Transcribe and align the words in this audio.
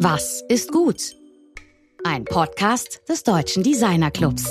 Was 0.00 0.44
ist 0.48 0.70
gut? 0.70 1.16
Ein 2.04 2.24
Podcast 2.24 3.00
des 3.08 3.24
Deutschen 3.24 3.64
Designer 3.64 4.12
Clubs. 4.12 4.46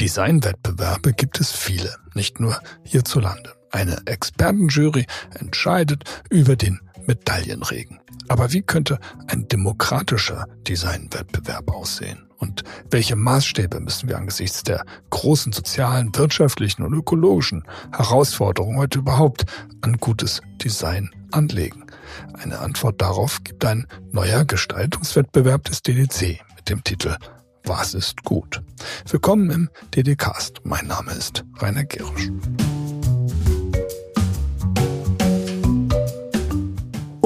Designwettbewerbe 0.00 1.12
gibt 1.12 1.38
es 1.38 1.52
viele, 1.52 1.94
nicht 2.14 2.40
nur 2.40 2.58
hierzulande. 2.82 3.52
Eine 3.72 3.98
Expertenjury 4.06 5.04
entscheidet 5.38 6.04
über 6.30 6.56
den 6.56 6.80
Medaillenregen. 7.06 8.00
Aber 8.28 8.50
wie 8.54 8.62
könnte 8.62 8.98
ein 9.26 9.48
demokratischer 9.48 10.46
Designwettbewerb 10.66 11.70
aussehen? 11.70 12.26
Und 12.38 12.64
welche 12.90 13.16
Maßstäbe 13.16 13.80
müssen 13.80 14.08
wir 14.08 14.16
angesichts 14.16 14.62
der 14.62 14.82
großen 15.10 15.52
sozialen, 15.52 16.16
wirtschaftlichen 16.16 16.84
und 16.84 16.94
ökologischen 16.94 17.64
Herausforderungen 17.94 18.78
heute 18.78 19.00
überhaupt 19.00 19.44
an 19.82 19.98
gutes 19.98 20.40
Design 20.62 21.10
anlegen? 21.32 21.84
Eine 22.32 22.58
Antwort 22.60 23.00
darauf 23.00 23.42
gibt 23.44 23.64
ein 23.64 23.86
neuer 24.12 24.44
Gestaltungswettbewerb 24.44 25.64
des 25.64 25.82
DDC 25.82 26.40
mit 26.56 26.68
dem 26.68 26.84
Titel 26.84 27.16
Was 27.64 27.94
ist 27.94 28.24
gut? 28.24 28.62
Willkommen 29.08 29.50
im 29.50 29.70
DDcast. 29.94 30.60
Mein 30.64 30.86
Name 30.86 31.12
ist 31.12 31.44
Rainer 31.60 31.84
Gerisch. 31.84 32.30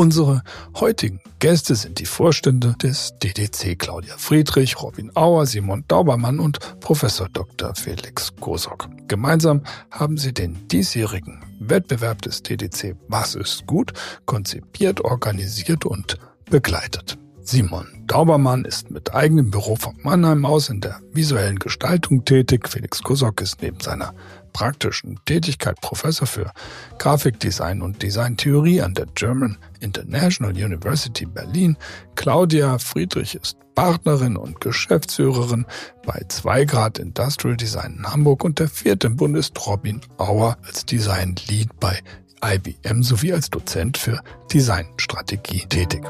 Unsere 0.02 0.42
heutigen 0.80 1.20
Gäste 1.38 1.77
sind 1.77 2.01
die 2.01 2.06
Vorstände 2.06 2.74
des 2.83 3.15
DDC 3.23 3.79
Claudia 3.79 4.16
Friedrich, 4.19 4.83
Robin 4.83 5.12
Auer, 5.15 5.47
Simon 5.47 5.84
Daubermann 5.87 6.41
und 6.41 6.59
Professor 6.80 7.28
Dr. 7.33 7.73
Felix 7.77 8.34
Gosok. 8.41 8.88
Gemeinsam 9.06 9.62
haben 9.92 10.19
sie 10.19 10.34
den 10.34 10.66
diesjährigen 10.66 11.45
Wettbewerb 11.61 12.20
des 12.23 12.42
DDC 12.42 12.97
Was 13.06 13.37
ist 13.37 13.65
gut 13.69 13.92
konzipiert, 14.27 15.02
organisiert 15.02 15.87
und 15.87 16.19
begleitet. 16.50 17.16
Simon 17.44 17.87
Daubermann 18.09 18.64
ist 18.64 18.91
mit 18.91 19.14
eigenem 19.14 19.53
Büro 19.53 19.77
von 19.77 19.97
Mannheim 20.03 20.44
aus 20.44 20.69
in 20.69 20.81
der 20.81 20.98
visuellen 21.12 21.61
Gestaltung 21.61 22.25
tätig. 22.25 22.69
Felix 22.69 23.05
Kosok 23.05 23.41
ist 23.41 23.62
neben 23.62 23.78
seiner 23.78 24.14
praktischen 24.53 25.19
Tätigkeit 25.25 25.81
Professor 25.81 26.27
für 26.27 26.53
Grafikdesign 26.98 27.83
und 27.83 28.03
Designtheorie 28.03 28.83
an 28.83 28.94
der 28.94 29.06
German 29.14 29.59
International 29.81 30.53
University 30.53 31.27
Berlin. 31.27 31.77
Claudia 32.14 32.78
Friedrich 32.78 33.34
ist 33.34 33.56
Partnerin 33.75 34.36
und 34.36 34.61
Geschäftsführerin 34.61 35.67
bei 36.06 36.22
2 36.28 36.64
Grad 36.67 36.98
Industrial 36.98 37.56
Design 37.56 37.97
in 37.98 38.06
Hamburg 38.06 38.44
und 38.44 38.59
der 38.59 38.69
vierte 38.69 39.06
im 39.06 39.17
Bund 39.17 39.36
ist 39.36 39.67
Robin 39.67 40.00
Auer 40.19 40.56
als 40.62 40.84
Design 40.84 41.34
Lead 41.48 41.69
bei 41.81 41.98
IBM 42.44 43.03
sowie 43.03 43.33
als 43.33 43.50
Dozent 43.50 43.97
für 43.97 44.20
Designstrategie 44.53 45.64
tätig. 45.69 46.03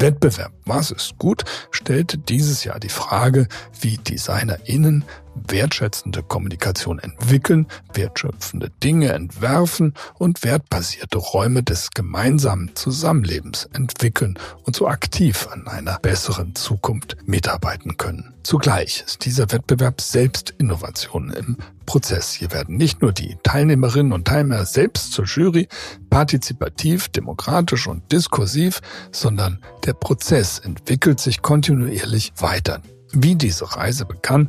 Wettbewerb. 0.00 0.52
Was 0.64 0.90
ist 0.90 1.18
gut? 1.18 1.44
Stellte 1.70 2.18
dieses 2.18 2.64
Jahr 2.64 2.80
die 2.80 2.88
Frage, 2.88 3.46
wie 3.80 3.98
DesignerInnen 3.98 5.04
wertschätzende 5.48 6.22
Kommunikation 6.22 6.98
entwickeln, 6.98 7.66
wertschöpfende 7.92 8.70
Dinge 8.82 9.12
entwerfen 9.12 9.94
und 10.18 10.42
wertbasierte 10.42 11.18
Räume 11.18 11.62
des 11.62 11.90
gemeinsamen 11.90 12.74
Zusammenlebens 12.74 13.68
entwickeln 13.72 14.38
und 14.64 14.76
so 14.76 14.88
aktiv 14.88 15.48
an 15.50 15.66
einer 15.68 15.98
besseren 15.98 16.54
Zukunft 16.54 17.16
mitarbeiten 17.26 17.96
können. 17.96 18.34
Zugleich 18.42 19.04
ist 19.06 19.24
dieser 19.24 19.52
Wettbewerb 19.52 20.00
selbst 20.00 20.54
Innovation 20.58 21.30
im 21.30 21.56
Prozess. 21.84 22.32
Hier 22.32 22.52
werden 22.52 22.76
nicht 22.76 23.02
nur 23.02 23.12
die 23.12 23.36
Teilnehmerinnen 23.42 24.12
und 24.12 24.26
Teilnehmer 24.26 24.64
selbst 24.64 25.12
zur 25.12 25.26
Jury 25.26 25.68
partizipativ, 26.08 27.08
demokratisch 27.08 27.86
und 27.86 28.10
diskursiv, 28.12 28.80
sondern 29.12 29.58
der 29.84 29.92
Prozess 29.92 30.58
entwickelt 30.58 31.20
sich 31.20 31.42
kontinuierlich 31.42 32.32
weiter. 32.38 32.80
Wie 33.12 33.34
diese 33.34 33.76
Reise 33.76 34.04
begann, 34.04 34.48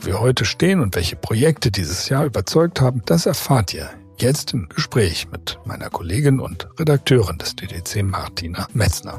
wo 0.00 0.06
wir 0.06 0.20
heute 0.20 0.44
stehen 0.44 0.80
und 0.80 0.94
welche 0.94 1.16
Projekte 1.16 1.70
dieses 1.70 2.08
Jahr 2.08 2.24
überzeugt 2.24 2.80
haben, 2.80 3.02
das 3.06 3.26
erfahrt 3.26 3.74
ihr 3.74 3.90
jetzt 4.18 4.52
im 4.52 4.68
Gespräch 4.68 5.28
mit 5.30 5.58
meiner 5.64 5.90
Kollegin 5.90 6.40
und 6.40 6.68
Redakteurin 6.78 7.38
des 7.38 7.56
DDC 7.56 8.02
Martina 8.02 8.68
Metzner. 8.72 9.18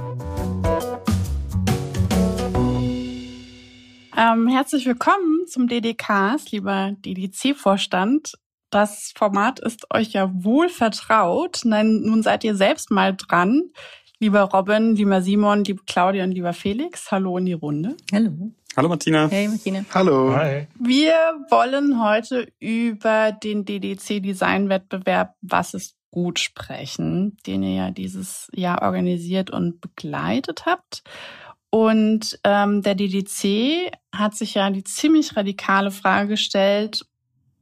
Ähm, 4.17 4.47
herzlich 4.47 4.85
willkommen 4.85 5.47
zum 5.47 5.67
DDKs, 5.67 6.51
lieber 6.51 6.91
DDC-Vorstand. 7.05 8.33
Das 8.69 9.13
Format 9.17 9.59
ist 9.59 9.87
euch 9.93 10.11
ja 10.11 10.29
wohl 10.33 10.69
vertraut. 10.69 11.61
Nein, 11.63 12.01
nun 12.03 12.21
seid 12.21 12.43
ihr 12.43 12.55
selbst 12.55 12.91
mal 12.91 13.15
dran. 13.15 13.71
Lieber 14.21 14.41
Robin, 14.41 14.97
lieber 14.97 15.21
Simon, 15.21 15.63
liebe 15.63 15.81
Claudia 15.87 16.25
und 16.25 16.31
lieber 16.31 16.51
Felix, 16.51 17.09
hallo 17.09 17.37
in 17.37 17.45
die 17.45 17.53
Runde. 17.53 17.95
Hallo. 18.11 18.51
Hallo 18.75 18.89
Martina. 18.89 19.29
Hey 19.29 19.47
Martina. 19.47 19.85
Hallo. 19.93 20.35
Hi. 20.35 20.67
Wir 20.77 21.13
wollen 21.49 22.03
heute 22.03 22.51
über 22.59 23.31
den 23.31 23.63
DDC 23.63 24.21
Design 24.21 24.67
Wettbewerb 24.67 25.35
Was 25.41 25.73
ist 25.73 25.95
gut 26.11 26.37
sprechen, 26.37 27.37
den 27.47 27.63
ihr 27.63 27.75
ja 27.75 27.91
dieses 27.91 28.49
Jahr 28.53 28.81
organisiert 28.81 29.51
und 29.51 29.79
begleitet 29.79 30.65
habt. 30.65 31.01
Und 31.69 32.39
ähm, 32.43 32.81
der 32.81 32.95
DDC 32.95 33.89
hat 34.13 34.35
sich 34.35 34.55
ja 34.55 34.69
die 34.69 34.83
ziemlich 34.83 35.37
radikale 35.37 35.91
Frage 35.91 36.29
gestellt, 36.29 37.05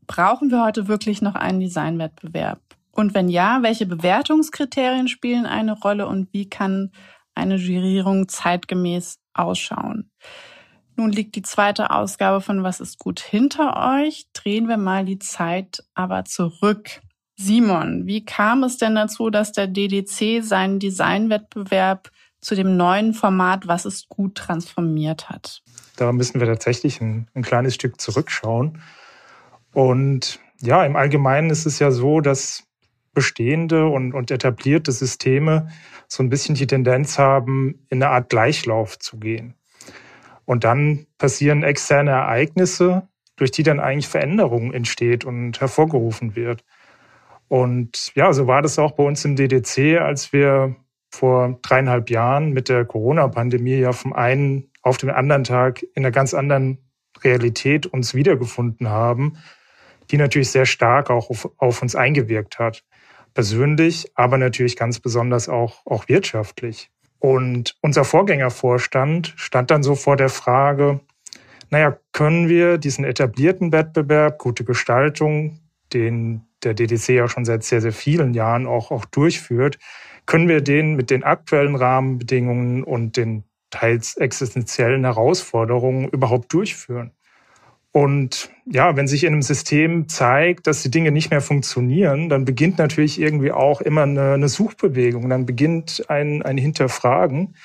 brauchen 0.08 0.50
wir 0.50 0.64
heute 0.64 0.88
wirklich 0.88 1.22
noch 1.22 1.36
einen 1.36 1.60
Designwettbewerb? 1.60 2.62
Und 2.98 3.14
wenn 3.14 3.30
ja, 3.30 3.60
welche 3.62 3.86
Bewertungskriterien 3.86 5.08
spielen 5.08 5.46
eine 5.46 5.74
Rolle 5.80 6.08
und 6.08 6.34
wie 6.34 6.50
kann 6.50 6.92
eine 7.36 7.56
Jurierung 7.56 8.28
zeitgemäß 8.28 9.20
ausschauen? 9.36 10.10
Nun 10.96 11.12
liegt 11.12 11.36
die 11.36 11.44
zweite 11.44 11.92
Ausgabe 11.92 12.42
von 12.42 12.64
Was 12.64 12.80
ist 12.80 12.98
gut 12.98 13.20
hinter 13.20 14.00
euch. 14.02 14.26
Drehen 14.34 14.68
wir 14.68 14.78
mal 14.78 15.06
die 15.06 15.20
Zeit 15.20 15.84
aber 15.94 16.26
zurück. 16.26 17.02
Simon, 17.36 18.08
wie 18.08 18.26
kam 18.26 18.64
es 18.64 18.78
denn 18.78 18.96
dazu, 18.96 19.30
dass 19.30 19.52
der 19.52 19.68
DDC 19.68 20.44
seinen 20.44 20.80
Designwettbewerb 20.80 22.10
zu 22.42 22.56
dem 22.56 22.78
neuen 22.78 23.14
Format 23.14 23.68
Was 23.68 23.86
ist 23.86 24.10
gut 24.10 24.34
transformiert 24.34 25.30
hat? 25.30 25.62
Da 25.98 26.12
müssen 26.12 26.40
wir 26.40 26.48
tatsächlich 26.48 27.00
ein, 27.00 27.28
ein 27.36 27.44
kleines 27.44 27.76
Stück 27.76 28.02
zurückschauen. 28.02 28.82
Und 29.72 30.40
ja, 30.62 30.84
im 30.84 30.96
Allgemeinen 30.96 31.52
ist 31.52 31.68
es 31.68 31.78
ja 31.78 31.92
so, 31.92 32.22
dass 32.22 32.67
bestehende 33.18 33.88
und, 33.88 34.14
und 34.14 34.30
etablierte 34.30 34.92
Systeme 34.92 35.70
so 36.08 36.22
ein 36.22 36.30
bisschen 36.30 36.54
die 36.54 36.68
Tendenz 36.68 37.18
haben, 37.18 37.84
in 37.90 38.04
eine 38.04 38.12
Art 38.12 38.30
Gleichlauf 38.30 39.00
zu 39.00 39.18
gehen. 39.18 39.56
Und 40.46 40.66
dann 40.66 41.08
passieren 41.18 41.64
externe 41.64 42.12
Ereignisse, 42.12 43.08
durch 43.36 43.50
die 43.50 43.64
dann 43.64 43.80
eigentlich 43.80 44.08
Veränderung 44.08 44.72
entsteht 44.72 45.26
und 45.26 45.60
hervorgerufen 45.60 46.36
wird. 46.36 46.64
Und 47.48 48.12
ja, 48.14 48.32
so 48.34 48.46
war 48.46 48.62
das 48.62 48.78
auch 48.78 48.92
bei 48.92 49.04
uns 49.04 49.26
im 49.26 49.36
DDC, 49.36 50.00
als 50.00 50.32
wir 50.32 50.76
vor 51.10 51.58
dreieinhalb 51.64 52.12
Jahren 52.12 52.52
mit 52.52 52.70
der 52.70 52.86
Corona-Pandemie 52.86 53.78
ja 53.78 53.94
vom 53.94 54.14
einen 54.14 54.70
auf 54.84 55.00
den 55.00 55.10
anderen 55.10 55.44
Tag 55.44 55.82
in 55.82 56.06
einer 56.06 56.12
ganz 56.12 56.36
anderen 56.36 56.78
Realität 57.24 57.88
uns 57.88 58.14
wiedergefunden 58.14 58.90
haben, 58.90 59.38
die 60.12 60.18
natürlich 60.18 60.52
sehr 60.52 60.68
stark 60.68 61.10
auch 61.10 61.32
auf, 61.32 61.50
auf 61.58 61.82
uns 61.82 61.96
eingewirkt 61.96 62.60
hat. 62.60 62.84
Persönlich, 63.38 64.12
aber 64.16 64.40
natürlich 64.40 64.76
ganz 64.76 65.00
besonders 65.00 65.48
auch, 65.48 65.86
auch 65.86 66.10
wirtschaftlich. 66.10 66.90
Und 67.20 67.78
unser 67.82 68.04
Vorgängervorstand 68.04 69.36
stand 69.36 69.70
dann 69.70 69.84
so 69.84 69.94
vor 69.94 70.18
der 70.18 70.30
Frage, 70.30 71.02
naja, 71.70 72.00
können 72.14 72.50
wir 72.50 72.80
diesen 72.80 73.06
etablierten 73.06 73.72
Wettbewerb, 73.72 74.40
gute 74.40 74.64
Gestaltung, 74.64 75.60
den 75.94 76.48
der 76.64 76.74
DDC 76.74 77.10
ja 77.10 77.28
schon 77.28 77.46
seit 77.46 77.64
sehr, 77.64 77.80
sehr 77.80 77.92
vielen 77.92 78.34
Jahren 78.34 78.66
auch, 78.66 78.90
auch 78.90 79.06
durchführt, 79.06 79.78
können 80.26 80.48
wir 80.48 80.62
den 80.62 80.96
mit 80.96 81.12
den 81.12 81.24
aktuellen 81.24 81.76
Rahmenbedingungen 81.76 82.84
und 82.84 83.18
den 83.18 83.44
teils 83.70 84.18
existenziellen 84.18 85.04
Herausforderungen 85.04 86.10
überhaupt 86.10 86.52
durchführen? 86.52 87.12
Und 87.92 88.50
ja, 88.66 88.96
wenn 88.96 89.08
sich 89.08 89.24
in 89.24 89.34
einem 89.34 89.42
System 89.42 90.08
zeigt, 90.08 90.68
dass 90.68 90.84
die 90.84 90.92
Dinge 90.92 91.12
nicht 91.12 91.32
mehr 91.32 91.42
funktionieren, 91.42 92.30
dann 92.30 92.46
beginnt 92.46 92.78
natürlich 92.78 93.20
irgendwie 93.20 93.52
auch 93.52 93.82
immer 93.82 94.04
eine, 94.04 94.34
eine 94.34 94.50
Suchbewegung. 94.50 95.30
Dann 95.30 95.46
beginnt 95.46 96.10
ein, 96.10 96.44
ein 96.44 96.58
Hinterfragen. 96.58 97.56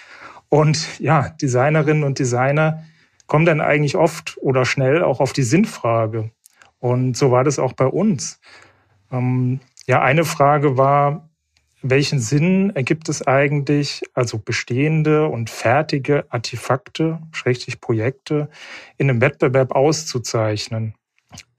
Und 0.48 1.00
ja, 1.00 1.30
Designerinnen 1.40 2.04
und 2.04 2.18
Designer 2.18 2.84
kommen 3.26 3.46
dann 3.46 3.60
eigentlich 3.60 3.96
oft 3.96 4.36
oder 4.40 4.64
schnell 4.64 5.02
auch 5.02 5.20
auf 5.20 5.32
die 5.32 5.42
Sinnfrage. 5.42 6.30
Und 6.78 7.16
so 7.16 7.30
war 7.30 7.44
das 7.44 7.58
auch 7.58 7.72
bei 7.72 7.86
uns. 7.86 8.40
Ähm, 9.10 9.60
ja, 9.86 10.02
eine 10.02 10.24
Frage 10.24 10.76
war, 10.76 11.30
welchen 11.82 12.20
Sinn 12.20 12.70
ergibt 12.74 13.08
es 13.08 13.26
eigentlich, 13.26 14.02
also 14.14 14.38
bestehende 14.38 15.26
und 15.26 15.50
fertige 15.50 16.24
Artefakte, 16.30 17.20
schrägstrich 17.32 17.80
Projekte, 17.80 18.48
in 18.98 19.10
einem 19.10 19.20
Wettbewerb 19.20 19.72
auszuzeichnen? 19.72 20.94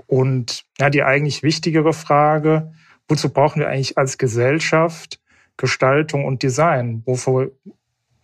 Und 0.08 0.66
ja, 0.80 0.90
die 0.90 1.04
eigentlich 1.04 1.44
wichtigere 1.44 1.94
Frage 1.94 2.72
wozu 3.08 3.30
brauchen 3.30 3.60
wir 3.60 3.70
eigentlich 3.70 3.98
als 3.98 4.18
Gesellschaft 4.18 5.20
Gestaltung 5.58 6.26
und 6.26 6.44
Design? 6.44 7.04
Wofür 7.06 7.52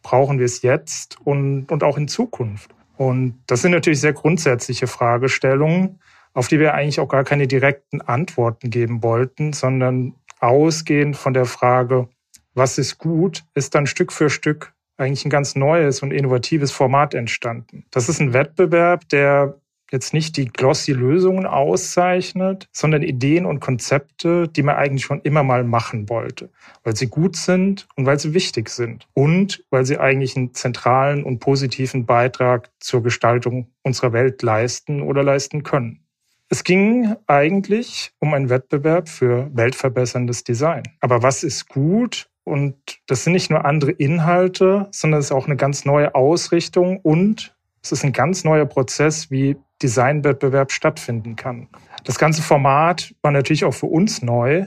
brauchen 0.02 0.40
wir 0.40 0.45
es 0.45 0.62
jetzt 0.62 1.18
und, 1.24 1.72
und 1.72 1.84
auch 1.84 1.98
in 1.98 2.07
Zukunft? 2.07 2.72
Und 2.98 3.42
das 3.48 3.62
sind 3.62 3.72
natürlich 3.72 4.02
sehr 4.02 4.13
grundsätzliche 4.13 4.88
Fragestellungen, 4.88 6.00
auf 6.34 6.48
die 6.48 6.60
wir 6.60 6.74
eigentlich 6.74 7.00
auch 7.00 7.07
gar 7.07 7.24
keine 7.24 7.48
direkten 7.48 8.02
Antworten 8.02 8.69
geben 8.69 9.04
wollten, 9.04 9.54
sondern 9.54 10.16
ausgehend 10.40 11.18
von 11.18 11.34
der 11.34 11.46
Frage, 11.46 12.10
was 12.54 12.78
ist 12.78 12.98
gut, 12.98 13.44
ist 13.54 13.76
dann 13.76 13.86
Stück 13.86 14.12
für 14.12 14.30
Stück 14.30 14.74
eigentlich 14.98 15.26
ein 15.26 15.30
ganz 15.30 15.56
neues 15.56 16.02
und 16.02 16.12
innovatives 16.12 16.72
Format 16.72 17.14
entstanden. 17.14 17.86
Das 17.92 18.10
ist 18.10 18.20
ein 18.20 18.34
Wettbewerb, 18.34 19.08
der 19.10 19.60
jetzt 19.92 20.14
nicht 20.14 20.38
die 20.38 20.46
glossy 20.46 20.92
Lösungen 20.92 21.46
auszeichnet, 21.46 22.68
sondern 22.72 23.02
Ideen 23.02 23.46
und 23.46 23.60
Konzepte, 23.60 24.48
die 24.48 24.62
man 24.62 24.76
eigentlich 24.76 25.06
schon 25.06 25.22
immer 25.22 25.44
mal 25.44 25.64
machen 25.64 26.10
wollte, 26.10 26.50
weil 26.84 26.96
sie 26.96 27.08
gut 27.08 27.36
sind 27.36 27.88
und 27.96 28.06
weil 28.06 28.20
sie 28.20 28.34
wichtig 28.34 28.70
sind 28.70 29.08
und 29.14 29.64
weil 29.70 29.86
sie 29.86 29.98
eigentlich 29.98 30.36
einen 30.36 30.54
zentralen 30.54 31.24
und 31.24 31.40
positiven 31.40 32.06
Beitrag 32.06 32.70
zur 32.80 33.02
Gestaltung 33.02 33.72
unserer 33.84 34.14
Welt 34.14 34.42
leisten 34.44 35.02
oder 35.02 35.24
leisten 35.24 35.64
können. 35.64 36.04
Es 36.51 36.63
ging 36.63 37.16
eigentlich 37.28 38.12
um 38.18 38.34
einen 38.34 38.50
Wettbewerb 38.50 39.07
für 39.07 39.51
weltverbesserndes 39.54 40.44
Design. 40.44 40.81
Aber 41.00 41.22
was 41.22 41.44
ist 41.44 41.69
gut 41.69 42.28
und 42.44 42.75
das 43.06 43.24
sind 43.24 43.34
nicht 43.34 43.51
nur 43.51 43.66
andere 43.66 43.92
Inhalte, 43.92 44.88
sondern 44.92 45.19
es 45.19 45.28
ist 45.28 45.31
auch 45.31 45.46
eine 45.46 45.57
ganz 45.57 45.86
neue 45.86 46.16
Ausrichtung 46.16 47.00
und 47.01 47.56
es 47.84 47.92
ist 47.92 48.04
ein 48.04 48.13
ganz 48.13 48.44
neuer 48.44 48.66
Prozess, 48.66 49.30
wie 49.30 49.57
Designwettbewerb 49.84 50.72
stattfinden 50.72 51.36
kann. 51.36 51.69
Das 52.04 52.18
ganze 52.18 52.42
Format 52.42 53.13
war 53.22 53.31
natürlich 53.31 53.63
auch 53.63 53.75
für 53.75 53.86
uns 53.86 54.24
neu 54.24 54.66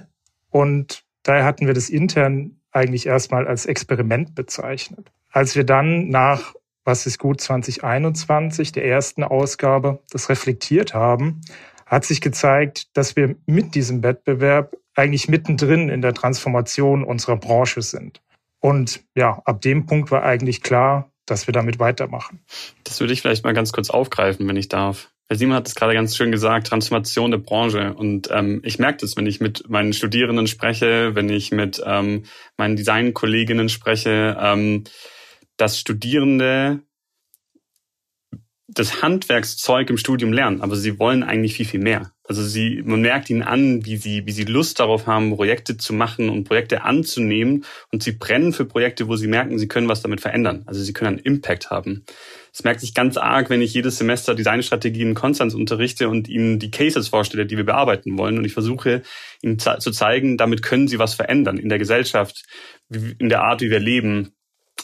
und 0.50 1.04
daher 1.24 1.44
hatten 1.44 1.66
wir 1.66 1.74
das 1.74 1.90
intern 1.90 2.60
eigentlich 2.70 3.06
erstmal 3.06 3.48
als 3.48 3.66
Experiment 3.66 4.36
bezeichnet. 4.36 5.10
Als 5.32 5.56
wir 5.56 5.64
dann 5.64 6.08
nach 6.08 6.54
Was 6.84 7.06
ist 7.06 7.18
gut 7.20 7.40
2021, 7.40 8.72
der 8.72 8.84
ersten 8.84 9.22
Ausgabe, 9.22 10.02
das 10.10 10.28
reflektiert 10.28 10.94
haben, 10.94 11.40
hat 11.92 12.06
sich 12.06 12.22
gezeigt, 12.22 12.96
dass 12.96 13.16
wir 13.16 13.36
mit 13.44 13.74
diesem 13.74 14.02
Wettbewerb 14.02 14.74
eigentlich 14.94 15.28
mittendrin 15.28 15.90
in 15.90 16.00
der 16.00 16.14
Transformation 16.14 17.04
unserer 17.04 17.36
Branche 17.36 17.82
sind. 17.82 18.22
Und 18.60 19.00
ja, 19.14 19.42
ab 19.44 19.60
dem 19.60 19.84
Punkt 19.84 20.10
war 20.10 20.22
eigentlich 20.22 20.62
klar, 20.62 21.12
dass 21.26 21.46
wir 21.46 21.52
damit 21.52 21.78
weitermachen. 21.78 22.40
Das 22.84 22.98
würde 22.98 23.12
ich 23.12 23.20
vielleicht 23.20 23.44
mal 23.44 23.52
ganz 23.52 23.72
kurz 23.72 23.90
aufgreifen, 23.90 24.48
wenn 24.48 24.56
ich 24.56 24.68
darf. 24.68 25.10
Herr 25.28 25.36
Simon 25.36 25.54
hat 25.54 25.68
es 25.68 25.74
gerade 25.74 25.92
ganz 25.92 26.16
schön 26.16 26.32
gesagt, 26.32 26.68
Transformation 26.68 27.30
der 27.30 27.38
Branche. 27.38 27.92
Und 27.92 28.30
ähm, 28.32 28.62
ich 28.64 28.78
merke 28.78 28.98
das, 29.02 29.18
wenn 29.18 29.26
ich 29.26 29.40
mit 29.40 29.68
meinen 29.68 29.92
Studierenden 29.92 30.46
spreche, 30.46 31.14
wenn 31.14 31.28
ich 31.28 31.52
mit 31.52 31.82
ähm, 31.84 32.24
meinen 32.56 32.76
Designkolleginnen 32.76 33.68
spreche, 33.68 34.38
ähm, 34.40 34.84
dass 35.58 35.78
Studierende 35.78 36.80
das 38.74 39.02
Handwerkszeug 39.02 39.90
im 39.90 39.98
Studium 39.98 40.32
lernen, 40.32 40.60
aber 40.62 40.76
sie 40.76 40.98
wollen 40.98 41.22
eigentlich 41.22 41.54
viel, 41.54 41.66
viel 41.66 41.80
mehr. 41.80 42.12
Also 42.24 42.42
sie, 42.42 42.82
man 42.84 43.02
merkt 43.02 43.28
ihnen 43.28 43.42
an, 43.42 43.84
wie 43.84 43.96
sie, 43.96 44.24
wie 44.24 44.32
sie 44.32 44.44
Lust 44.44 44.80
darauf 44.80 45.06
haben, 45.06 45.34
Projekte 45.36 45.76
zu 45.76 45.92
machen 45.92 46.30
und 46.30 46.44
Projekte 46.44 46.82
anzunehmen. 46.82 47.64
Und 47.90 48.02
sie 48.02 48.12
brennen 48.12 48.52
für 48.52 48.64
Projekte, 48.64 49.08
wo 49.08 49.16
sie 49.16 49.26
merken, 49.26 49.58
sie 49.58 49.68
können 49.68 49.88
was 49.88 50.00
damit 50.00 50.20
verändern. 50.20 50.62
Also 50.66 50.82
sie 50.82 50.92
können 50.92 51.18
einen 51.18 51.26
Impact 51.26 51.70
haben. 51.70 52.04
Das 52.52 52.64
merkt 52.64 52.80
sich 52.80 52.94
ganz 52.94 53.16
arg, 53.16 53.50
wenn 53.50 53.60
ich 53.60 53.74
jedes 53.74 53.98
Semester 53.98 54.34
Designstrategien 54.34 55.10
in 55.10 55.14
Konstanz 55.14 55.52
unterrichte 55.52 56.08
und 56.08 56.28
ihnen 56.28 56.58
die 56.58 56.70
Cases 56.70 57.08
vorstelle, 57.08 57.44
die 57.44 57.56
wir 57.56 57.66
bearbeiten 57.66 58.16
wollen. 58.16 58.38
Und 58.38 58.44
ich 58.44 58.54
versuche 58.54 59.02
ihnen 59.42 59.58
zu 59.58 59.90
zeigen, 59.90 60.38
damit 60.38 60.62
können 60.62 60.88
sie 60.88 60.98
was 60.98 61.14
verändern 61.14 61.58
in 61.58 61.68
der 61.68 61.78
Gesellschaft, 61.78 62.44
in 62.88 63.28
der 63.28 63.42
Art, 63.42 63.60
wie 63.60 63.70
wir 63.70 63.80
leben 63.80 64.32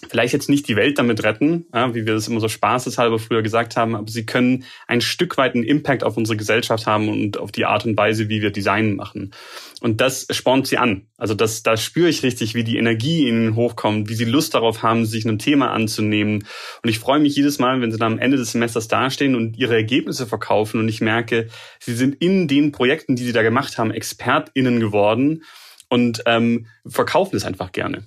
vielleicht 0.09 0.33
jetzt 0.33 0.49
nicht 0.49 0.69
die 0.69 0.77
Welt 0.77 0.99
damit 0.99 1.23
retten, 1.25 1.67
ja, 1.75 1.95
wie 1.95 2.07
wir 2.07 2.15
das 2.15 2.29
immer 2.29 2.41
so 2.41 2.49
spaßeshalber 2.49 3.19
früher 3.19 3.43
gesagt 3.43 3.77
haben, 3.77 3.97
aber 3.97 4.11
sie 4.11 4.25
können 4.25 4.65
ein 4.87 5.01
Stück 5.01 5.37
weit 5.37 5.55
einen 5.55 5.65
Impact 5.65 6.05
auf 6.05 6.17
unsere 6.17 6.37
Gesellschaft 6.37 6.87
haben 6.87 7.09
und 7.09 7.39
auf 7.39 7.53
die 7.53 7.65
Art 7.65 7.85
und 7.85 7.97
Weise, 7.97 8.29
wie 8.29 8.41
wir 8.41 8.51
Design 8.51 8.97
machen. 8.97 9.33
Und 9.81 10.01
das 10.01 10.27
spornt 10.31 10.67
sie 10.67 10.79
an. 10.79 11.07
Also 11.17 11.35
das, 11.35 11.63
da 11.63 11.77
spüre 11.77 12.09
ich 12.09 12.23
richtig, 12.23 12.55
wie 12.55 12.65
die 12.65 12.79
Energie 12.79 13.29
ihnen 13.29 13.55
hochkommt, 13.55 14.09
wie 14.09 14.15
sie 14.15 14.25
Lust 14.25 14.55
darauf 14.55 14.83
haben, 14.83 15.05
sich 15.05 15.25
einem 15.25 15.39
Thema 15.39 15.73
anzunehmen. 15.73 16.45
Und 16.83 16.89
ich 16.89 16.99
freue 16.99 17.21
mich 17.21 17.37
jedes 17.37 17.59
Mal, 17.59 17.81
wenn 17.81 17.93
sie 17.93 17.99
dann 17.99 18.15
am 18.15 18.19
Ende 18.19 18.37
des 18.37 18.53
Semesters 18.53 18.89
dastehen 18.89 19.35
und 19.35 19.57
ihre 19.57 19.75
Ergebnisse 19.75 20.27
verkaufen 20.27 20.81
und 20.81 20.89
ich 20.89 21.01
merke, 21.01 21.49
sie 21.81 21.95
sind 21.95 22.17
in 22.17 22.49
den 22.49 22.73
Projekten, 22.73 23.17
die 23.17 23.25
sie 23.25 23.33
da 23.33 23.43
gemacht 23.43 23.79
haben, 23.79 23.91
ExpertInnen 23.91 24.81
geworden 24.81 25.43
und 25.89 26.23
ähm, 26.27 26.67
verkaufen 26.87 27.37
es 27.37 27.45
einfach 27.45 27.73
gerne. 27.73 28.05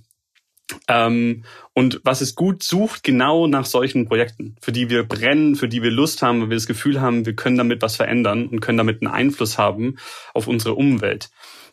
Ähm, 0.88 1.44
und 1.74 2.02
was 2.04 2.22
ist 2.22 2.36
gut, 2.36 2.64
sucht 2.64 3.04
genau 3.04 3.48
nach 3.48 3.66
solchen 3.66 4.06
Projekten, 4.06 4.56
für 4.62 4.72
die 4.72 4.90
wir 4.90 5.04
brennen, 5.04 5.56
für 5.56 5.68
die 5.68 5.82
wir 5.82 5.92
Lust 5.92 6.22
haben, 6.22 6.42
weil 6.42 6.50
wir 6.50 6.58
das 6.58 6.68
Gefühl 6.68 7.00
haben, 7.02 7.26
wir 7.26 7.36
können 7.36 7.58
damit 7.58 7.82
was 7.82 7.96
verändern 7.96 8.48
und 8.48 8.60
können 8.60 8.78
damit 8.78 9.02
einen 9.02 9.14
Einfluss 9.14 9.58
haben 9.58 9.98
auf 10.34 10.48
unsere 10.48 10.76
Umwelt. 10.76 11.30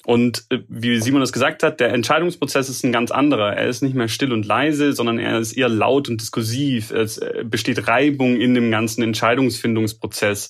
Und 0.09 0.47
äh, 0.49 0.61
wie 0.69 0.99
Simon 1.03 1.21
das 1.21 1.35
gesagt 1.35 1.63
hat, 1.63 1.81
der 1.81 1.93
Entscheidungsprozess 1.93 2.71
ist 2.71 2.83
ein 2.83 2.93
ganz 2.93 3.11
anderer. 3.11 3.53
Er 3.53 3.69
ist 3.69 3.83
nicht 3.83 3.95
mehr 3.95 4.09
still 4.09 4.33
und 4.33 4.47
leise, 4.47 4.95
sondern 4.95 5.19
er 5.19 5.39
ist 5.39 5.53
eher 5.53 5.69
laut 5.69 6.09
und 6.09 6.23
diskursiv. 6.23 6.93
Es 6.93 7.19
äh, 7.19 7.45
besteht 7.45 7.87
Reibung 7.89 8.41
in 8.41 8.55
dem 8.55 8.71
ganzen 8.71 9.03
Entscheidungsfindungsprozess. 9.03 10.49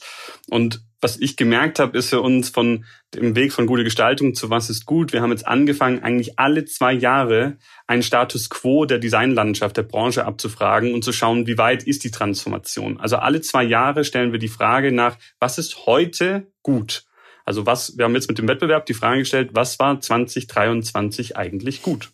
Und 0.49 0.85
was 1.01 1.19
ich 1.19 1.37
gemerkt 1.37 1.81
habe, 1.81 1.99
ist 1.99 2.11
für 2.11 2.21
uns 2.21 2.51
von 2.51 2.85
dem 3.13 3.35
Weg 3.35 3.53
von 3.53 3.67
gute 3.67 3.83
Gestaltung 3.83 4.37
zu 4.37 4.49
was 4.49 4.71
ist 4.71 4.87
gut. 4.87 5.13
Wir 5.13 5.23
haben 5.23 5.33
jetzt 5.33 5.49
angefangen, 5.49 6.05
eigentlich 6.05 6.39
alle 6.39 6.65
zwei 6.65 6.93
Jahre 6.93 7.57
einen 7.89 8.05
Status 8.05 8.51
quo 8.51 8.85
der 8.85 9.01
Designlandschaft, 9.01 9.77
der 9.77 9.83
Branche 9.83 10.25
abzufragen 10.25 10.95
und 10.95 11.03
zu 11.03 11.11
schauen, 11.11 11.49
wie 11.49 11.59
weit 11.59 11.83
ist 11.83 12.05
die 12.05 12.13
Transformation. 12.13 13.01
Also 13.01 13.17
alle 13.17 13.41
zwei 13.41 13.65
Jahre 13.65 14.05
stellen 14.05 14.31
wir 14.31 14.39
die 14.39 14.47
Frage 14.47 14.93
nach, 14.93 15.17
was 15.41 15.59
ist 15.59 15.85
heute 15.87 16.47
gut? 16.63 17.08
Also 17.49 17.65
was, 17.65 17.97
wir 17.97 18.05
haben 18.05 18.15
jetzt 18.15 18.29
mit 18.29 18.37
dem 18.37 18.47
Wettbewerb 18.47 18.85
die 18.85 18.93
Frage 18.93 19.21
gestellt, 19.21 19.53
was 19.55 19.79
war 19.79 19.99
2023 19.99 21.39
eigentlich 21.39 21.81
gut? 21.81 22.13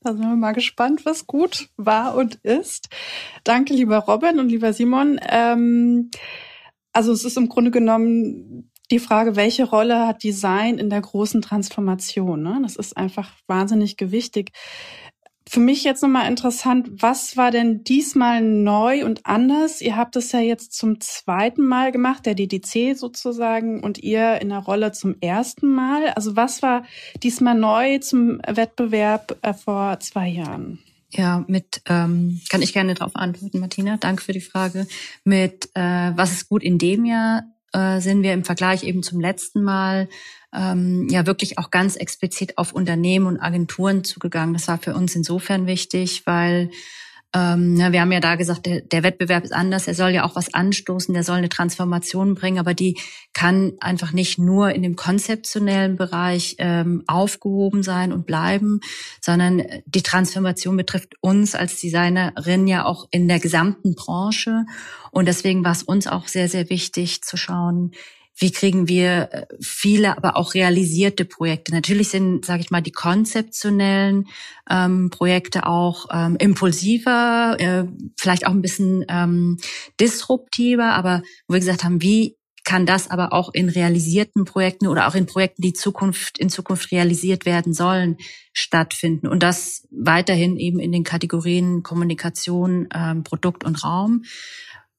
Da 0.00 0.12
sind 0.12 0.20
wir 0.20 0.36
mal 0.36 0.52
gespannt, 0.52 1.04
was 1.04 1.26
gut 1.26 1.70
war 1.76 2.14
und 2.14 2.36
ist. 2.44 2.88
Danke, 3.42 3.74
lieber 3.74 3.98
Robin 3.98 4.38
und 4.38 4.48
lieber 4.48 4.72
Simon. 4.72 5.18
Ähm 5.28 6.12
also 6.92 7.10
es 7.10 7.24
ist 7.24 7.36
im 7.36 7.48
Grunde 7.48 7.72
genommen 7.72 8.70
die 8.92 9.00
Frage, 9.00 9.34
welche 9.34 9.64
Rolle 9.64 10.06
hat 10.06 10.22
Design 10.22 10.78
in 10.78 10.88
der 10.88 11.00
großen 11.00 11.42
Transformation? 11.42 12.40
Ne? 12.40 12.60
Das 12.62 12.76
ist 12.76 12.96
einfach 12.96 13.32
wahnsinnig 13.48 13.96
gewichtig. 13.96 14.52
Für 15.52 15.58
mich 15.58 15.82
jetzt 15.82 16.00
nochmal 16.04 16.28
interessant, 16.28 17.02
was 17.02 17.36
war 17.36 17.50
denn 17.50 17.82
diesmal 17.82 18.40
neu 18.40 19.04
und 19.04 19.26
anders? 19.26 19.80
Ihr 19.80 19.96
habt 19.96 20.14
es 20.14 20.30
ja 20.30 20.38
jetzt 20.38 20.74
zum 20.74 21.00
zweiten 21.00 21.66
Mal 21.66 21.90
gemacht, 21.90 22.24
der 22.24 22.36
DDC 22.36 22.96
sozusagen, 22.96 23.82
und 23.82 23.98
ihr 23.98 24.40
in 24.40 24.50
der 24.50 24.60
Rolle 24.60 24.92
zum 24.92 25.16
ersten 25.20 25.66
Mal. 25.74 26.10
Also 26.10 26.36
was 26.36 26.62
war 26.62 26.84
diesmal 27.24 27.56
neu 27.56 27.98
zum 27.98 28.40
Wettbewerb 28.46 29.38
äh, 29.42 29.52
vor 29.52 29.98
zwei 29.98 30.28
Jahren? 30.28 30.78
Ja, 31.08 31.44
mit 31.48 31.82
ähm, 31.86 32.40
kann 32.48 32.62
ich 32.62 32.72
gerne 32.72 32.94
darauf 32.94 33.16
antworten, 33.16 33.58
Martina. 33.58 33.96
Danke 33.96 34.22
für 34.22 34.32
die 34.32 34.40
Frage. 34.40 34.86
Mit 35.24 35.68
äh, 35.74 36.12
was 36.14 36.30
ist 36.30 36.48
gut 36.48 36.62
in 36.62 36.78
dem 36.78 37.04
Jahr 37.04 37.42
äh, 37.72 38.00
sind 38.00 38.22
wir 38.22 38.32
im 38.32 38.44
Vergleich 38.44 38.84
eben 38.84 39.02
zum 39.02 39.20
letzten 39.20 39.62
Mal 39.62 40.08
ähm, 40.54 41.08
ja 41.08 41.26
wirklich 41.26 41.58
auch 41.58 41.70
ganz 41.70 41.96
explizit 41.96 42.58
auf 42.58 42.72
Unternehmen 42.72 43.26
und 43.26 43.40
Agenturen 43.40 44.04
zugegangen. 44.04 44.54
Das 44.54 44.68
war 44.68 44.78
für 44.78 44.94
uns 44.94 45.14
insofern 45.14 45.66
wichtig, 45.66 46.22
weil 46.26 46.70
ähm, 47.32 47.76
wir 47.78 48.00
haben 48.00 48.10
ja 48.10 48.18
da 48.18 48.34
gesagt, 48.34 48.66
der, 48.66 48.80
der 48.80 49.04
Wettbewerb 49.04 49.44
ist 49.44 49.52
anders, 49.52 49.86
er 49.86 49.94
soll 49.94 50.10
ja 50.10 50.24
auch 50.24 50.34
was 50.34 50.52
anstoßen, 50.52 51.14
der 51.14 51.22
soll 51.22 51.38
eine 51.38 51.48
Transformation 51.48 52.34
bringen, 52.34 52.58
aber 52.58 52.74
die 52.74 52.98
kann 53.32 53.74
einfach 53.78 54.12
nicht 54.12 54.38
nur 54.38 54.72
in 54.72 54.82
dem 54.82 54.96
konzeptionellen 54.96 55.96
Bereich 55.96 56.56
ähm, 56.58 57.04
aufgehoben 57.06 57.84
sein 57.84 58.12
und 58.12 58.26
bleiben, 58.26 58.80
sondern 59.20 59.62
die 59.86 60.02
Transformation 60.02 60.76
betrifft 60.76 61.14
uns 61.20 61.54
als 61.54 61.80
Designerin 61.80 62.66
ja 62.66 62.84
auch 62.84 63.06
in 63.12 63.28
der 63.28 63.38
gesamten 63.38 63.94
Branche. 63.94 64.64
Und 65.12 65.26
deswegen 65.26 65.62
war 65.62 65.72
es 65.72 65.84
uns 65.84 66.08
auch 66.08 66.26
sehr, 66.26 66.48
sehr 66.48 66.68
wichtig 66.68 67.22
zu 67.22 67.36
schauen, 67.36 67.92
wie 68.40 68.50
kriegen 68.50 68.88
wir 68.88 69.28
äh, 69.32 69.46
viele, 69.60 70.16
aber 70.16 70.36
auch 70.36 70.54
realisierte 70.54 71.24
Projekte. 71.24 71.72
Natürlich 71.72 72.08
sind, 72.08 72.44
sage 72.44 72.62
ich 72.62 72.70
mal, 72.70 72.80
die 72.80 72.90
konzeptionellen 72.90 74.26
ähm, 74.68 75.10
Projekte 75.10 75.66
auch 75.66 76.06
ähm, 76.12 76.36
impulsiver, 76.38 77.56
äh, 77.58 77.84
vielleicht 78.18 78.46
auch 78.46 78.52
ein 78.52 78.62
bisschen 78.62 79.04
ähm, 79.08 79.58
disruptiver, 80.00 80.94
aber 80.94 81.22
wo 81.46 81.54
wir 81.54 81.60
gesagt 81.60 81.84
haben, 81.84 82.02
wie 82.02 82.36
kann 82.64 82.86
das 82.86 83.10
aber 83.10 83.32
auch 83.32 83.52
in 83.52 83.68
realisierten 83.68 84.44
Projekten 84.44 84.86
oder 84.86 85.08
auch 85.08 85.14
in 85.14 85.26
Projekten, 85.26 85.62
die 85.62 85.72
Zukunft, 85.72 86.38
in 86.38 86.50
Zukunft 86.50 86.92
realisiert 86.92 87.46
werden 87.46 87.72
sollen, 87.72 88.16
stattfinden. 88.52 89.26
Und 89.26 89.42
das 89.42 89.86
weiterhin 89.90 90.56
eben 90.56 90.78
in 90.78 90.92
den 90.92 91.04
Kategorien 91.04 91.82
Kommunikation, 91.82 92.88
ähm, 92.94 93.24
Produkt 93.24 93.64
und 93.64 93.82
Raum. 93.82 94.24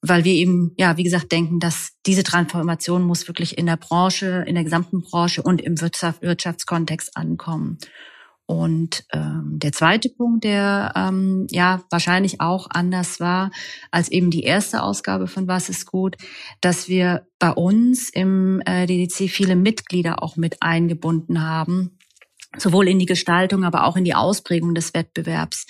Weil 0.02 0.24
wir 0.24 0.34
eben, 0.34 0.74
ja, 0.78 0.98
wie 0.98 1.04
gesagt, 1.04 1.32
denken, 1.32 1.60
dass 1.60 1.92
diese 2.06 2.24
Transformation 2.24 3.04
muss 3.04 3.28
wirklich 3.28 3.58
in 3.58 3.68
der 3.68 3.78
Branche, 3.78 4.44
in 4.48 4.56
der 4.56 4.64
gesamten 4.64 5.02
Branche 5.02 5.44
und 5.44 5.62
im 5.62 5.80
Wirtschaft, 5.80 6.22
Wirtschaftskontext 6.22 7.16
ankommen. 7.16 7.78
Und 8.48 9.06
ähm, 9.14 9.60
der 9.60 9.72
zweite 9.72 10.10
Punkt, 10.10 10.44
der 10.44 10.92
ähm, 10.96 11.48
ja 11.52 11.84
wahrscheinlich 11.90 12.42
auch 12.42 12.68
anders 12.70 13.22
war 13.22 13.52
als 13.92 14.12
eben 14.12 14.30
die 14.30 14.44
erste 14.44 14.84
Ausgabe 14.84 15.28
von 15.28 15.48
Was 15.48 15.70
ist 15.70 15.86
gut, 15.86 16.18
dass 16.60 16.90
wir 16.90 17.28
bei 17.40 17.52
uns 17.52 18.10
im 18.10 18.62
äh, 18.66 18.88
DDC 18.88 19.30
viele 19.30 19.56
Mitglieder 19.56 20.22
auch 20.22 20.36
mit 20.36 20.62
eingebunden 20.62 21.42
haben 21.48 21.98
sowohl 22.58 22.88
in 22.88 23.00
die 23.00 23.06
Gestaltung, 23.06 23.64
aber 23.64 23.86
auch 23.86 23.96
in 23.96 24.04
die 24.04 24.16
Ausprägung 24.16 24.76
des 24.76 24.94
Wettbewerbs, 24.94 25.68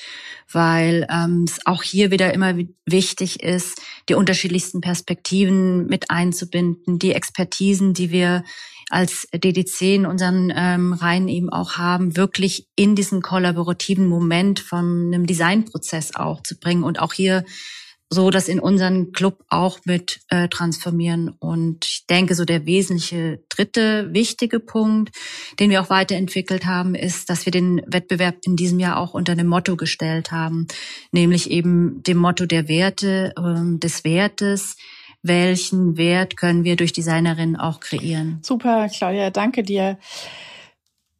weil 0.51 1.07
ähm, 1.11 1.45
es 1.47 1.65
auch 1.65 1.83
hier 1.83 2.11
wieder 2.11 2.33
immer 2.33 2.55
wichtig 2.85 3.43
ist, 3.43 3.81
die 4.09 4.15
unterschiedlichsten 4.15 4.81
Perspektiven 4.81 5.85
mit 5.85 6.09
einzubinden, 6.09 6.97
die 6.97 7.13
Expertisen, 7.13 7.93
die 7.93 8.11
wir 8.11 8.43
als 8.89 9.27
DDC 9.33 9.81
in 9.81 10.05
unseren 10.05 10.51
ähm, 10.55 10.93
Reihen 10.93 11.27
eben 11.27 11.49
auch 11.49 11.77
haben, 11.77 12.17
wirklich 12.17 12.67
in 12.75 12.95
diesen 12.95 13.21
kollaborativen 13.21 14.05
Moment 14.05 14.59
von 14.59 15.11
einem 15.13 15.25
Designprozess 15.25 16.15
auch 16.15 16.43
zu 16.43 16.59
bringen 16.59 16.83
und 16.83 16.99
auch 16.99 17.13
hier 17.13 17.45
so 18.13 18.29
das 18.29 18.49
in 18.49 18.59
unseren 18.59 19.13
Club 19.13 19.43
auch 19.47 19.79
mit 19.85 20.19
äh, 20.27 20.49
transformieren. 20.49 21.29
Und 21.39 21.85
ich 21.85 22.05
denke, 22.07 22.35
so 22.35 22.43
der 22.43 22.65
wesentliche 22.65 23.39
dritte 23.47 24.13
wichtige 24.13 24.59
Punkt, 24.59 25.15
den 25.61 25.69
wir 25.69 25.81
auch 25.81 25.89
weiterentwickelt 25.89 26.65
haben, 26.65 26.93
ist, 26.93 27.29
dass 27.29 27.45
wir 27.45 27.51
den 27.51 27.81
Wettbewerb 27.87 28.35
in 28.43 28.57
diesem 28.57 28.79
Jahr 28.79 28.97
auch 28.97 29.13
unter 29.13 29.31
einem 29.31 29.47
Motto 29.47 29.77
gestellt 29.77 30.31
haben, 30.31 30.67
nämlich 31.13 31.49
eben 31.49 32.03
dem 32.03 32.17
Motto 32.17 32.45
der 32.45 32.67
Werte, 32.67 33.33
äh, 33.37 33.79
des 33.79 34.03
Wertes, 34.03 34.75
welchen 35.23 35.95
Wert 35.95 36.35
können 36.35 36.65
wir 36.65 36.75
durch 36.75 36.91
Designerinnen 36.91 37.55
auch 37.55 37.79
kreieren. 37.79 38.39
Super, 38.41 38.89
Claudia, 38.89 39.29
danke 39.29 39.63
dir. 39.63 39.97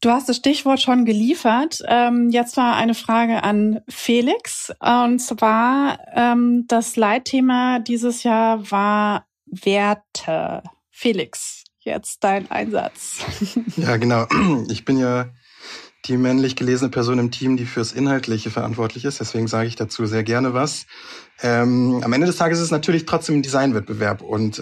Du 0.01 0.09
hast 0.09 0.27
das 0.27 0.37
Stichwort 0.37 0.81
schon 0.81 1.05
geliefert. 1.05 1.83
Ähm, 1.87 2.31
jetzt 2.31 2.57
war 2.57 2.75
eine 2.75 2.95
Frage 2.95 3.43
an 3.43 3.81
Felix. 3.87 4.73
Und 4.79 5.19
zwar, 5.19 5.99
ähm, 6.15 6.65
das 6.67 6.95
Leitthema 6.95 7.77
dieses 7.77 8.23
Jahr 8.23 8.71
war 8.71 9.27
Werte. 9.45 10.63
Felix, 10.89 11.65
jetzt 11.79 12.23
dein 12.23 12.49
Einsatz. 12.49 13.19
Ja, 13.77 13.97
genau. 13.97 14.25
Ich 14.69 14.85
bin 14.85 14.97
ja 14.97 15.29
die 16.05 16.17
männlich 16.17 16.55
gelesene 16.55 16.89
Person 16.89 17.19
im 17.19 17.29
Team, 17.29 17.57
die 17.57 17.65
fürs 17.65 17.91
Inhaltliche 17.91 18.49
verantwortlich 18.49 19.05
ist. 19.05 19.19
Deswegen 19.19 19.47
sage 19.47 19.67
ich 19.67 19.75
dazu 19.75 20.07
sehr 20.07 20.23
gerne 20.23 20.55
was. 20.55 20.87
Ähm, 21.43 22.01
am 22.03 22.13
Ende 22.13 22.25
des 22.25 22.37
Tages 22.37 22.57
ist 22.57 22.65
es 22.65 22.71
natürlich 22.71 23.05
trotzdem 23.05 23.35
ein 23.35 23.43
Designwettbewerb 23.43 24.21
und 24.21 24.59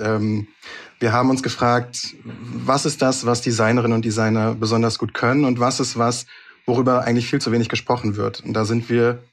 wir 1.00 1.14
haben 1.14 1.30
uns 1.30 1.44
gefragt, 1.44 2.16
was 2.24 2.86
ist 2.86 3.02
das, 3.02 3.26
was 3.26 3.42
Designerinnen 3.42 3.96
und 3.96 4.06
Designer 4.06 4.54
besonders 4.54 5.00
gut 5.00 5.14
können 5.14 5.46
und 5.46 5.60
was 5.60 5.80
ist 5.80 5.98
was, 5.98 6.26
worüber 6.66 7.06
eigentlich 7.06 7.30
viel 7.30 7.40
zu 7.40 7.52
wenig 7.52 7.70
gesprochen 7.70 8.16
wird. 8.16 8.42
Und 8.42 8.54
da 8.54 8.66
sind 8.66 8.90
wir 8.90 9.24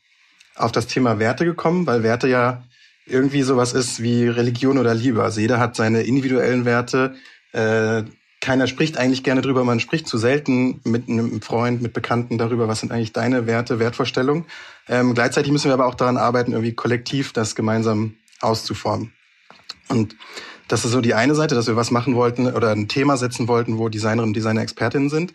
auf 0.55 0.73
das 0.73 0.87
Thema 0.87 1.19
Werte 1.19 1.45
gekommen, 1.45 1.87
weil 1.87 2.03
Werte 2.03 2.29
ja 2.29 2.65
irgendwie 3.05 3.43
sowas 3.43 3.73
ist 3.73 4.03
wie 4.03 4.27
Religion 4.27 4.79
oder 4.79 4.95
Liebe. 4.95 5.23
Also 5.23 5.41
jeder 5.41 5.61
hat 5.61 5.77
seine 5.77 6.03
individuellen 6.03 6.65
Werte. 6.65 7.15
Äh, 7.53 8.05
keiner 8.41 8.67
spricht 8.67 8.97
eigentlich 8.97 9.25
gerne 9.25 9.41
drüber, 9.41 9.65
man 9.65 9.81
spricht 9.81 10.07
zu 10.07 10.19
selten 10.19 10.81
mit 10.85 11.09
einem 11.09 11.41
Freund, 11.43 11.83
mit 11.83 11.93
Bekannten 11.93 12.39
darüber, 12.39 12.69
was 12.69 12.81
sind 12.81 12.93
eigentlich 12.93 13.13
deine 13.13 13.47
Werte, 13.47 13.79
Wertvorstellungen. 13.79 14.45
Ähm, 14.89 15.15
gleichzeitig 15.15 15.51
müssen 15.51 15.69
wir 15.69 15.75
aber 15.75 15.87
auch 15.87 15.95
daran 15.95 16.17
arbeiten, 16.17 16.53
irgendwie 16.53 16.75
kollektiv 16.75 17.33
das 17.33 17.55
gemeinsam 17.55 18.15
auszuformen. 18.41 19.13
Und 19.89 20.17
das 20.69 20.85
ist 20.85 20.93
so 20.93 21.01
die 21.01 21.15
eine 21.15 21.35
Seite, 21.35 21.55
dass 21.55 21.67
wir 21.67 21.77
was 21.77 21.91
machen 21.91 22.15
wollten 22.15 22.47
oder 22.47 22.71
ein 22.71 22.89
Thema 22.89 23.17
setzen 23.17 23.49
wollten, 23.49 23.79
wo 23.79 23.89
Designerinnen 23.89 24.31
und 24.31 24.37
Designer 24.37 24.63
Expertinnen 24.63 25.11
sind. 25.11 25.33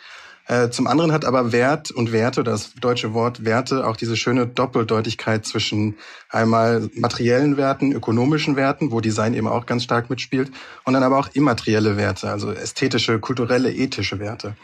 Äh, 0.47 0.69
zum 0.69 0.87
anderen 0.87 1.11
hat 1.11 1.23
aber 1.23 1.51
Wert 1.51 1.91
und 1.91 2.11
Werte, 2.11 2.43
das 2.43 2.73
deutsche 2.73 3.13
Wort 3.13 3.45
Werte, 3.45 3.87
auch 3.87 3.95
diese 3.95 4.17
schöne 4.17 4.47
Doppeldeutigkeit 4.47 5.45
zwischen 5.45 5.95
einmal 6.29 6.89
materiellen 6.95 7.57
Werten, 7.57 7.91
ökonomischen 7.91 8.55
Werten, 8.55 8.91
wo 8.91 9.01
Design 9.01 9.33
eben 9.33 9.47
auch 9.47 9.65
ganz 9.65 9.83
stark 9.83 10.09
mitspielt, 10.09 10.51
und 10.83 10.93
dann 10.93 11.03
aber 11.03 11.19
auch 11.19 11.29
immaterielle 11.33 11.95
Werte, 11.95 12.29
also 12.29 12.51
ästhetische, 12.51 13.19
kulturelle, 13.19 13.71
ethische 13.71 14.19
Werte. 14.19 14.55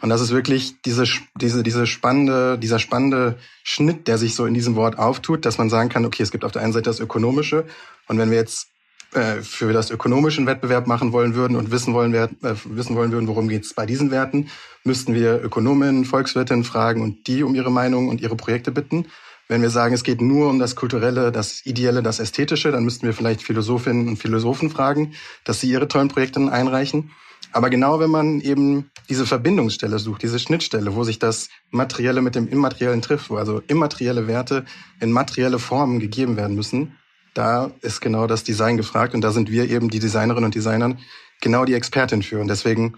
Und 0.00 0.10
das 0.10 0.20
ist 0.20 0.30
wirklich 0.30 0.80
diese, 0.82 1.04
diese, 1.34 1.62
diese 1.62 1.86
spannende, 1.86 2.58
dieser 2.58 2.78
spannende 2.78 3.36
Schnitt, 3.62 4.06
der 4.06 4.18
sich 4.18 4.34
so 4.34 4.46
in 4.46 4.54
diesem 4.54 4.76
Wort 4.76 4.98
auftut, 4.98 5.46
dass 5.46 5.58
man 5.58 5.70
sagen 5.70 5.88
kann, 5.88 6.04
okay, 6.04 6.22
es 6.22 6.30
gibt 6.30 6.44
auf 6.44 6.52
der 6.52 6.62
einen 6.62 6.72
Seite 6.72 6.90
das 6.90 7.00
Ökonomische. 7.00 7.64
Und 8.06 8.18
wenn 8.18 8.30
wir 8.30 8.36
jetzt 8.36 8.68
äh, 9.14 9.42
für 9.42 9.72
das 9.72 9.90
ökonomischen 9.90 10.46
Wettbewerb 10.46 10.86
machen 10.86 11.12
wollen 11.12 11.34
würden 11.34 11.56
und 11.56 11.70
wissen 11.70 11.94
wollen, 11.94 12.12
äh, 12.14 12.28
wissen 12.64 12.96
wollen 12.96 13.12
würden, 13.12 13.28
worum 13.28 13.48
geht 13.48 13.64
es 13.64 13.72
bei 13.72 13.86
diesen 13.86 14.10
Werten, 14.10 14.48
müssten 14.82 15.14
wir 15.14 15.42
Ökonomen, 15.42 16.04
Volkswirtinnen 16.04 16.64
fragen 16.64 17.00
und 17.00 17.26
die 17.26 17.42
um 17.42 17.54
ihre 17.54 17.70
Meinung 17.70 18.08
und 18.08 18.20
ihre 18.20 18.36
Projekte 18.36 18.72
bitten. 18.72 19.06
Wenn 19.46 19.62
wir 19.62 19.70
sagen, 19.70 19.94
es 19.94 20.04
geht 20.04 20.20
nur 20.20 20.48
um 20.50 20.58
das 20.58 20.74
Kulturelle, 20.74 21.30
das 21.30 21.64
Ideelle, 21.64 22.02
das 22.02 22.18
Ästhetische, 22.18 22.72
dann 22.72 22.84
müssten 22.84 23.06
wir 23.06 23.12
vielleicht 23.12 23.42
Philosophinnen 23.42 24.08
und 24.08 24.16
Philosophen 24.16 24.70
fragen, 24.70 25.14
dass 25.44 25.60
sie 25.60 25.70
ihre 25.70 25.86
tollen 25.86 26.08
Projekte 26.08 26.40
einreichen. 26.50 27.10
Aber 27.52 27.70
genau 27.70 28.00
wenn 28.00 28.10
man 28.10 28.40
eben 28.40 28.90
diese 29.08 29.26
Verbindungsstelle 29.26 30.00
sucht, 30.00 30.22
diese 30.22 30.40
Schnittstelle, 30.40 30.96
wo 30.96 31.04
sich 31.04 31.20
das 31.20 31.50
Materielle 31.70 32.20
mit 32.20 32.34
dem 32.34 32.48
Immateriellen 32.48 33.00
trifft, 33.00 33.30
wo 33.30 33.36
also 33.36 33.62
immaterielle 33.68 34.26
Werte 34.26 34.64
in 34.98 35.12
materielle 35.12 35.60
Formen 35.60 36.00
gegeben 36.00 36.36
werden 36.36 36.56
müssen, 36.56 36.96
da 37.34 37.72
ist 37.80 38.00
genau 38.00 38.26
das 38.26 38.44
Design 38.44 38.76
gefragt 38.76 39.14
und 39.14 39.20
da 39.20 39.32
sind 39.32 39.50
wir 39.50 39.68
eben 39.68 39.90
die 39.90 39.98
Designerinnen 39.98 40.46
und 40.46 40.54
Designern 40.54 40.98
genau 41.40 41.64
die 41.64 41.74
Expertin 41.74 42.22
für. 42.22 42.40
Und 42.40 42.48
deswegen 42.48 42.96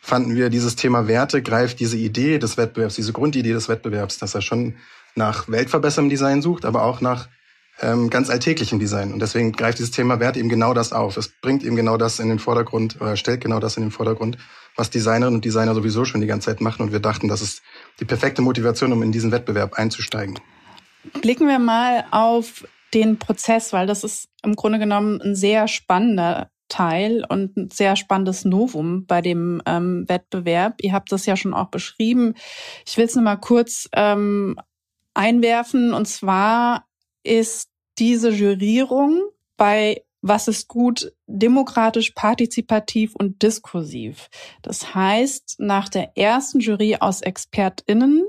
fanden 0.00 0.34
wir, 0.34 0.50
dieses 0.50 0.76
Thema 0.76 1.06
Werte 1.06 1.42
greift 1.42 1.80
diese 1.80 1.96
Idee 1.96 2.38
des 2.38 2.56
Wettbewerbs, 2.56 2.96
diese 2.96 3.12
Grundidee 3.12 3.52
des 3.52 3.68
Wettbewerbs, 3.68 4.18
dass 4.18 4.34
er 4.34 4.42
schon 4.42 4.76
nach 5.14 5.48
weltverbesserndem 5.48 6.10
Design 6.10 6.42
sucht, 6.42 6.64
aber 6.64 6.82
auch 6.84 7.00
nach 7.00 7.28
ähm, 7.80 8.10
ganz 8.10 8.30
alltäglichem 8.30 8.78
Design. 8.78 9.12
Und 9.12 9.20
deswegen 9.20 9.52
greift 9.52 9.78
dieses 9.78 9.92
Thema 9.92 10.18
Wert 10.20 10.36
eben 10.36 10.48
genau 10.48 10.74
das 10.74 10.92
auf. 10.92 11.16
Es 11.16 11.28
bringt 11.28 11.62
eben 11.62 11.76
genau 11.76 11.96
das 11.96 12.18
in 12.18 12.28
den 12.28 12.38
Vordergrund 12.38 13.00
oder 13.00 13.16
stellt 13.16 13.40
genau 13.40 13.60
das 13.60 13.76
in 13.76 13.84
den 13.84 13.92
Vordergrund, 13.92 14.38
was 14.76 14.90
Designerinnen 14.90 15.36
und 15.36 15.44
Designer 15.44 15.74
sowieso 15.74 16.04
schon 16.04 16.20
die 16.20 16.26
ganze 16.26 16.46
Zeit 16.46 16.60
machen. 16.60 16.82
Und 16.82 16.92
wir 16.92 17.00
dachten, 17.00 17.28
das 17.28 17.40
ist 17.40 17.62
die 18.00 18.04
perfekte 18.04 18.42
Motivation, 18.42 18.92
um 18.92 19.02
in 19.02 19.12
diesen 19.12 19.30
Wettbewerb 19.30 19.74
einzusteigen. 19.74 20.38
Blicken 21.20 21.46
wir 21.46 21.58
mal 21.58 22.04
auf 22.10 22.64
den 22.94 23.18
Prozess, 23.18 23.72
weil 23.72 23.86
das 23.86 24.04
ist 24.04 24.28
im 24.42 24.56
Grunde 24.56 24.78
genommen 24.78 25.20
ein 25.20 25.34
sehr 25.34 25.68
spannender 25.68 26.50
Teil 26.68 27.24
und 27.28 27.56
ein 27.56 27.70
sehr 27.70 27.96
spannendes 27.96 28.44
Novum 28.44 29.06
bei 29.06 29.20
dem 29.20 29.62
ähm, 29.66 30.04
Wettbewerb. 30.08 30.76
Ihr 30.82 30.92
habt 30.92 31.10
das 31.12 31.26
ja 31.26 31.36
schon 31.36 31.54
auch 31.54 31.70
beschrieben. 31.70 32.34
Ich 32.86 32.96
will 32.96 33.06
es 33.06 33.14
nur 33.14 33.24
mal 33.24 33.36
kurz 33.36 33.88
ähm, 33.94 34.58
einwerfen. 35.14 35.92
Und 35.94 36.06
zwar 36.06 36.86
ist 37.22 37.70
diese 37.98 38.30
Jurierung 38.30 39.22
bei 39.56 40.02
was 40.20 40.48
ist 40.48 40.66
gut, 40.66 41.12
demokratisch, 41.26 42.10
partizipativ 42.10 43.14
und 43.14 43.40
diskursiv. 43.42 44.28
Das 44.62 44.94
heißt, 44.94 45.56
nach 45.58 45.88
der 45.88 46.16
ersten 46.16 46.58
Jury 46.58 46.96
aus 46.98 47.22
ExpertInnen 47.22 48.26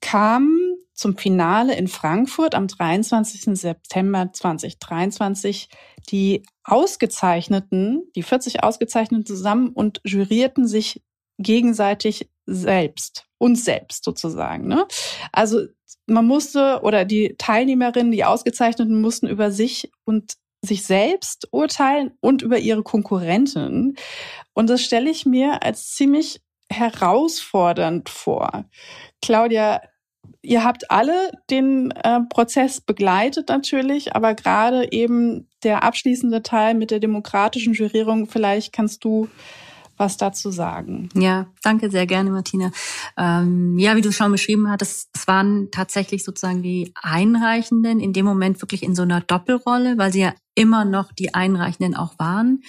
kam 0.00 0.58
zum 0.94 1.16
Finale 1.16 1.74
in 1.76 1.88
Frankfurt 1.88 2.54
am 2.54 2.68
23. 2.68 3.58
September 3.58 4.30
2023 4.32 5.68
die 6.10 6.42
Ausgezeichneten, 6.64 8.02
die 8.14 8.22
40 8.22 8.62
Ausgezeichneten 8.62 9.24
zusammen 9.24 9.70
und 9.70 10.00
jurierten 10.04 10.66
sich 10.66 11.02
gegenseitig 11.38 12.28
selbst, 12.44 13.24
uns 13.38 13.64
selbst 13.64 14.04
sozusagen. 14.04 14.68
Ne? 14.68 14.86
Also 15.32 15.66
man 16.06 16.26
musste 16.26 16.80
oder 16.82 17.04
die 17.04 17.36
Teilnehmerinnen, 17.38 18.12
die 18.12 18.24
Ausgezeichneten 18.24 19.00
mussten 19.00 19.26
über 19.26 19.50
sich 19.50 19.90
und 20.04 20.34
sich 20.62 20.84
selbst 20.84 21.48
urteilen 21.52 22.12
und 22.20 22.42
über 22.42 22.58
ihre 22.58 22.82
Konkurrenten. 22.82 23.96
Und 24.52 24.68
das 24.68 24.82
stelle 24.82 25.08
ich 25.08 25.24
mir 25.24 25.62
als 25.62 25.94
ziemlich 25.94 26.42
herausfordernd 26.70 28.08
vor. 28.08 28.66
Claudia, 29.22 29.80
ihr 30.42 30.64
habt 30.64 30.90
alle 30.90 31.32
den 31.50 31.90
äh, 31.90 32.20
Prozess 32.30 32.80
begleitet 32.80 33.48
natürlich, 33.48 34.14
aber 34.14 34.34
gerade 34.34 34.90
eben 34.92 35.48
der 35.62 35.82
abschließende 35.82 36.42
Teil 36.42 36.74
mit 36.74 36.90
der 36.90 37.00
demokratischen 37.00 37.74
Jurierung, 37.74 38.26
vielleicht 38.26 38.72
kannst 38.72 39.04
du 39.04 39.28
was 39.96 40.16
dazu 40.16 40.50
sagen. 40.50 41.10
Ja, 41.14 41.46
danke 41.62 41.90
sehr 41.90 42.06
gerne, 42.06 42.30
Martina. 42.30 42.72
Ähm, 43.18 43.78
ja, 43.78 43.96
wie 43.96 44.00
du 44.00 44.10
schon 44.12 44.32
beschrieben 44.32 44.70
hattest, 44.70 45.10
es 45.14 45.28
waren 45.28 45.68
tatsächlich 45.70 46.24
sozusagen 46.24 46.62
die 46.62 46.94
Einreichenden 47.02 48.00
in 48.00 48.14
dem 48.14 48.24
Moment 48.24 48.62
wirklich 48.62 48.82
in 48.82 48.94
so 48.94 49.02
einer 49.02 49.20
Doppelrolle, 49.20 49.98
weil 49.98 50.10
sie 50.10 50.22
ja 50.22 50.34
immer 50.54 50.86
noch 50.86 51.12
die 51.12 51.34
Einreichenden 51.34 51.94
auch 51.94 52.18
waren. 52.18 52.62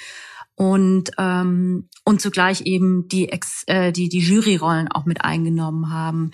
und 0.55 1.11
ähm, 1.17 1.87
und 2.03 2.21
zugleich 2.21 2.61
eben 2.65 3.07
die 3.07 3.29
Ex, 3.29 3.63
äh, 3.67 3.91
die 3.91 4.09
die 4.09 4.19
Juryrollen 4.19 4.89
auch 4.89 5.05
mit 5.05 5.23
eingenommen 5.23 5.91
haben. 5.91 6.31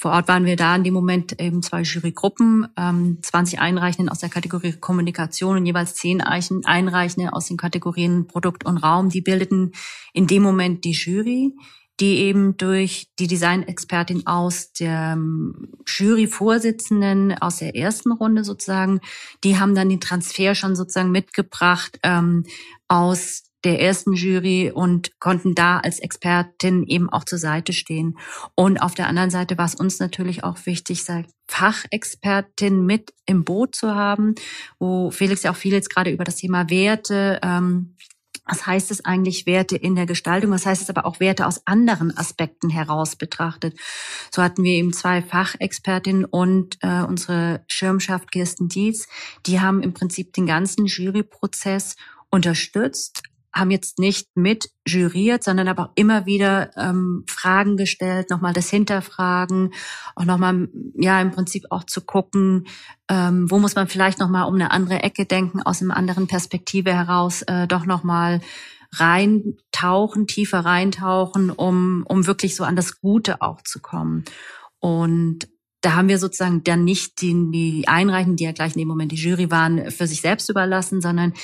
Vor 0.00 0.12
Ort 0.12 0.28
waren 0.28 0.44
wir 0.44 0.54
da 0.54 0.76
in 0.76 0.84
dem 0.84 0.94
Moment 0.94 1.40
eben 1.40 1.60
zwei 1.60 1.82
Jurygruppen, 1.82 2.68
ähm, 2.76 3.18
20 3.20 3.58
Einreichenden 3.58 4.08
aus 4.08 4.20
der 4.20 4.28
Kategorie 4.28 4.72
Kommunikation 4.72 5.56
und 5.56 5.66
jeweils 5.66 5.94
10 5.94 6.20
Einreichende 6.20 7.32
aus 7.32 7.48
den 7.48 7.56
Kategorien 7.56 8.28
Produkt 8.28 8.64
und 8.64 8.78
Raum. 8.78 9.08
Die 9.08 9.20
bildeten 9.20 9.72
in 10.12 10.28
dem 10.28 10.42
Moment 10.42 10.84
die 10.84 10.92
Jury 10.92 11.52
die 12.00 12.18
eben 12.18 12.56
durch 12.56 13.08
die 13.18 13.26
Designexpertin 13.26 14.26
aus 14.26 14.72
der 14.72 15.18
Juryvorsitzenden 15.86 17.36
aus 17.38 17.56
der 17.56 17.74
ersten 17.74 18.12
Runde 18.12 18.44
sozusagen, 18.44 19.00
die 19.42 19.58
haben 19.58 19.74
dann 19.74 19.88
den 19.88 20.00
Transfer 20.00 20.54
schon 20.54 20.76
sozusagen 20.76 21.10
mitgebracht 21.10 21.98
ähm, 22.04 22.44
aus 22.86 23.47
der 23.64 23.80
ersten 23.80 24.12
Jury 24.12 24.70
und 24.72 25.18
konnten 25.20 25.54
da 25.54 25.78
als 25.78 25.98
Expertin 25.98 26.84
eben 26.84 27.10
auch 27.10 27.24
zur 27.24 27.38
Seite 27.38 27.72
stehen. 27.72 28.18
Und 28.54 28.78
auf 28.78 28.94
der 28.94 29.08
anderen 29.08 29.30
Seite 29.30 29.58
war 29.58 29.66
es 29.66 29.74
uns 29.74 29.98
natürlich 29.98 30.44
auch 30.44 30.58
wichtig, 30.64 31.04
Fachexpertin 31.48 32.84
mit 32.86 33.12
im 33.26 33.44
Boot 33.44 33.74
zu 33.74 33.94
haben, 33.94 34.34
wo 34.78 35.10
Felix 35.10 35.42
ja 35.42 35.50
auch 35.50 35.56
viel 35.56 35.72
jetzt 35.72 35.90
gerade 35.90 36.10
über 36.10 36.24
das 36.24 36.36
Thema 36.36 36.70
Werte 36.70 37.40
ähm, 37.42 37.96
was 38.48 38.66
heißt 38.66 38.90
es 38.90 39.04
eigentlich 39.04 39.46
Werte 39.46 39.76
in 39.76 39.94
der 39.94 40.06
Gestaltung? 40.06 40.50
Was 40.50 40.64
heißt 40.64 40.80
es 40.80 40.88
aber 40.88 41.04
auch 41.04 41.20
Werte 41.20 41.46
aus 41.46 41.66
anderen 41.66 42.16
Aspekten 42.16 42.70
heraus 42.70 43.14
betrachtet? 43.14 43.78
So 44.30 44.42
hatten 44.42 44.64
wir 44.64 44.72
eben 44.72 44.92
zwei 44.94 45.20
Fachexpertinnen 45.20 46.24
und 46.24 46.78
äh, 46.80 47.02
unsere 47.02 47.62
Schirmschaft 47.68 48.32
Kirsten 48.32 48.68
Dietz. 48.68 49.06
Die 49.44 49.60
haben 49.60 49.82
im 49.82 49.92
Prinzip 49.92 50.32
den 50.32 50.46
ganzen 50.46 50.86
Juryprozess 50.86 51.96
unterstützt, 52.30 53.22
haben 53.58 53.70
jetzt 53.70 53.98
nicht 53.98 54.28
mit 54.34 54.70
juriert, 54.86 55.44
sondern 55.44 55.68
aber 55.68 55.84
auch 55.84 55.92
immer 55.94 56.26
wieder 56.26 56.70
ähm, 56.76 57.24
Fragen 57.28 57.76
gestellt, 57.76 58.30
nochmal 58.30 58.52
das 58.52 58.70
Hinterfragen, 58.70 59.72
auch 60.14 60.24
nochmal, 60.24 60.68
ja, 60.94 61.20
im 61.20 61.30
Prinzip 61.30 61.64
auch 61.70 61.84
zu 61.84 62.00
gucken, 62.00 62.66
ähm, 63.08 63.50
wo 63.50 63.58
muss 63.58 63.74
man 63.74 63.88
vielleicht 63.88 64.18
nochmal 64.18 64.48
um 64.48 64.54
eine 64.54 64.70
andere 64.70 65.02
Ecke 65.02 65.24
denken, 65.24 65.62
aus 65.62 65.82
einer 65.82 65.96
anderen 65.96 66.26
Perspektive 66.26 66.92
heraus, 66.92 67.42
äh, 67.42 67.66
doch 67.66 67.86
nochmal 67.86 68.40
reintauchen, 68.94 70.26
tiefer 70.26 70.60
reintauchen, 70.60 71.50
um, 71.50 72.04
um 72.08 72.26
wirklich 72.26 72.56
so 72.56 72.64
an 72.64 72.76
das 72.76 73.00
Gute 73.00 73.42
auch 73.42 73.62
zu 73.62 73.80
kommen. 73.80 74.24
Und 74.80 75.48
da 75.80 75.94
haben 75.94 76.08
wir 76.08 76.18
sozusagen 76.18 76.64
dann 76.64 76.84
nicht 76.84 77.20
die, 77.20 77.50
die 77.52 77.86
Einreichen, 77.86 78.36
die 78.36 78.44
ja 78.44 78.52
gleich 78.52 78.74
in 78.74 78.80
dem 78.80 78.88
Moment 78.88 79.12
die 79.12 79.16
Jury 79.16 79.50
waren, 79.50 79.90
für 79.90 80.06
sich 80.06 80.20
selbst 80.20 80.48
überlassen, 80.48 81.00
sondern 81.00 81.34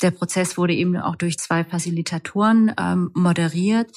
der 0.00 0.12
Prozess 0.12 0.56
wurde 0.56 0.74
eben 0.74 0.96
auch 0.96 1.16
durch 1.16 1.38
zwei 1.38 1.64
Facilitatoren 1.64 2.72
ähm, 2.78 3.10
moderiert, 3.14 3.90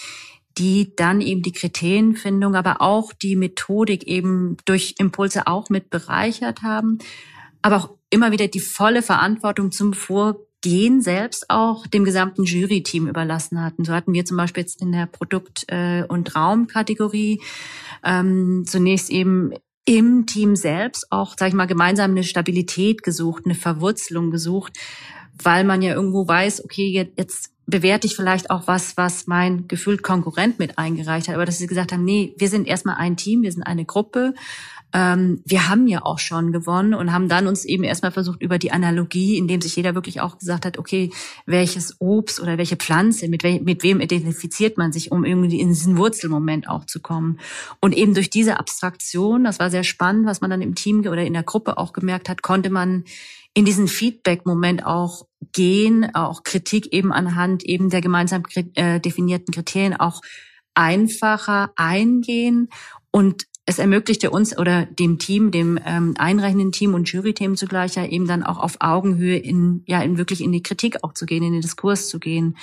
die 0.57 0.95
dann 0.95 1.21
eben 1.21 1.41
die 1.41 1.51
Kriterienfindung, 1.51 2.55
aber 2.55 2.81
auch 2.81 3.13
die 3.13 3.35
Methodik 3.35 4.03
eben 4.03 4.57
durch 4.65 4.95
Impulse 4.97 5.47
auch 5.47 5.69
mit 5.69 5.89
bereichert 5.89 6.61
haben, 6.61 6.99
aber 7.61 7.77
auch 7.77 7.89
immer 8.09 8.31
wieder 8.31 8.47
die 8.47 8.59
volle 8.59 9.01
Verantwortung 9.01 9.71
zum 9.71 9.93
Vorgehen 9.93 11.01
selbst 11.01 11.49
auch 11.49 11.87
dem 11.87 12.05
gesamten 12.05 12.43
Jury-Team 12.43 13.07
überlassen 13.07 13.61
hatten. 13.61 13.85
So 13.85 13.93
hatten 13.93 14.13
wir 14.13 14.25
zum 14.25 14.37
Beispiel 14.37 14.61
jetzt 14.61 14.81
in 14.81 14.91
der 14.91 15.05
Produkt- 15.05 15.65
äh, 15.67 16.03
und 16.07 16.35
Raumkategorie 16.35 17.41
ähm, 18.03 18.63
zunächst 18.65 19.09
eben 19.09 19.51
im 19.85 20.25
Team 20.25 20.55
selbst 20.55 21.11
auch, 21.11 21.35
sag 21.37 21.49
ich 21.49 21.53
mal, 21.53 21.67
gemeinsam 21.67 22.11
eine 22.11 22.23
Stabilität 22.23 23.03
gesucht, 23.03 23.43
eine 23.45 23.55
Verwurzelung 23.55 24.31
gesucht, 24.31 24.73
weil 25.41 25.63
man 25.63 25.81
ja 25.81 25.93
irgendwo 25.93 26.27
weiß, 26.27 26.65
okay, 26.65 27.11
jetzt 27.15 27.51
bewerte 27.67 28.07
ich 28.07 28.15
vielleicht 28.15 28.49
auch 28.49 28.67
was, 28.67 28.97
was 28.97 29.27
mein 29.27 29.67
gefühlt 29.67 30.03
Konkurrent 30.03 30.59
mit 30.59 30.77
eingereicht 30.77 31.27
hat, 31.27 31.35
aber 31.35 31.45
dass 31.45 31.57
sie 31.57 31.67
gesagt 31.67 31.91
haben, 31.91 32.03
nee, 32.03 32.33
wir 32.37 32.49
sind 32.49 32.67
erstmal 32.67 32.95
ein 32.95 33.17
Team, 33.17 33.41
wir 33.41 33.51
sind 33.51 33.63
eine 33.63 33.85
Gruppe 33.85 34.33
ähm, 34.93 35.41
wir 35.45 35.69
haben 35.69 35.87
ja 35.87 36.03
auch 36.03 36.19
schon 36.19 36.51
gewonnen 36.51 36.93
und 36.93 37.11
haben 37.11 37.27
dann 37.27 37.47
uns 37.47 37.65
eben 37.65 37.83
erstmal 37.83 38.11
versucht 38.11 38.41
über 38.41 38.57
die 38.57 38.71
Analogie, 38.71 39.37
indem 39.37 39.61
sich 39.61 39.75
jeder 39.75 39.95
wirklich 39.95 40.21
auch 40.21 40.37
gesagt 40.37 40.65
hat, 40.65 40.77
okay, 40.77 41.11
welches 41.45 41.95
Obst 41.99 42.39
oder 42.39 42.57
welche 42.57 42.77
Pflanze, 42.77 43.27
mit, 43.27 43.43
we 43.43 43.59
mit 43.61 43.83
wem 43.83 43.99
identifiziert 43.99 44.77
man 44.77 44.91
sich, 44.91 45.11
um 45.11 45.25
irgendwie 45.25 45.59
in 45.59 45.69
diesen 45.69 45.97
Wurzelmoment 45.97 46.69
auch 46.69 46.85
zu 46.85 47.01
kommen. 47.01 47.39
Und 47.81 47.95
eben 47.95 48.13
durch 48.13 48.29
diese 48.29 48.59
Abstraktion, 48.59 49.43
das 49.43 49.59
war 49.59 49.69
sehr 49.69 49.83
spannend, 49.83 50.25
was 50.25 50.41
man 50.41 50.49
dann 50.49 50.61
im 50.61 50.75
Team 50.75 50.99
oder 51.01 51.25
in 51.25 51.33
der 51.33 51.43
Gruppe 51.43 51.77
auch 51.77 51.93
gemerkt 51.93 52.29
hat, 52.29 52.41
konnte 52.41 52.69
man 52.69 53.03
in 53.53 53.65
diesen 53.65 53.87
Feedback-Moment 53.87 54.85
auch 54.85 55.25
gehen, 55.53 56.13
auch 56.13 56.43
Kritik 56.43 56.91
eben 56.93 57.11
anhand 57.11 57.63
eben 57.63 57.89
der 57.89 58.01
gemeinsam 58.01 58.43
äh, 58.75 58.99
definierten 58.99 59.53
Kriterien 59.53 59.95
auch 59.95 60.21
einfacher 60.73 61.71
eingehen 61.77 62.69
und 63.11 63.45
es 63.65 63.79
ermöglichte 63.79 64.29
uns 64.29 64.57
oder 64.57 64.85
dem 64.85 65.17
Team, 65.17 65.51
dem 65.51 65.79
ähm, 65.83 66.13
einreichenden 66.17 66.71
Team 66.71 66.93
und 66.93 67.11
Jury-Team 67.11 67.55
zugleich 67.55 67.95
ja 67.95 68.05
eben 68.05 68.27
dann 68.27 68.43
auch 68.43 68.59
auf 68.59 68.77
Augenhöhe 68.79 69.37
in, 69.37 69.83
ja, 69.87 70.01
in 70.01 70.17
wirklich 70.17 70.41
in 70.41 70.51
die 70.51 70.61
Kritik 70.61 71.03
auch 71.03 71.13
zu 71.13 71.25
gehen, 71.25 71.43
in 71.43 71.53
den 71.53 71.61
Diskurs 71.61 72.07
zu 72.07 72.19
gehen. 72.19 72.57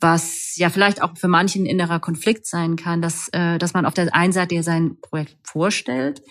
Was 0.00 0.54
ja 0.56 0.70
vielleicht 0.70 1.02
auch 1.02 1.16
für 1.16 1.26
manchen 1.26 1.66
innerer 1.66 1.98
Konflikt 1.98 2.46
sein 2.46 2.76
kann, 2.76 3.02
dass, 3.02 3.28
äh, 3.32 3.58
dass 3.58 3.74
man 3.74 3.84
auf 3.84 3.94
der 3.94 4.14
einen 4.14 4.32
Seite 4.32 4.54
ja 4.54 4.62
sein 4.62 5.00
Projekt 5.00 5.36
vorstellt, 5.42 6.22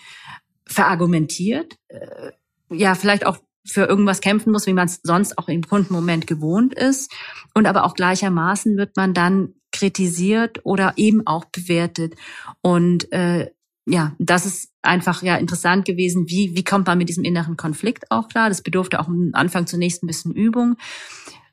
verargumentiert, 0.65 1.78
äh, 1.89 2.32
ja, 2.70 2.96
vielleicht 2.96 3.26
auch 3.26 3.38
für 3.65 3.86
irgendwas 3.86 4.22
kämpfen 4.22 4.54
muss, 4.54 4.67
wie 4.67 4.74
man 4.74 4.88
es 4.88 5.02
sonst 5.04 5.38
auch 5.38 5.50
im 5.50 5.63
Kundenmoment 5.63 6.28
gewohnt 6.28 6.74
ist. 6.74 7.12
Und 7.54 7.65
aber 7.65 7.84
auch 7.84 7.93
gleichermaßen 7.93 8.78
wird 8.78 8.96
man 8.96 9.13
dann 9.13 9.56
kritisiert 9.74 10.62
oder 10.63 10.93
eben 10.96 11.28
auch 11.28 11.46
bewertet. 11.46 12.15
Und 12.62 13.12
äh, 13.12 13.52
ja, 13.88 14.13
das 14.19 14.45
ist 14.45 14.69
einfach 14.82 15.23
ja 15.23 15.38
interessant 15.38 15.86
gewesen. 15.86 16.28
Wie, 16.28 16.56
wie 16.56 16.63
kommt 16.63 16.88
man 16.88 16.97
mit 16.97 17.08
diesem 17.08 17.23
inneren 17.23 17.56
Konflikt 17.56 18.12
auch 18.12 18.28
klar? 18.28 18.50
Das 18.50 18.62
bedurfte 18.62 19.00
auch 19.00 19.08
am 19.08 19.30
Anfang 19.32 19.65
zunächst 19.65 20.04
ein 20.04 20.08
bisschen 20.08 20.34
Übung, 20.34 20.76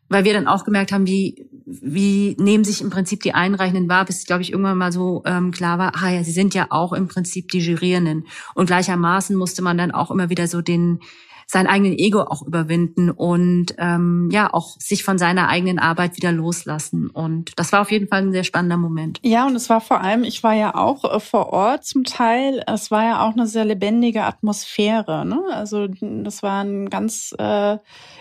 weil 0.09 0.25
wir 0.25 0.33
dann 0.33 0.49
auch 0.49 0.65
gemerkt 0.65 0.91
haben, 0.91 1.07
wie, 1.07 1.47
wie 1.65 2.35
nehmen 2.39 2.65
sich 2.65 2.81
im 2.81 2.91
Prinzip 2.91 3.23
die 3.23 3.35
Einreichenden 3.35 3.89
wahr, 3.89 4.05
bis, 4.05 4.27
glaube 4.27 4.43
ich, 4.43 4.51
irgendwann 4.51 4.79
mal 4.79 4.91
so 4.91 5.23
ähm, 5.27 5.53
klar 5.53 5.79
war, 5.79 5.93
ah 5.95 6.11
ja, 6.11 6.25
sie 6.25 6.33
sind 6.33 6.55
ja 6.55 6.67
auch 6.71 6.93
im 6.93 7.07
Prinzip 7.07 7.53
die 7.53 7.61
Jurierenden. 7.61 8.27
Und 8.55 8.67
gleichermaßen 8.67 9.37
musste 9.37 9.63
man 9.63 9.79
dann 9.79 9.93
auch 9.93 10.11
immer 10.11 10.29
wieder 10.29 10.49
so 10.49 10.61
den, 10.61 10.99
sein 11.47 11.67
eigenen 11.67 11.99
Ego 11.99 12.21
auch 12.21 12.43
überwinden 12.43 13.11
und 13.11 13.75
ähm, 13.79 14.29
ja 14.33 14.53
auch 14.53 14.77
sich 14.79 15.05
von 15.05 15.19
seiner 15.19 15.49
eigenen 15.49 15.79
Arbeit 15.79 16.17
wieder 16.17 16.33
loslassen. 16.33 17.11
Und 17.11 17.53
das 17.57 17.73
war 17.73 17.83
auf 17.83 17.91
jeden 17.91 18.09
Fall 18.09 18.23
ein 18.23 18.33
sehr 18.33 18.45
spannender 18.45 18.77
Moment. 18.77 19.21
Ja, 19.23 19.47
und 19.47 19.55
es 19.55 19.69
war 19.69 19.81
vor 19.81 20.01
allem, 20.01 20.25
ich 20.25 20.43
war 20.43 20.55
ja 20.55 20.75
auch 20.75 21.05
äh, 21.05 21.21
vor 21.21 21.53
Ort 21.53 21.85
zum 21.85 22.05
Teil. 22.05 22.63
Es 22.67 22.91
war 22.91 23.05
ja 23.05 23.27
auch 23.27 23.33
eine 23.33 23.47
sehr 23.47 23.65
lebendige 23.65 24.25
Atmosphäre. 24.25 25.25
Ne? 25.27 25.41
Also 25.53 25.89
das 25.89 26.43
war 26.43 26.65
ein 26.65 26.91
ganz 26.91 27.35
äh, 27.39 27.79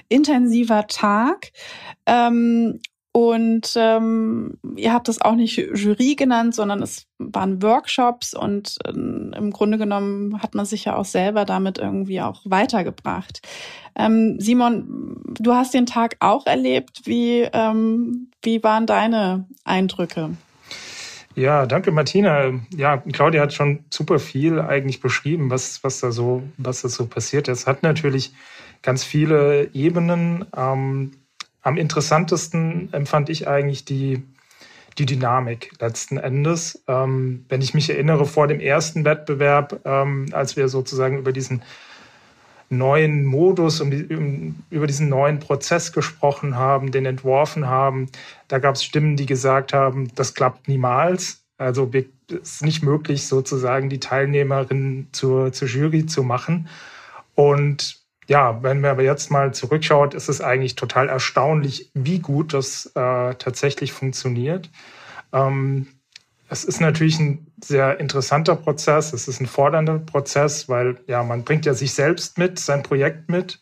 intensiver 0.09 0.87
Tag. 0.87 1.51
Ähm, 2.05 2.79
und 3.15 3.73
ähm, 3.75 4.57
ihr 4.75 4.91
habt 4.91 5.07
das 5.07 5.21
auch 5.21 5.35
nicht 5.35 5.55
Jury 5.55 6.15
genannt, 6.15 6.55
sondern 6.55 6.81
es 6.81 7.05
waren 7.19 7.61
Workshops 7.61 8.33
und 8.33 8.79
äh, 8.85 8.89
im 8.89 9.51
Grunde 9.51 9.77
genommen 9.77 10.41
hat 10.41 10.55
man 10.55 10.65
sich 10.65 10.85
ja 10.85 10.95
auch 10.95 11.05
selber 11.05 11.45
damit 11.45 11.77
irgendwie 11.77 12.21
auch 12.21 12.41
weitergebracht. 12.43 13.47
Ähm, 13.95 14.39
Simon, 14.39 15.21
du 15.39 15.53
hast 15.53 15.75
den 15.75 15.85
Tag 15.85 16.15
auch 16.21 16.47
erlebt. 16.47 17.01
Wie, 17.05 17.47
ähm, 17.53 18.31
wie 18.41 18.63
waren 18.63 18.87
deine 18.87 19.45
Eindrücke? 19.63 20.31
Ja, 21.35 21.67
danke 21.67 21.91
Martina. 21.91 22.51
Ja, 22.75 22.97
Claudia 22.97 23.43
hat 23.43 23.53
schon 23.53 23.85
super 23.91 24.17
viel 24.17 24.59
eigentlich 24.59 25.01
beschrieben, 25.01 25.51
was, 25.51 25.83
was 25.83 25.99
da 25.99 26.11
so, 26.11 26.41
was 26.57 26.81
da 26.81 26.89
so 26.89 27.05
passiert 27.05 27.47
ist. 27.47 27.67
Hat 27.67 27.83
natürlich 27.83 28.33
ganz 28.81 29.03
viele 29.03 29.69
Ebenen. 29.73 30.45
Ähm, 30.55 31.11
am 31.63 31.77
interessantesten 31.77 32.89
empfand 32.93 33.29
ich 33.29 33.47
eigentlich 33.47 33.85
die, 33.85 34.21
die 34.97 35.05
Dynamik 35.05 35.71
letzten 35.79 36.17
Endes. 36.17 36.83
Ähm, 36.87 37.45
wenn 37.49 37.61
ich 37.61 37.73
mich 37.73 37.89
erinnere, 37.89 38.25
vor 38.25 38.47
dem 38.47 38.59
ersten 38.59 39.05
Wettbewerb, 39.05 39.79
ähm, 39.85 40.27
als 40.33 40.55
wir 40.57 40.67
sozusagen 40.67 41.17
über 41.17 41.31
diesen 41.31 41.63
neuen 42.69 43.23
Modus, 43.23 43.79
um, 43.79 43.91
über 44.69 44.87
diesen 44.87 45.07
neuen 45.07 45.39
Prozess 45.39 45.93
gesprochen 45.93 46.55
haben, 46.57 46.91
den 46.91 47.05
entworfen 47.05 47.67
haben, 47.67 48.09
da 48.49 48.59
gab 48.59 48.75
es 48.75 48.83
Stimmen, 48.83 49.15
die 49.15 49.25
gesagt 49.25 49.73
haben, 49.73 50.13
das 50.15 50.33
klappt 50.33 50.67
niemals. 50.67 51.43
Also 51.57 51.89
es 51.93 52.05
ist 52.27 52.65
nicht 52.65 52.83
möglich, 52.83 53.25
sozusagen 53.27 53.89
die 53.89 53.99
Teilnehmerinnen 53.99 55.07
zur, 55.13 55.53
zur 55.53 55.67
Jury 55.67 56.05
zu 56.07 56.23
machen. 56.23 56.67
Und 57.35 58.02
ja, 58.27 58.63
wenn 58.63 58.81
man 58.81 58.91
aber 58.91 59.03
jetzt 59.03 59.31
mal 59.31 59.53
zurückschaut, 59.53 60.13
ist 60.13 60.29
es 60.29 60.41
eigentlich 60.41 60.75
total 60.75 61.09
erstaunlich, 61.09 61.91
wie 61.93 62.19
gut 62.19 62.53
das 62.53 62.87
äh, 62.95 63.35
tatsächlich 63.35 63.91
funktioniert. 63.93 64.69
Ähm, 65.33 65.87
es 66.49 66.63
ist 66.63 66.81
natürlich 66.81 67.19
ein 67.19 67.47
sehr 67.63 67.99
interessanter 67.99 68.55
Prozess, 68.55 69.13
es 69.13 69.27
ist 69.27 69.41
ein 69.41 69.47
fordernder 69.47 69.99
Prozess, 69.99 70.69
weil 70.69 70.99
ja, 71.07 71.23
man 71.23 71.43
bringt 71.43 71.65
ja 71.65 71.73
sich 71.73 71.93
selbst 71.93 72.37
mit, 72.37 72.59
sein 72.59 72.83
Projekt 72.83 73.29
mit. 73.29 73.59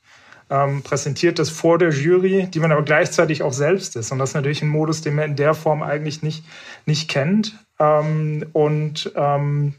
ähm, 0.51 0.83
präsentiert 0.83 1.39
das 1.39 1.49
vor 1.49 1.77
der 1.77 1.91
Jury, 1.91 2.47
die 2.53 2.59
man 2.59 2.71
aber 2.71 2.83
gleichzeitig 2.83 3.41
auch 3.41 3.53
selbst 3.53 3.95
ist. 3.95 4.11
Und 4.11 4.19
das 4.19 4.31
ist 4.31 4.35
natürlich 4.35 4.61
ein 4.61 4.67
Modus, 4.67 5.01
den 5.01 5.15
man 5.15 5.31
in 5.31 5.35
der 5.37 5.53
Form 5.53 5.81
eigentlich 5.81 6.21
nicht, 6.21 6.43
nicht 6.85 7.09
kennt. 7.09 7.57
Ähm, 7.79 8.45
und 8.51 9.11
ähm, 9.15 9.75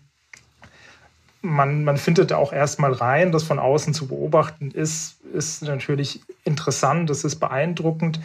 man, 1.42 1.84
man 1.84 1.96
findet 1.96 2.32
auch 2.32 2.52
erstmal 2.52 2.92
rein, 2.92 3.32
das 3.32 3.42
von 3.42 3.58
außen 3.58 3.94
zu 3.94 4.06
beobachten 4.06 4.70
ist, 4.70 5.20
ist 5.34 5.62
natürlich 5.62 6.20
interessant, 6.44 7.10
das 7.10 7.24
ist 7.24 7.36
beeindruckend, 7.36 8.20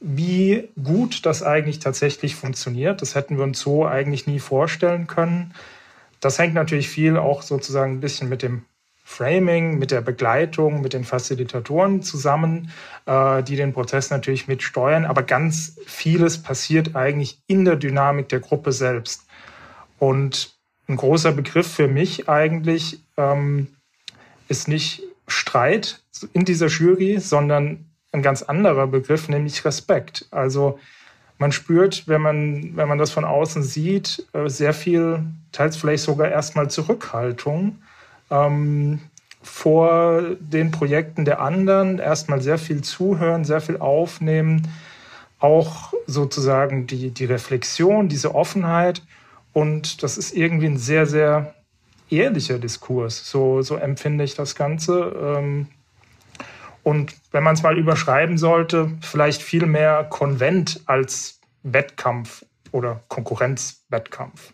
wie 0.00 0.68
gut 0.82 1.26
das 1.26 1.42
eigentlich 1.42 1.80
tatsächlich 1.80 2.34
funktioniert. 2.34 3.02
Das 3.02 3.14
hätten 3.14 3.36
wir 3.36 3.44
uns 3.44 3.60
so 3.60 3.86
eigentlich 3.86 4.26
nie 4.26 4.38
vorstellen 4.38 5.06
können. 5.06 5.52
Das 6.20 6.38
hängt 6.38 6.54
natürlich 6.54 6.88
viel 6.88 7.18
auch 7.18 7.42
sozusagen 7.42 7.94
ein 7.94 8.00
bisschen 8.00 8.28
mit 8.28 8.42
dem 8.42 8.64
Framing, 9.04 9.78
mit 9.78 9.90
der 9.90 10.00
Begleitung, 10.00 10.80
mit 10.80 10.92
den 10.92 11.04
Facilitatoren 11.04 12.02
zusammen, 12.02 12.70
äh, 13.06 13.42
die 13.42 13.56
den 13.56 13.72
Prozess 13.72 14.10
natürlich 14.10 14.46
mitsteuern. 14.46 15.04
Aber 15.04 15.24
ganz 15.24 15.76
vieles 15.84 16.40
passiert 16.42 16.94
eigentlich 16.94 17.42
in 17.46 17.64
der 17.64 17.76
Dynamik 17.76 18.28
der 18.28 18.40
Gruppe 18.40 18.72
selbst. 18.72 19.26
Und 19.98 20.59
ein 20.90 20.96
großer 20.96 21.32
Begriff 21.32 21.72
für 21.72 21.88
mich 21.88 22.28
eigentlich 22.28 23.00
ähm, 23.16 23.68
ist 24.48 24.68
nicht 24.68 25.02
Streit 25.26 26.02
in 26.32 26.44
dieser 26.44 26.66
Jury, 26.66 27.18
sondern 27.18 27.86
ein 28.12 28.22
ganz 28.22 28.42
anderer 28.42 28.88
Begriff, 28.88 29.28
nämlich 29.28 29.64
Respekt. 29.64 30.26
Also 30.30 30.78
man 31.38 31.52
spürt, 31.52 32.08
wenn 32.08 32.20
man, 32.20 32.76
wenn 32.76 32.88
man 32.88 32.98
das 32.98 33.10
von 33.10 33.24
außen 33.24 33.62
sieht, 33.62 34.26
äh, 34.32 34.48
sehr 34.48 34.74
viel, 34.74 35.24
teils 35.52 35.76
vielleicht 35.76 36.02
sogar 36.02 36.28
erstmal 36.28 36.68
Zurückhaltung 36.68 37.78
ähm, 38.30 39.00
vor 39.42 40.22
den 40.38 40.70
Projekten 40.70 41.24
der 41.24 41.40
anderen, 41.40 41.98
erstmal 41.98 42.42
sehr 42.42 42.58
viel 42.58 42.82
zuhören, 42.82 43.44
sehr 43.44 43.60
viel 43.60 43.78
aufnehmen, 43.78 44.68
auch 45.38 45.94
sozusagen 46.06 46.86
die, 46.86 47.10
die 47.10 47.24
Reflexion, 47.24 48.08
diese 48.08 48.34
Offenheit. 48.34 49.02
Und 49.52 50.02
das 50.02 50.18
ist 50.18 50.32
irgendwie 50.32 50.66
ein 50.66 50.78
sehr, 50.78 51.06
sehr 51.06 51.54
ehrlicher 52.08 52.58
Diskurs. 52.58 53.28
So, 53.28 53.62
so 53.62 53.76
empfinde 53.76 54.24
ich 54.24 54.34
das 54.34 54.54
Ganze. 54.54 55.14
Ähm, 55.20 55.66
und 56.82 57.14
wenn 57.30 57.42
man 57.42 57.54
es 57.54 57.62
mal 57.62 57.78
überschreiben 57.78 58.38
sollte, 58.38 58.92
vielleicht 59.00 59.42
viel 59.42 59.66
mehr 59.66 60.04
Konvent 60.04 60.80
als 60.86 61.40
Wettkampf 61.62 62.44
oder 62.72 63.02
Konkurrenzwettkampf. 63.08 64.52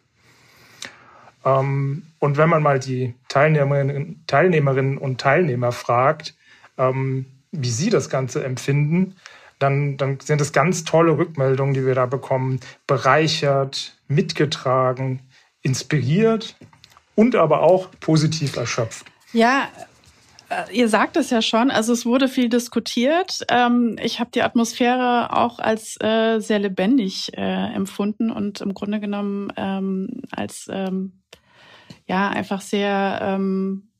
Ähm, 1.44 2.02
und 2.18 2.36
wenn 2.36 2.48
man 2.48 2.62
mal 2.62 2.78
die 2.78 3.14
Teilnehmerinnen, 3.28 4.24
Teilnehmerinnen 4.26 4.98
und 4.98 5.20
Teilnehmer 5.20 5.72
fragt, 5.72 6.34
ähm, 6.76 7.26
wie 7.52 7.70
sie 7.70 7.90
das 7.90 8.10
Ganze 8.10 8.44
empfinden, 8.44 9.16
dann, 9.58 9.96
dann 9.96 10.20
sind 10.20 10.40
es 10.40 10.52
ganz 10.52 10.84
tolle 10.84 11.16
Rückmeldungen, 11.16 11.74
die 11.74 11.86
wir 11.86 11.94
da 11.94 12.06
bekommen. 12.06 12.60
Bereichert, 12.86 13.96
mitgetragen, 14.08 15.20
inspiriert 15.62 16.56
und 17.14 17.34
aber 17.36 17.62
auch 17.62 17.90
positiv 18.00 18.56
erschöpft. 18.56 19.06
Ja, 19.32 19.68
äh, 20.48 20.76
Ihr 20.76 20.88
sagt 20.88 21.16
es 21.16 21.30
ja 21.30 21.42
schon, 21.42 21.70
also 21.70 21.92
es 21.92 22.06
wurde 22.06 22.28
viel 22.28 22.48
diskutiert. 22.48 23.40
Ähm, 23.48 23.96
ich 24.02 24.20
habe 24.20 24.30
die 24.32 24.42
Atmosphäre 24.42 25.32
auch 25.32 25.58
als 25.58 25.96
äh, 26.00 26.38
sehr 26.40 26.58
lebendig 26.58 27.32
äh, 27.36 27.74
empfunden 27.74 28.30
und 28.30 28.60
im 28.60 28.74
Grunde 28.74 29.00
genommen 29.00 29.52
ähm, 29.56 30.22
als 30.30 30.68
ähm, 30.70 31.22
ja 32.06 32.28
einfach 32.28 32.60
sehr 32.60 33.40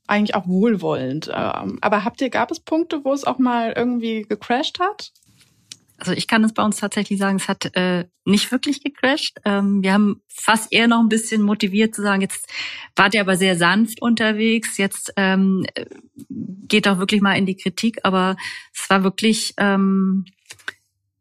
eigentlich 0.09 0.35
auch 0.35 0.47
wohlwollend. 0.47 1.29
Aber 1.29 2.05
habt 2.05 2.21
ihr, 2.21 2.29
gab 2.29 2.49
es 2.49 2.61
Punkte, 2.61 3.03
wo 3.03 3.11
es 3.11 3.25
auch 3.25 3.39
mal 3.39 3.73
irgendwie 3.75 4.21
gecrashed 4.21 4.79
hat? 4.79 5.11
Also 5.97 6.11
ich 6.11 6.27
kann 6.27 6.43
es 6.43 6.53
bei 6.53 6.63
uns 6.63 6.77
tatsächlich 6.77 7.17
sagen, 7.17 7.37
es 7.37 7.47
hat 7.47 7.75
äh, 7.75 8.05
nicht 8.23 8.51
wirklich 8.51 8.83
gecrashed. 8.83 9.39
Ähm, 9.45 9.81
wir 9.81 9.93
haben 9.93 10.21
fast 10.27 10.71
eher 10.71 10.87
noch 10.87 10.99
ein 10.99 11.09
bisschen 11.09 11.41
motiviert 11.41 11.95
zu 11.95 12.03
sagen, 12.03 12.21
jetzt 12.21 12.47
wart 12.95 13.15
ihr 13.15 13.21
aber 13.21 13.35
sehr 13.35 13.55
sanft 13.57 14.01
unterwegs, 14.01 14.77
jetzt 14.77 15.11
ähm, 15.15 15.65
geht 16.29 16.85
doch 16.85 16.99
wirklich 16.99 17.21
mal 17.21 17.37
in 17.37 17.47
die 17.47 17.57
Kritik. 17.57 17.99
Aber 18.03 18.37
es 18.73 18.89
war 18.89 19.03
wirklich 19.03 19.53
ähm, 19.57 20.25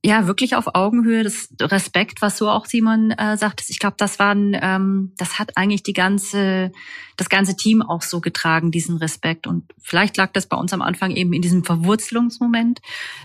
ja 0.07 0.29
wirklich 0.29 0.55
auf 0.55 0.75
Augenhöhe, 0.75 1.25
das 1.25 1.49
Respekt, 1.61 2.23
was 2.23 2.39
so 2.39 2.49
auch 2.49 2.67
Simon 2.67 3.11
äh, 3.11 3.37
sagt. 3.37 3.65
Ich 3.69 3.81
glaube, 3.81 3.97
das 3.99 4.21
waren, 4.21 4.57
ähm, 4.61 5.13
das 5.17 5.41
hat 5.41 5.57
eigentlich 5.57 5.83
die 5.83 5.95
ganze, 5.95 6.71
das 7.17 7.29
ganze 7.29 7.57
Team 7.57 7.83
auch 7.83 8.03
so 8.03 8.21
getragen, 8.21 8.71
diesen 8.71 8.97
Respekt. 8.99 9.49
Und 9.49 9.65
vielleicht 9.83 10.17
lag 10.17 10.33
das 10.33 10.47
bei 10.47 10.57
uns 10.57 10.73
am 10.73 10.81
Anfang 10.81 11.11
eben 11.11 11.33
in 11.33 11.43
diesem 11.43 11.65
Verwurzelungsmoment, 11.65 12.81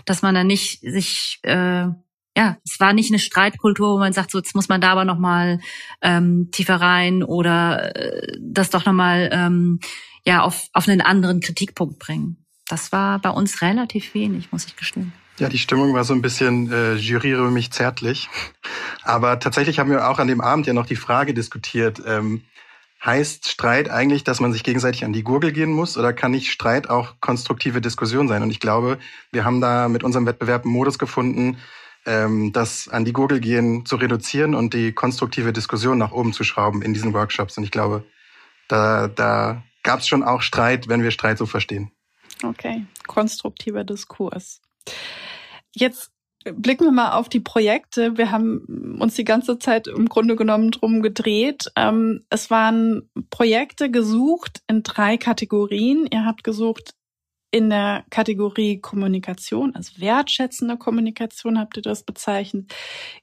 dass 0.06 0.22
man 0.22 0.34
da 0.34 0.42
nicht 0.42 0.80
sich 0.80 1.38
äh, 1.42 1.86
ja, 2.34 2.56
es 2.64 2.80
war 2.80 2.94
nicht 2.94 3.10
eine 3.10 3.18
Streitkultur, 3.18 3.92
wo 3.92 3.98
man 3.98 4.14
sagt, 4.14 4.30
so 4.30 4.38
jetzt 4.38 4.54
muss 4.54 4.70
man 4.70 4.80
da 4.80 4.92
aber 4.92 5.04
noch 5.04 5.18
mal 5.18 5.60
ähm, 6.00 6.48
tiefer 6.50 6.76
rein 6.76 7.22
oder 7.22 7.94
äh, 7.94 8.38
das 8.40 8.70
doch 8.70 8.86
noch 8.86 8.94
mal 8.94 9.28
ähm, 9.32 9.80
ja 10.24 10.42
auf 10.42 10.66
auf 10.72 10.88
einen 10.88 11.02
anderen 11.02 11.40
Kritikpunkt 11.40 11.98
bringen. 11.98 12.44
Das 12.66 12.90
war 12.90 13.18
bei 13.18 13.28
uns 13.28 13.60
relativ 13.60 14.14
wenig, 14.14 14.50
muss 14.50 14.64
ich 14.64 14.76
gestehen. 14.76 15.12
Ja, 15.38 15.48
die 15.48 15.58
Stimmung 15.58 15.94
war 15.94 16.04
so 16.04 16.14
ein 16.14 16.22
bisschen 16.22 16.70
äh, 16.70 16.94
juryre 16.94 17.50
mich 17.50 17.72
zärtlich. 17.72 18.28
Aber 19.02 19.38
tatsächlich 19.38 19.78
haben 19.78 19.90
wir 19.90 20.08
auch 20.08 20.18
an 20.18 20.28
dem 20.28 20.40
Abend 20.40 20.66
ja 20.66 20.72
noch 20.72 20.86
die 20.86 20.96
Frage 20.96 21.34
diskutiert, 21.34 22.02
ähm, 22.06 22.42
heißt 23.04 23.48
Streit 23.48 23.90
eigentlich, 23.90 24.22
dass 24.24 24.40
man 24.40 24.52
sich 24.52 24.62
gegenseitig 24.62 25.04
an 25.04 25.12
die 25.12 25.24
Gurgel 25.24 25.52
gehen 25.52 25.72
muss 25.72 25.98
oder 25.98 26.12
kann 26.12 26.30
nicht 26.30 26.52
Streit 26.52 26.88
auch 26.88 27.14
konstruktive 27.20 27.80
Diskussion 27.80 28.28
sein? 28.28 28.42
Und 28.42 28.50
ich 28.50 28.60
glaube, 28.60 28.98
wir 29.32 29.44
haben 29.44 29.60
da 29.60 29.88
mit 29.88 30.04
unserem 30.04 30.26
Wettbewerb 30.26 30.64
einen 30.64 30.72
Modus 30.72 30.98
gefunden, 30.98 31.58
ähm, 32.06 32.52
das 32.52 32.88
an 32.88 33.04
die 33.04 33.12
Gurgel 33.12 33.40
gehen 33.40 33.84
zu 33.86 33.96
reduzieren 33.96 34.54
und 34.54 34.74
die 34.74 34.92
konstruktive 34.92 35.52
Diskussion 35.52 35.98
nach 35.98 36.12
oben 36.12 36.32
zu 36.32 36.44
schrauben 36.44 36.82
in 36.82 36.94
diesen 36.94 37.12
Workshops. 37.12 37.58
Und 37.58 37.64
ich 37.64 37.70
glaube, 37.70 38.04
da, 38.68 39.08
da 39.08 39.62
gab 39.82 40.00
es 40.00 40.06
schon 40.06 40.22
auch 40.22 40.42
Streit, 40.42 40.88
wenn 40.88 41.02
wir 41.02 41.10
Streit 41.10 41.38
so 41.38 41.46
verstehen. 41.46 41.90
Okay, 42.44 42.86
konstruktiver 43.06 43.84
Diskurs. 43.84 44.61
Jetzt 45.74 46.12
blicken 46.44 46.84
wir 46.84 46.92
mal 46.92 47.12
auf 47.12 47.28
die 47.28 47.40
Projekte. 47.40 48.18
Wir 48.18 48.30
haben 48.30 48.98
uns 49.00 49.14
die 49.14 49.24
ganze 49.24 49.58
Zeit 49.58 49.86
im 49.86 50.08
Grunde 50.08 50.36
genommen 50.36 50.70
drum 50.70 51.02
gedreht. 51.02 51.70
Ähm, 51.76 52.24
es 52.30 52.50
waren 52.50 53.08
Projekte 53.30 53.90
gesucht 53.90 54.62
in 54.66 54.82
drei 54.82 55.16
Kategorien. 55.16 56.06
Ihr 56.10 56.24
habt 56.24 56.44
gesucht 56.44 56.94
in 57.52 57.68
der 57.68 58.04
Kategorie 58.08 58.80
Kommunikation, 58.80 59.74
also 59.76 60.00
wertschätzende 60.00 60.78
Kommunikation 60.78 61.58
habt 61.58 61.76
ihr 61.76 61.82
das 61.82 62.02
bezeichnet. 62.02 62.74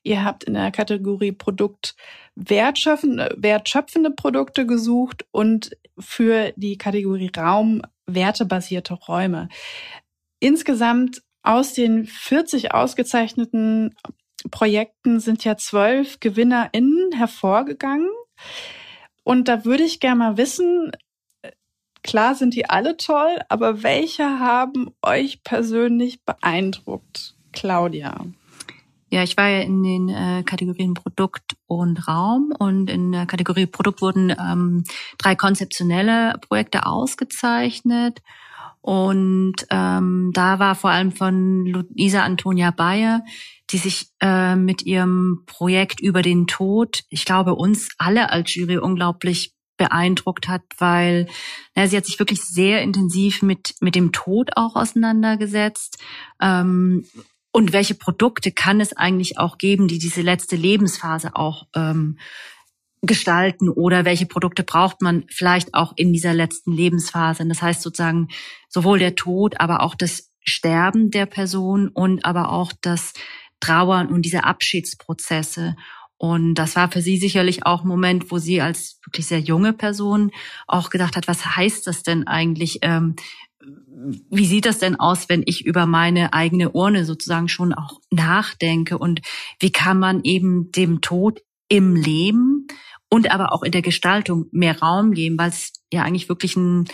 Ihr 0.03 0.23
habt 0.23 0.43
in 0.43 0.53
der 0.53 0.69
Kategorie 0.71 1.31
Produkt 1.31 1.95
wertschöpfende, 2.35 3.35
wertschöpfende 3.37 4.11
Produkte 4.11 4.67
gesucht 4.67 5.25
und 5.31 5.75
für 5.97 6.53
die 6.55 6.77
Kategorie 6.77 7.31
Raum 7.35 7.81
wertebasierte 8.05 8.93
Räume. 8.93 9.49
Insgesamt 10.39 11.23
aus 11.49 11.73
den 11.73 12.05
40 12.05 12.75
ausgezeichneten 12.75 13.95
Projekten 14.51 15.19
sind 15.19 15.43
ja 15.43 15.57
zwölf 15.57 16.19
GewinnerInnen 16.19 17.11
hervorgegangen. 17.11 18.11
Und 19.23 19.47
da 19.47 19.65
würde 19.65 19.83
ich 19.83 19.99
gerne 19.99 20.15
mal 20.17 20.37
wissen, 20.37 20.91
klar 22.03 22.35
sind 22.35 22.53
die 22.53 22.69
alle 22.69 22.97
toll, 22.97 23.39
aber 23.49 23.81
welche 23.81 24.39
haben 24.39 24.91
euch 25.01 25.43
persönlich 25.43 26.23
beeindruckt? 26.23 27.35
Claudia. 27.51 28.25
Ja, 29.09 29.23
ich 29.23 29.35
war 29.35 29.49
ja 29.49 29.61
in 29.61 29.81
den 29.81 30.09
äh, 30.09 30.43
Kategorien 30.43 30.93
Produkt 30.93 31.55
und 31.65 32.07
Raum 32.07 32.53
und 32.59 32.91
in 32.91 33.11
der 33.11 33.25
Kategorie 33.25 33.65
Produkt 33.65 34.03
wurden 34.03 34.29
ähm, 34.29 34.83
drei 35.17 35.33
konzeptionelle 35.33 36.35
Projekte 36.47 36.85
ausgezeichnet 36.85 38.21
und 38.89 39.53
ähm, 39.69 40.31
da 40.33 40.57
war 40.57 40.73
vor 40.73 40.89
allem 40.89 41.11
von 41.11 41.63
Luisa 41.63 42.23
Antonia 42.23 42.71
Bayer, 42.71 43.23
die 43.69 43.77
sich 43.77 44.07
äh, 44.19 44.55
mit 44.55 44.81
ihrem 44.81 45.43
Projekt 45.45 45.99
über 45.99 46.23
den 46.23 46.47
Tod, 46.47 47.03
ich 47.11 47.23
glaube, 47.23 47.53
uns 47.53 47.89
alle 47.99 48.31
als 48.31 48.55
Jury 48.55 48.79
unglaublich 48.79 49.53
beeindruckt 49.77 50.47
hat, 50.47 50.63
weil 50.79 51.27
na, 51.75 51.85
sie 51.85 51.97
hat 51.97 52.07
sich 52.07 52.17
wirklich 52.17 52.41
sehr 52.41 52.81
intensiv 52.81 53.43
mit, 53.43 53.75
mit 53.79 53.93
dem 53.93 54.11
Tod 54.11 54.49
auch 54.55 54.75
auseinandergesetzt. 54.75 55.99
Ähm, 56.41 57.05
und 57.51 57.73
welche 57.73 57.93
Produkte 57.93 58.51
kann 58.51 58.81
es 58.81 58.97
eigentlich 58.97 59.37
auch 59.37 59.59
geben, 59.59 59.87
die 59.87 59.99
diese 59.99 60.23
letzte 60.23 60.55
Lebensphase 60.55 61.35
auch 61.35 61.67
ähm, 61.75 62.17
gestalten 63.01 63.69
oder 63.69 64.05
welche 64.05 64.25
Produkte 64.25 64.63
braucht 64.63 65.01
man 65.01 65.25
vielleicht 65.29 65.73
auch 65.73 65.93
in 65.95 66.11
dieser 66.11 66.33
letzten 66.33 66.71
Lebensphase. 66.71 67.47
Das 67.47 67.61
heißt 67.61 67.81
sozusagen 67.81 68.27
sowohl 68.67 68.99
der 68.99 69.15
Tod, 69.15 69.59
aber 69.59 69.81
auch 69.81 69.95
das 69.95 70.31
Sterben 70.43 71.11
der 71.11 71.25
Person 71.25 71.89
und 71.89 72.25
aber 72.25 72.51
auch 72.51 72.73
das 72.81 73.13
Trauern 73.59 74.07
und 74.07 74.23
diese 74.23 74.43
Abschiedsprozesse. 74.43 75.75
Und 76.17 76.55
das 76.55 76.75
war 76.75 76.91
für 76.91 77.01
sie 77.01 77.17
sicherlich 77.17 77.65
auch 77.65 77.83
ein 77.83 77.87
Moment, 77.87 78.29
wo 78.31 78.39
sie 78.39 78.61
als 78.61 78.99
wirklich 79.05 79.27
sehr 79.27 79.39
junge 79.39 79.71
Person 79.71 80.31
auch 80.67 80.89
gedacht 80.89 81.15
hat, 81.15 81.27
was 81.29 81.55
heißt 81.55 81.87
das 81.87 82.03
denn 82.03 82.27
eigentlich? 82.27 82.79
Ähm, 82.81 83.15
wie 84.29 84.45
sieht 84.45 84.65
das 84.65 84.79
denn 84.79 84.97
aus, 84.97 85.29
wenn 85.29 85.43
ich 85.45 85.65
über 85.65 85.85
meine 85.85 86.33
eigene 86.33 86.71
Urne 86.71 87.05
sozusagen 87.05 87.47
schon 87.47 87.73
auch 87.73 87.99
nachdenke 88.11 88.97
und 88.97 89.21
wie 89.59 89.71
kann 89.71 89.99
man 89.99 90.21
eben 90.23 90.71
dem 90.71 91.01
Tod 91.01 91.41
im 91.69 91.95
Leben 91.95 92.58
und 93.09 93.31
aber 93.31 93.53
auch 93.53 93.63
in 93.63 93.71
der 93.71 93.81
Gestaltung 93.81 94.47
mehr 94.51 94.79
Raum 94.79 95.13
geben, 95.13 95.37
weil 95.37 95.49
es 95.49 95.73
ja 95.91 96.03
eigentlich 96.03 96.29
wirklich 96.29 96.55
ein 96.55 96.85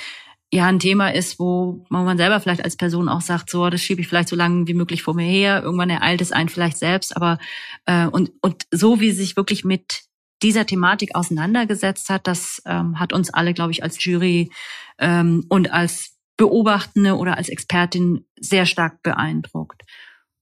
ja 0.53 0.67
ein 0.67 0.79
Thema 0.79 1.09
ist, 1.09 1.39
wo 1.39 1.85
man 1.89 2.17
selber 2.17 2.39
vielleicht 2.39 2.63
als 2.63 2.77
Person 2.77 3.09
auch 3.09 3.21
sagt, 3.21 3.49
so 3.49 3.69
das 3.69 3.81
schiebe 3.81 4.01
ich 4.01 4.07
vielleicht 4.07 4.29
so 4.29 4.35
lange 4.35 4.67
wie 4.67 4.73
möglich 4.73 5.03
vor 5.03 5.13
mir 5.13 5.25
her. 5.25 5.61
Irgendwann 5.63 5.89
ereilt 5.89 6.21
es 6.21 6.31
einen 6.31 6.49
vielleicht 6.49 6.77
selbst, 6.77 7.15
aber 7.15 7.39
äh, 7.85 8.07
und 8.07 8.31
und 8.41 8.63
so 8.71 8.99
wie 8.99 9.11
sie 9.11 9.17
sich 9.17 9.35
wirklich 9.35 9.65
mit 9.65 10.03
dieser 10.43 10.65
Thematik 10.65 11.15
auseinandergesetzt 11.15 12.09
hat, 12.09 12.27
das 12.27 12.61
ähm, 12.65 12.99
hat 12.99 13.13
uns 13.13 13.33
alle, 13.33 13.53
glaube 13.53 13.71
ich, 13.71 13.83
als 13.83 14.03
Jury 14.03 14.51
ähm, 14.99 15.45
und 15.49 15.71
als 15.71 16.15
Beobachtende 16.37 17.15
oder 17.15 17.37
als 17.37 17.49
Expertin 17.49 18.25
sehr 18.39 18.65
stark 18.65 19.01
beeindruckt. 19.01 19.83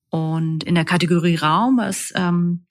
Und 0.09 0.63
in 0.63 0.75
der 0.75 0.85
Kategorie 0.85 1.35
Raum, 1.35 1.77
was 1.77 2.11
ähm, 2.15 2.65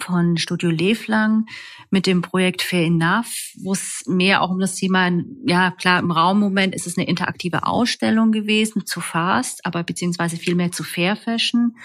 von 0.00 0.36
Studio 0.36 0.70
Leflang 0.70 1.46
mit 1.90 2.06
dem 2.06 2.22
Projekt 2.22 2.62
Fair 2.62 2.84
Enough, 2.84 3.52
wo 3.62 3.72
es 3.72 4.02
mehr 4.06 4.42
auch 4.42 4.50
um 4.50 4.58
das 4.58 4.74
Thema, 4.74 5.10
ja 5.46 5.70
klar, 5.70 6.00
im 6.00 6.10
Raummoment 6.10 6.74
ist 6.74 6.86
es 6.86 6.96
eine 6.98 7.06
interaktive 7.06 7.66
Ausstellung 7.66 8.32
gewesen, 8.32 8.86
zu 8.86 9.00
Fast, 9.00 9.64
aber 9.64 9.82
beziehungsweise 9.82 10.36
viel 10.36 10.54
mehr 10.54 10.72
zu 10.72 10.84
Fair 10.84 11.16
Fashion. 11.16 11.76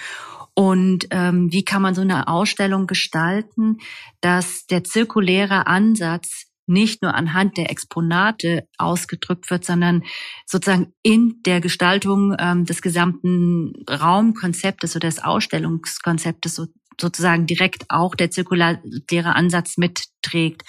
Und 0.53 1.07
ähm, 1.11 1.51
wie 1.51 1.63
kann 1.63 1.81
man 1.81 1.95
so 1.95 2.01
eine 2.01 2.27
Ausstellung 2.27 2.87
gestalten, 2.87 3.77
dass 4.19 4.65
der 4.65 4.83
zirkuläre 4.83 5.67
Ansatz 5.67 6.49
nicht 6.69 7.01
nur 7.01 7.15
anhand 7.15 7.57
der 7.57 7.71
Exponate 7.71 8.67
ausgedrückt 8.77 9.49
wird, 9.49 9.65
sondern 9.65 10.03
sozusagen 10.45 10.93
in 11.01 11.41
der 11.45 11.61
Gestaltung 11.61 12.35
ähm, 12.37 12.65
des 12.65 12.81
gesamten 12.81 13.73
Raumkonzeptes 13.89 14.95
oder 14.95 15.07
des 15.07 15.23
Ausstellungskonzeptes 15.23 16.55
so, 16.55 16.67
sozusagen 17.01 17.45
direkt 17.45 17.85
auch 17.89 18.15
der 18.15 18.31
zirkuläre 18.31 19.35
Ansatz 19.35 19.77
mitträgt. 19.77 20.63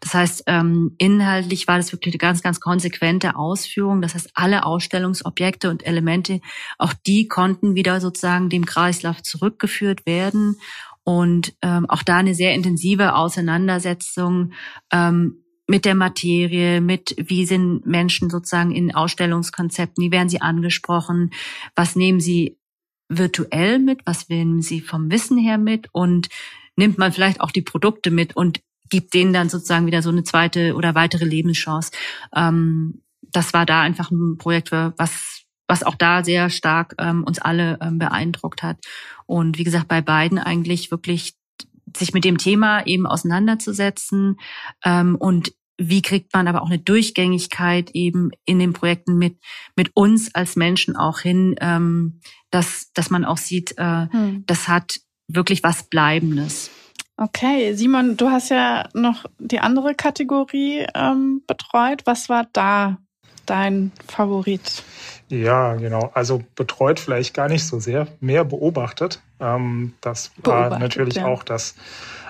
Das 0.00 0.14
heißt, 0.14 0.44
ähm, 0.46 0.94
inhaltlich 0.98 1.68
war 1.68 1.76
das 1.76 1.92
wirklich 1.92 2.14
eine 2.14 2.18
ganz, 2.18 2.42
ganz 2.42 2.60
konsequente 2.60 3.36
Ausführung. 3.36 4.02
Das 4.02 4.14
heißt, 4.14 4.30
alle 4.34 4.64
Ausstellungsobjekte 4.66 5.70
und 5.70 5.86
Elemente, 5.86 6.40
auch 6.78 6.92
die 7.06 7.28
konnten 7.28 7.74
wieder 7.74 8.00
sozusagen 8.00 8.48
dem 8.48 8.66
Kreislauf 8.66 9.22
zurückgeführt 9.22 10.06
werden. 10.06 10.56
Und 11.04 11.54
ähm, 11.62 11.88
auch 11.88 12.02
da 12.02 12.18
eine 12.18 12.34
sehr 12.34 12.54
intensive 12.54 13.14
Auseinandersetzung 13.14 14.52
ähm, 14.92 15.42
mit 15.66 15.84
der 15.84 15.94
Materie, 15.94 16.80
mit 16.80 17.14
wie 17.18 17.46
sind 17.46 17.86
Menschen 17.86 18.30
sozusagen 18.30 18.72
in 18.72 18.94
Ausstellungskonzepten, 18.94 20.04
wie 20.04 20.12
werden 20.12 20.28
sie 20.28 20.40
angesprochen, 20.40 21.30
was 21.74 21.96
nehmen 21.96 22.20
sie 22.20 22.58
virtuell 23.18 23.78
mit, 23.78 24.00
was 24.04 24.28
nehmen 24.28 24.62
sie 24.62 24.80
vom 24.80 25.10
Wissen 25.10 25.38
her 25.38 25.58
mit 25.58 25.88
und 25.92 26.28
nimmt 26.76 26.98
man 26.98 27.12
vielleicht 27.12 27.40
auch 27.40 27.50
die 27.50 27.62
Produkte 27.62 28.10
mit 28.10 28.36
und 28.36 28.60
gibt 28.88 29.14
denen 29.14 29.32
dann 29.32 29.48
sozusagen 29.48 29.86
wieder 29.86 30.02
so 30.02 30.10
eine 30.10 30.24
zweite 30.24 30.74
oder 30.74 30.94
weitere 30.94 31.24
Lebenschance. 31.24 31.92
Ähm, 32.34 33.02
das 33.22 33.54
war 33.54 33.64
da 33.64 33.80
einfach 33.80 34.10
ein 34.10 34.36
Projekt, 34.36 34.70
was, 34.72 35.44
was 35.66 35.82
auch 35.82 35.94
da 35.94 36.22
sehr 36.22 36.50
stark 36.50 36.94
ähm, 36.98 37.24
uns 37.24 37.38
alle 37.38 37.78
ähm, 37.80 37.98
beeindruckt 37.98 38.62
hat. 38.62 38.78
Und 39.26 39.58
wie 39.58 39.64
gesagt, 39.64 39.88
bei 39.88 40.02
beiden 40.02 40.38
eigentlich 40.38 40.90
wirklich 40.90 41.34
sich 41.96 42.12
mit 42.12 42.24
dem 42.24 42.38
Thema 42.38 42.86
eben 42.86 43.06
auseinanderzusetzen 43.06 44.36
ähm, 44.84 45.16
und 45.16 45.52
wie 45.88 46.02
kriegt 46.02 46.32
man 46.34 46.48
aber 46.48 46.62
auch 46.62 46.68
eine 46.68 46.78
Durchgängigkeit 46.78 47.90
eben 47.92 48.30
in 48.44 48.58
den 48.58 48.72
Projekten 48.72 49.18
mit 49.18 49.36
mit 49.76 49.90
uns 49.94 50.34
als 50.34 50.56
Menschen 50.56 50.96
auch 50.96 51.20
hin, 51.20 51.56
ähm, 51.60 52.20
dass 52.50 52.92
dass 52.94 53.10
man 53.10 53.24
auch 53.24 53.38
sieht, 53.38 53.78
äh, 53.78 54.06
hm. 54.10 54.44
das 54.46 54.68
hat 54.68 55.00
wirklich 55.28 55.62
was 55.62 55.84
Bleibendes. 55.84 56.70
Okay, 57.16 57.74
Simon, 57.74 58.16
du 58.16 58.30
hast 58.30 58.50
ja 58.50 58.88
noch 58.94 59.26
die 59.38 59.60
andere 59.60 59.94
Kategorie 59.94 60.86
ähm, 60.94 61.42
betreut. 61.46 62.02
Was 62.04 62.28
war 62.28 62.46
da 62.52 62.98
dein 63.46 63.92
Favorit? 64.06 64.82
Ja, 65.28 65.74
genau. 65.74 66.10
Also 66.14 66.42
betreut 66.56 67.00
vielleicht 67.00 67.34
gar 67.34 67.48
nicht 67.48 67.66
so 67.66 67.80
sehr, 67.80 68.08
mehr 68.20 68.44
beobachtet. 68.44 69.20
Ähm, 69.40 69.94
das 70.00 70.32
war 70.42 70.62
beobachtet, 70.70 70.80
natürlich 70.80 71.14
ja. 71.16 71.26
auch 71.26 71.42
das, 71.42 71.74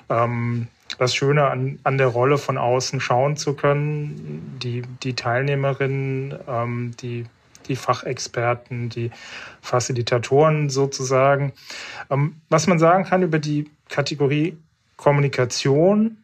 ähm, 0.08 0.68
das 0.98 1.14
Schöne 1.14 1.48
an, 1.48 1.78
an 1.85 1.98
der 1.98 2.09
Rolle 2.09 2.38
von 2.38 2.59
außen 2.59 3.00
schauen 3.00 3.37
zu 3.37 3.55
können. 3.55 4.59
Die, 4.62 4.83
die 5.02 5.14
Teilnehmerinnen, 5.14 6.35
ähm, 6.48 6.94
die, 7.00 7.26
die 7.68 7.76
Fachexperten, 7.76 8.88
die 8.88 9.11
Facilitatoren 9.61 10.70
sozusagen. 10.70 11.52
Ähm, 12.11 12.37
was 12.48 12.66
man 12.66 12.78
sagen 12.78 13.05
kann 13.05 13.22
über 13.22 13.38
die 13.38 13.70
Kategorie 13.88 14.57
Kommunikation, 14.96 16.18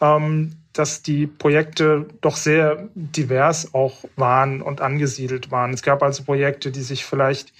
ähm, 0.00 0.52
dass 0.72 1.02
die 1.02 1.26
Projekte 1.26 2.06
doch 2.20 2.36
sehr 2.36 2.88
divers 2.94 3.74
auch 3.74 4.04
waren 4.16 4.60
und 4.60 4.80
angesiedelt 4.80 5.50
waren. 5.50 5.72
Es 5.72 5.82
gab 5.82 6.02
also 6.02 6.24
Projekte, 6.24 6.70
die 6.70 6.82
sich 6.82 7.04
vielleicht, 7.04 7.52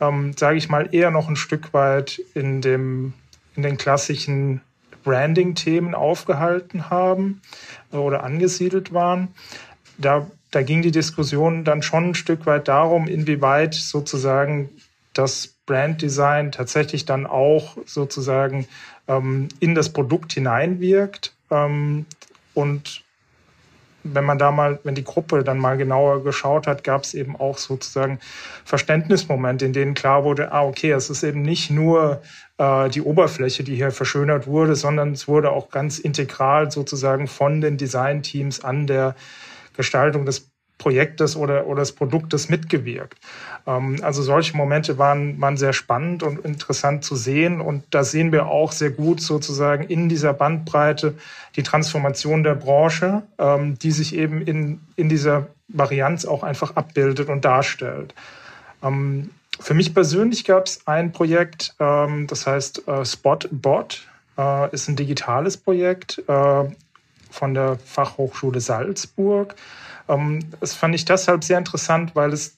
ähm, 0.00 0.32
sage 0.36 0.58
ich 0.58 0.68
mal, 0.68 0.88
eher 0.92 1.10
noch 1.10 1.28
ein 1.28 1.36
Stück 1.36 1.72
weit 1.72 2.20
in, 2.34 2.60
dem, 2.60 3.14
in 3.54 3.62
den 3.62 3.76
klassischen 3.76 4.60
Branding-Themen 5.06 5.94
aufgehalten 5.94 6.90
haben 6.90 7.40
oder 7.92 8.24
angesiedelt 8.24 8.92
waren. 8.92 9.28
Da, 9.98 10.26
da 10.50 10.62
ging 10.62 10.82
die 10.82 10.90
Diskussion 10.90 11.64
dann 11.64 11.80
schon 11.82 12.10
ein 12.10 12.14
Stück 12.16 12.44
weit 12.44 12.66
darum, 12.66 13.06
inwieweit 13.06 13.74
sozusagen 13.74 14.68
das 15.14 15.54
Branddesign 15.64 16.50
tatsächlich 16.50 17.04
dann 17.04 17.24
auch 17.24 17.78
sozusagen 17.86 18.66
ähm, 19.06 19.48
in 19.60 19.76
das 19.76 19.92
Produkt 19.92 20.32
hineinwirkt. 20.32 21.32
Ähm, 21.52 22.04
und 22.54 23.04
wenn 24.02 24.24
man 24.24 24.38
da 24.38 24.50
mal, 24.50 24.80
wenn 24.82 24.96
die 24.96 25.04
Gruppe 25.04 25.44
dann 25.44 25.58
mal 25.58 25.76
genauer 25.76 26.24
geschaut 26.24 26.66
hat, 26.66 26.82
gab 26.82 27.04
es 27.04 27.14
eben 27.14 27.36
auch 27.36 27.58
sozusagen 27.58 28.18
Verständnismomente, 28.64 29.64
in 29.66 29.72
denen 29.72 29.94
klar 29.94 30.24
wurde, 30.24 30.52
ah, 30.52 30.64
okay, 30.64 30.90
es 30.90 31.10
ist 31.10 31.22
eben 31.22 31.42
nicht 31.42 31.70
nur 31.70 32.22
äh, 32.58 32.88
die 32.88 33.02
Oberfläche, 33.02 33.64
die 33.64 33.76
hier 33.76 33.90
verschönert 33.90 34.46
wurde, 34.46 34.76
sondern 34.76 35.12
es 35.12 35.28
wurde 35.28 35.50
auch 35.50 35.70
ganz 35.70 35.98
integral 35.98 36.70
sozusagen 36.70 37.28
von 37.28 37.60
den 37.60 37.76
Designteams 37.76 38.64
an 38.64 38.86
der 38.86 39.14
Gestaltung 39.74 40.24
des 40.24 40.50
Projektes 40.78 41.36
oder, 41.36 41.66
oder 41.66 41.80
des 41.80 41.92
Produktes 41.92 42.48
mitgewirkt. 42.48 43.18
Ähm, 43.66 43.98
also 44.02 44.22
solche 44.22 44.56
Momente 44.56 44.98
waren, 44.98 45.40
waren 45.40 45.56
sehr 45.56 45.72
spannend 45.72 46.22
und 46.22 46.44
interessant 46.44 47.04
zu 47.04 47.16
sehen. 47.16 47.60
Und 47.60 47.84
da 47.90 48.04
sehen 48.04 48.32
wir 48.32 48.46
auch 48.46 48.72
sehr 48.72 48.90
gut 48.90 49.20
sozusagen 49.20 49.84
in 49.84 50.08
dieser 50.08 50.32
Bandbreite 50.32 51.14
die 51.56 51.62
Transformation 51.62 52.42
der 52.42 52.54
Branche, 52.54 53.22
ähm, 53.38 53.78
die 53.78 53.90
sich 53.90 54.14
eben 54.14 54.42
in, 54.42 54.80
in 54.96 55.08
dieser 55.08 55.46
Varianz 55.68 56.24
auch 56.26 56.42
einfach 56.42 56.76
abbildet 56.76 57.28
und 57.28 57.44
darstellt. 57.44 58.14
Ähm, 58.82 59.30
für 59.60 59.74
mich 59.74 59.94
persönlich 59.94 60.44
gab 60.44 60.66
es 60.66 60.86
ein 60.86 61.12
Projekt, 61.12 61.74
das 61.78 62.46
heißt 62.46 62.86
äh, 62.88 63.04
Spotbot, 63.04 64.06
äh, 64.36 64.74
ist 64.74 64.88
ein 64.88 64.96
digitales 64.96 65.56
Projekt 65.56 66.22
äh, 66.28 66.64
von 67.30 67.54
der 67.54 67.78
Fachhochschule 67.84 68.60
Salzburg. 68.60 69.54
Das 70.60 70.72
fand 70.72 70.94
ich 70.94 71.04
deshalb 71.04 71.42
sehr 71.42 71.58
interessant, 71.58 72.14
weil 72.14 72.32
es 72.32 72.56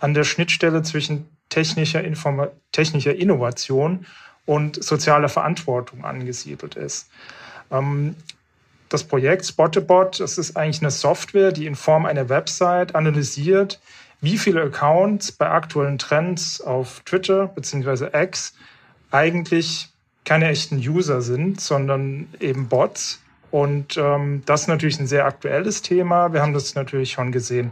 an 0.00 0.14
der 0.14 0.24
Schnittstelle 0.24 0.82
zwischen 0.82 1.28
technischer, 1.50 2.02
Informa 2.02 2.48
technischer 2.72 3.14
Innovation 3.14 4.06
und 4.46 4.82
sozialer 4.82 5.28
Verantwortung 5.28 6.04
angesiedelt 6.04 6.74
ist. 6.76 7.08
Ähm, 7.70 8.16
das 8.88 9.04
Projekt 9.04 9.44
Spottabot, 9.44 10.20
das 10.20 10.38
ist 10.38 10.56
eigentlich 10.56 10.80
eine 10.80 10.90
Software, 10.90 11.50
die 11.52 11.66
in 11.66 11.74
Form 11.74 12.06
einer 12.06 12.28
Website 12.28 12.94
analysiert, 12.94 13.80
wie 14.20 14.38
viele 14.38 14.62
Accounts 14.62 15.32
bei 15.32 15.48
aktuellen 15.48 15.98
Trends 15.98 16.60
auf 16.60 17.00
Twitter 17.00 17.48
bzw. 17.48 18.08
X 18.12 18.54
eigentlich 19.10 19.88
keine 20.24 20.48
echten 20.48 20.78
User 20.78 21.22
sind, 21.22 21.60
sondern 21.60 22.28
eben 22.40 22.68
Bots. 22.68 23.20
Und 23.50 23.96
ähm, 23.96 24.42
das 24.44 24.62
ist 24.62 24.68
natürlich 24.68 24.98
ein 24.98 25.06
sehr 25.06 25.24
aktuelles 25.24 25.82
Thema. 25.82 26.32
Wir 26.32 26.42
haben 26.42 26.52
das 26.52 26.74
natürlich 26.74 27.12
schon 27.12 27.30
gesehen 27.30 27.70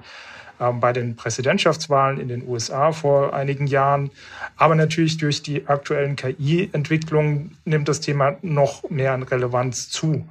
ähm, 0.60 0.80
bei 0.80 0.92
den 0.92 1.16
Präsidentschaftswahlen 1.16 2.20
in 2.20 2.28
den 2.28 2.46
USA 2.46 2.92
vor 2.92 3.34
einigen 3.34 3.66
Jahren. 3.66 4.10
Aber 4.56 4.76
natürlich 4.76 5.16
durch 5.16 5.42
die 5.42 5.66
aktuellen 5.66 6.16
KI-Entwicklungen 6.16 7.58
nimmt 7.64 7.88
das 7.88 8.00
Thema 8.00 8.36
noch 8.42 8.88
mehr 8.88 9.12
an 9.12 9.24
Relevanz 9.24 9.90
zu. 9.90 10.26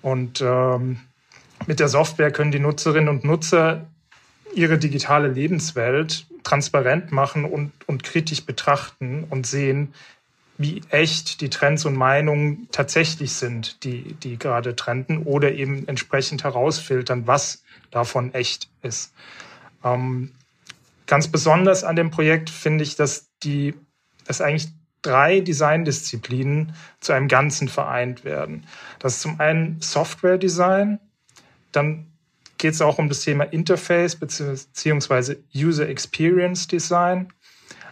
Und 0.00 0.40
ähm, 0.40 1.00
mit 1.66 1.80
der 1.80 1.88
Software 1.88 2.30
können 2.30 2.52
die 2.52 2.60
Nutzerinnen 2.60 3.08
und 3.08 3.24
Nutzer 3.24 3.86
ihre 4.54 4.78
digitale 4.78 5.28
Lebenswelt 5.28 6.26
transparent 6.42 7.12
machen 7.12 7.44
und, 7.44 7.72
und 7.86 8.02
kritisch 8.02 8.44
betrachten 8.44 9.24
und 9.28 9.46
sehen, 9.46 9.94
wie 10.56 10.82
echt 10.90 11.40
die 11.40 11.50
Trends 11.50 11.84
und 11.84 11.94
Meinungen 11.94 12.68
tatsächlich 12.72 13.32
sind, 13.32 13.84
die, 13.84 14.14
die 14.14 14.38
gerade 14.38 14.74
trenden 14.74 15.22
oder 15.22 15.52
eben 15.52 15.86
entsprechend 15.86 16.42
herausfiltern, 16.42 17.26
was 17.26 17.62
davon 17.92 18.34
echt 18.34 18.68
ist. 18.82 19.12
Ähm, 19.84 20.32
ganz 21.06 21.28
besonders 21.28 21.84
an 21.84 21.94
dem 21.94 22.10
Projekt 22.10 22.50
finde 22.50 22.82
ich, 22.82 22.96
dass 22.96 23.28
die, 23.44 23.74
dass 24.26 24.40
eigentlich 24.40 24.68
drei 25.02 25.40
Designdisziplinen 25.40 26.74
zu 26.98 27.12
einem 27.12 27.28
Ganzen 27.28 27.68
vereint 27.68 28.24
werden. 28.24 28.66
Das 28.98 29.14
ist 29.14 29.22
zum 29.22 29.38
einen 29.38 29.80
Software 29.80 30.38
Design, 30.38 30.98
dann 31.70 32.07
geht 32.58 32.74
es 32.74 32.82
auch 32.82 32.98
um 32.98 33.08
das 33.08 33.20
Thema 33.20 33.44
Interface 33.44 34.16
bzw. 34.16 35.36
User 35.54 35.88
Experience 35.88 36.66
Design, 36.66 37.32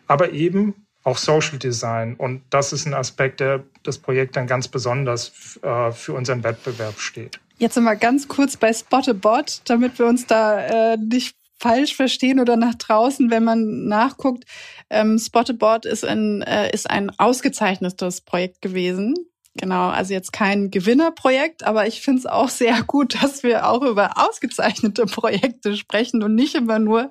aber 0.07 0.33
eben 0.33 0.87
auch 1.05 1.19
Social 1.19 1.59
Design. 1.59 2.17
Und 2.17 2.43
das 2.51 2.73
ist 2.73 2.87
ein 2.87 2.95
Aspekt, 2.95 3.41
der 3.41 3.65
das 3.85 3.99
Projekt 3.99 4.37
dann 4.37 4.47
ganz 4.47 4.69
besonders 4.69 5.59
äh, 5.63 5.93
für 5.93 6.13
unseren 6.13 6.43
Wettbewerb 6.43 6.99
steht. 6.99 7.39
Jetzt 7.59 7.79
mal 7.79 7.95
ganz 7.95 8.29
kurz 8.29 8.57
bei 8.57 8.73
Spottabot, 8.73 9.63
damit 9.65 9.99
wir 9.99 10.07
uns 10.07 10.27
da 10.27 10.93
äh, 10.93 10.97
nicht 10.99 11.37
falsch 11.59 11.95
verstehen 11.95 12.41
oder 12.41 12.57
nach 12.57 12.75
draußen, 12.75 13.31
wenn 13.31 13.45
man 13.45 13.87
nachguckt. 13.87 14.45
Ähm, 14.91 15.19
Spottabot 15.19 15.87
ist 15.87 16.05
ein, 16.05 16.43
äh, 16.43 16.71
ist 16.73 16.91
ein 16.91 17.11
ausgezeichnetes 17.19 18.21
Projekt 18.21 18.61
gewesen. 18.61 19.15
Genau, 19.59 19.89
also 19.89 20.13
jetzt 20.13 20.33
kein 20.33 20.71
Gewinnerprojekt, 20.71 21.65
aber 21.65 21.87
ich 21.87 22.03
finde 22.03 22.21
es 22.21 22.27
auch 22.27 22.49
sehr 22.51 22.83
gut, 22.83 23.23
dass 23.23 23.43
wir 23.43 23.67
auch 23.69 23.83
über 23.83 24.19
ausgezeichnete 24.19 25.07
Projekte 25.07 25.77
sprechen 25.77 26.23
und 26.23 26.35
nicht 26.35 26.55
immer 26.55 26.79
nur 26.79 27.11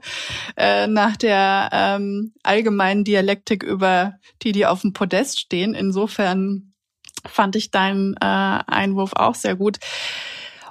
äh, 0.55 0.87
nach 0.87 1.17
der 1.17 1.69
ähm, 1.71 2.33
allgemeinen 2.43 3.03
Dialektik 3.03 3.63
über 3.63 4.13
die, 4.43 4.51
die 4.51 4.65
auf 4.65 4.81
dem 4.81 4.93
Podest 4.93 5.39
stehen. 5.39 5.73
Insofern 5.73 6.73
fand 7.25 7.55
ich 7.55 7.71
deinen 7.71 8.13
äh, 8.15 8.19
Einwurf 8.67 9.13
auch 9.15 9.35
sehr 9.35 9.55
gut. 9.55 9.77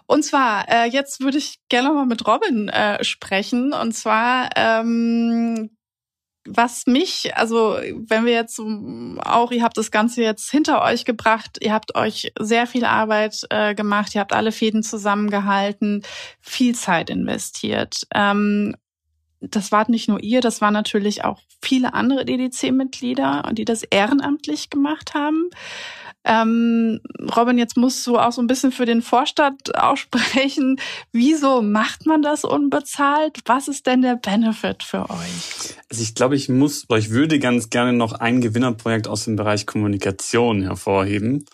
Und 0.06 0.22
zwar, 0.22 0.68
äh, 0.68 0.86
jetzt 0.86 1.20
würde 1.20 1.38
ich 1.38 1.58
gerne 1.68 1.90
mal 1.90 2.06
mit 2.06 2.26
Robin 2.26 2.68
äh, 2.68 3.02
sprechen. 3.02 3.72
Und 3.72 3.92
zwar, 3.92 4.50
ähm, 4.54 5.70
was 6.46 6.86
mich, 6.86 7.36
also 7.36 7.78
wenn 8.06 8.26
wir 8.26 8.32
jetzt 8.32 8.60
auch, 8.60 9.50
ihr 9.50 9.62
habt 9.62 9.78
das 9.78 9.90
Ganze 9.90 10.22
jetzt 10.22 10.50
hinter 10.50 10.82
euch 10.82 11.04
gebracht, 11.04 11.58
ihr 11.60 11.72
habt 11.72 11.94
euch 11.96 12.32
sehr 12.38 12.66
viel 12.66 12.84
Arbeit 12.84 13.46
äh, 13.50 13.74
gemacht, 13.74 14.14
ihr 14.14 14.20
habt 14.20 14.32
alle 14.32 14.52
Fäden 14.52 14.82
zusammengehalten, 14.82 16.02
viel 16.40 16.74
Zeit 16.74 17.10
investiert. 17.10 18.02
Ähm, 18.14 18.76
das 19.40 19.72
wart 19.72 19.88
nicht 19.88 20.08
nur 20.08 20.22
ihr, 20.22 20.40
das 20.40 20.60
waren 20.60 20.72
natürlich 20.72 21.24
auch 21.24 21.40
viele 21.62 21.94
andere 21.94 22.24
DDC-Mitglieder, 22.24 23.50
die 23.52 23.64
das 23.64 23.82
ehrenamtlich 23.82 24.70
gemacht 24.70 25.14
haben. 25.14 25.50
Ähm, 26.24 27.00
Robin, 27.36 27.58
jetzt 27.58 27.76
musst 27.76 28.06
du 28.06 28.18
auch 28.18 28.32
so 28.32 28.40
ein 28.40 28.46
bisschen 28.46 28.72
für 28.72 28.86
den 28.86 29.02
Vorstand 29.02 29.76
aussprechen. 29.76 30.80
Wieso 31.12 31.60
macht 31.60 32.06
man 32.06 32.22
das 32.22 32.44
unbezahlt? 32.44 33.40
Was 33.44 33.68
ist 33.68 33.86
denn 33.86 34.02
der 34.02 34.16
Benefit 34.16 34.82
für 34.82 35.10
euch? 35.10 35.76
Also 35.90 36.02
ich 36.02 36.14
glaube, 36.14 36.36
ich 36.36 36.48
muss, 36.48 36.88
oder 36.88 36.98
ich 36.98 37.10
würde 37.10 37.38
ganz 37.38 37.68
gerne 37.68 37.92
noch 37.92 38.14
ein 38.14 38.40
Gewinnerprojekt 38.40 39.06
aus 39.06 39.24
dem 39.24 39.36
Bereich 39.36 39.66
Kommunikation 39.66 40.62
hervorheben. 40.62 41.44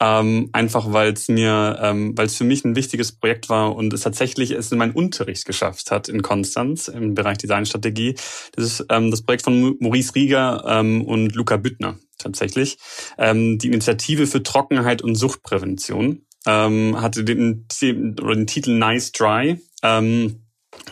Ähm, 0.00 0.50
einfach 0.52 0.92
weil 0.92 1.12
es 1.12 1.28
mir, 1.28 1.78
ähm, 1.82 2.16
weil 2.16 2.26
es 2.26 2.36
für 2.36 2.44
mich 2.44 2.64
ein 2.64 2.76
wichtiges 2.76 3.10
Projekt 3.10 3.48
war 3.48 3.74
und 3.74 3.92
es 3.92 4.02
tatsächlich 4.02 4.52
es 4.52 4.70
in 4.70 4.78
meinen 4.78 4.92
Unterricht 4.92 5.44
geschafft 5.44 5.90
hat 5.90 6.08
in 6.08 6.22
Konstanz 6.22 6.86
im 6.86 7.14
Bereich 7.14 7.38
Designstrategie. 7.38 8.14
Das 8.52 8.64
ist 8.64 8.86
ähm, 8.90 9.10
das 9.10 9.22
Projekt 9.22 9.42
von 9.42 9.76
Maurice 9.80 10.14
Rieger 10.14 10.64
ähm, 10.68 11.02
und 11.02 11.34
Luca 11.34 11.56
Büttner 11.56 11.98
tatsächlich. 12.18 12.78
Ähm, 13.16 13.58
die 13.58 13.68
Initiative 13.68 14.26
für 14.26 14.42
Trockenheit 14.42 15.02
und 15.02 15.14
Suchtprävention 15.14 16.22
ähm, 16.46 17.00
hatte 17.00 17.24
den, 17.24 17.66
den 17.80 18.46
Titel 18.46 18.72
Nice 18.72 19.12
Dry. 19.12 19.60
Ähm, 19.82 20.42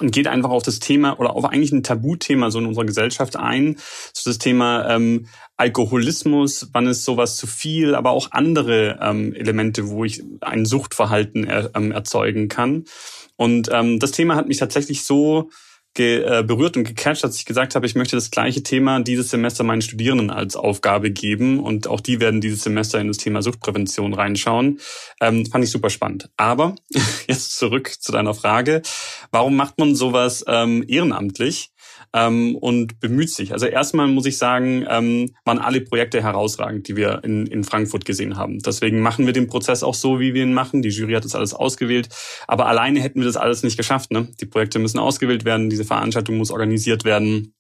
und 0.01 0.11
geht 0.11 0.27
einfach 0.27 0.51
auf 0.51 0.63
das 0.63 0.79
Thema 0.79 1.19
oder 1.19 1.35
auf 1.35 1.45
eigentlich 1.45 1.73
ein 1.73 1.83
Tabuthema 1.83 2.51
so 2.51 2.59
in 2.59 2.67
unserer 2.67 2.85
Gesellschaft 2.85 3.37
ein, 3.37 3.77
so 4.13 4.31
das 4.31 4.39
Thema 4.39 4.89
ähm, 4.89 5.27
Alkoholismus, 5.57 6.69
wann 6.73 6.87
ist 6.87 7.05
sowas 7.05 7.37
zu 7.37 7.47
viel, 7.47 7.95
aber 7.95 8.11
auch 8.11 8.33
andere 8.33 8.99
ähm, 9.01 9.33
Elemente, 9.35 9.89
wo 9.89 10.05
ich 10.05 10.23
ein 10.41 10.67
Suchtverhalten 10.67 11.45
er, 11.45 11.71
ähm, 11.75 11.93
erzeugen 11.93 12.49
kann. 12.49 12.85
Und 13.37 13.71
ähm, 13.73 13.99
das 13.99 14.13
Thema 14.13 14.35
hat 14.37 14.49
mich 14.49 14.59
tatsächlich 14.59 15.05
so 15.05 15.51
äh, 15.99 16.43
berührt 16.43 16.77
und 16.77 16.85
gecatcht, 16.85 17.25
dass 17.25 17.37
ich 17.37 17.45
gesagt 17.45 17.75
habe, 17.75 17.87
ich 17.87 17.95
möchte 17.95 18.17
das 18.17 18.31
gleiche 18.31 18.63
Thema 18.63 19.01
dieses 19.01 19.31
Semester 19.31 19.65
meinen 19.65 19.83
Studierenden 19.83 20.31
als 20.31 20.57
Aufgabe 20.57 21.11
geben 21.11 21.61
und 21.61 21.87
auch 21.87 22.01
die 22.01 22.21
werden 22.21 22.41
dieses 22.41 22.63
Semester 22.63 23.01
in 23.01 23.09
das 23.09 23.17
Thema 23.17 23.43
Suchtprävention 23.43 24.15
reinschauen. 24.15 24.81
Ähm, 25.21 25.47
fand 25.47 25.65
ich 25.65 25.71
super 25.71 25.91
spannend. 25.91 26.31
Aber 26.37 26.75
jetzt 27.29 27.57
zurück 27.57 27.93
zu 27.99 28.13
deiner 28.13 28.35
Frage, 28.35 28.83
warum 29.31 29.57
macht 29.57 29.79
man 29.79 29.95
sowas 29.95 30.45
ähm, 30.47 30.85
ehrenamtlich? 30.87 31.71
Ähm, 32.17 32.57
und 32.57 32.99
bemüht 32.99 33.31
sich. 33.31 33.53
Also 33.53 33.67
erstmal 33.67 34.09
muss 34.09 34.25
ich 34.25 34.39
sagen, 34.39 34.87
ähm, 34.89 35.35
waren 35.45 35.59
alle 35.59 35.83
Projekte 35.83 36.23
herausragend, 36.23 36.89
die 36.89 36.97
wir 36.97 37.23
in, 37.23 37.47
in 37.47 37.63
Frankfurt 37.63 38.07
gesehen 38.07 38.37
haben. 38.37 38.59
Deswegen 38.61 39.01
machen 39.01 39.27
wir 39.27 39.35
den 39.35 39.47
Prozess 39.47 39.83
auch 39.83 39.95
so, 39.95 40.19
wie 40.19 40.33
wir 40.33 40.43
ihn 40.43 40.55
machen. 40.55 40.81
Die 40.81 40.89
Jury 40.89 41.13
hat 41.13 41.27
das 41.27 41.35
alles 41.35 41.53
ausgewählt. 41.53 42.09
Aber 42.49 42.67
alleine 42.67 43.01
hätten 43.01 43.21
wir 43.21 43.27
das 43.27 43.37
alles 43.37 43.63
nicht 43.63 43.77
geschafft. 43.77 44.11
Ne? 44.11 44.29
Die 44.41 44.47
Projekte 44.47 44.79
müssen 44.79 44.99
ausgewählt 44.99 45.45
werden, 45.45 45.69
diese 45.69 45.85
Veranstaltung 45.85 46.39
muss 46.39 46.51
organisiert 46.51 47.05
werden 47.05 47.53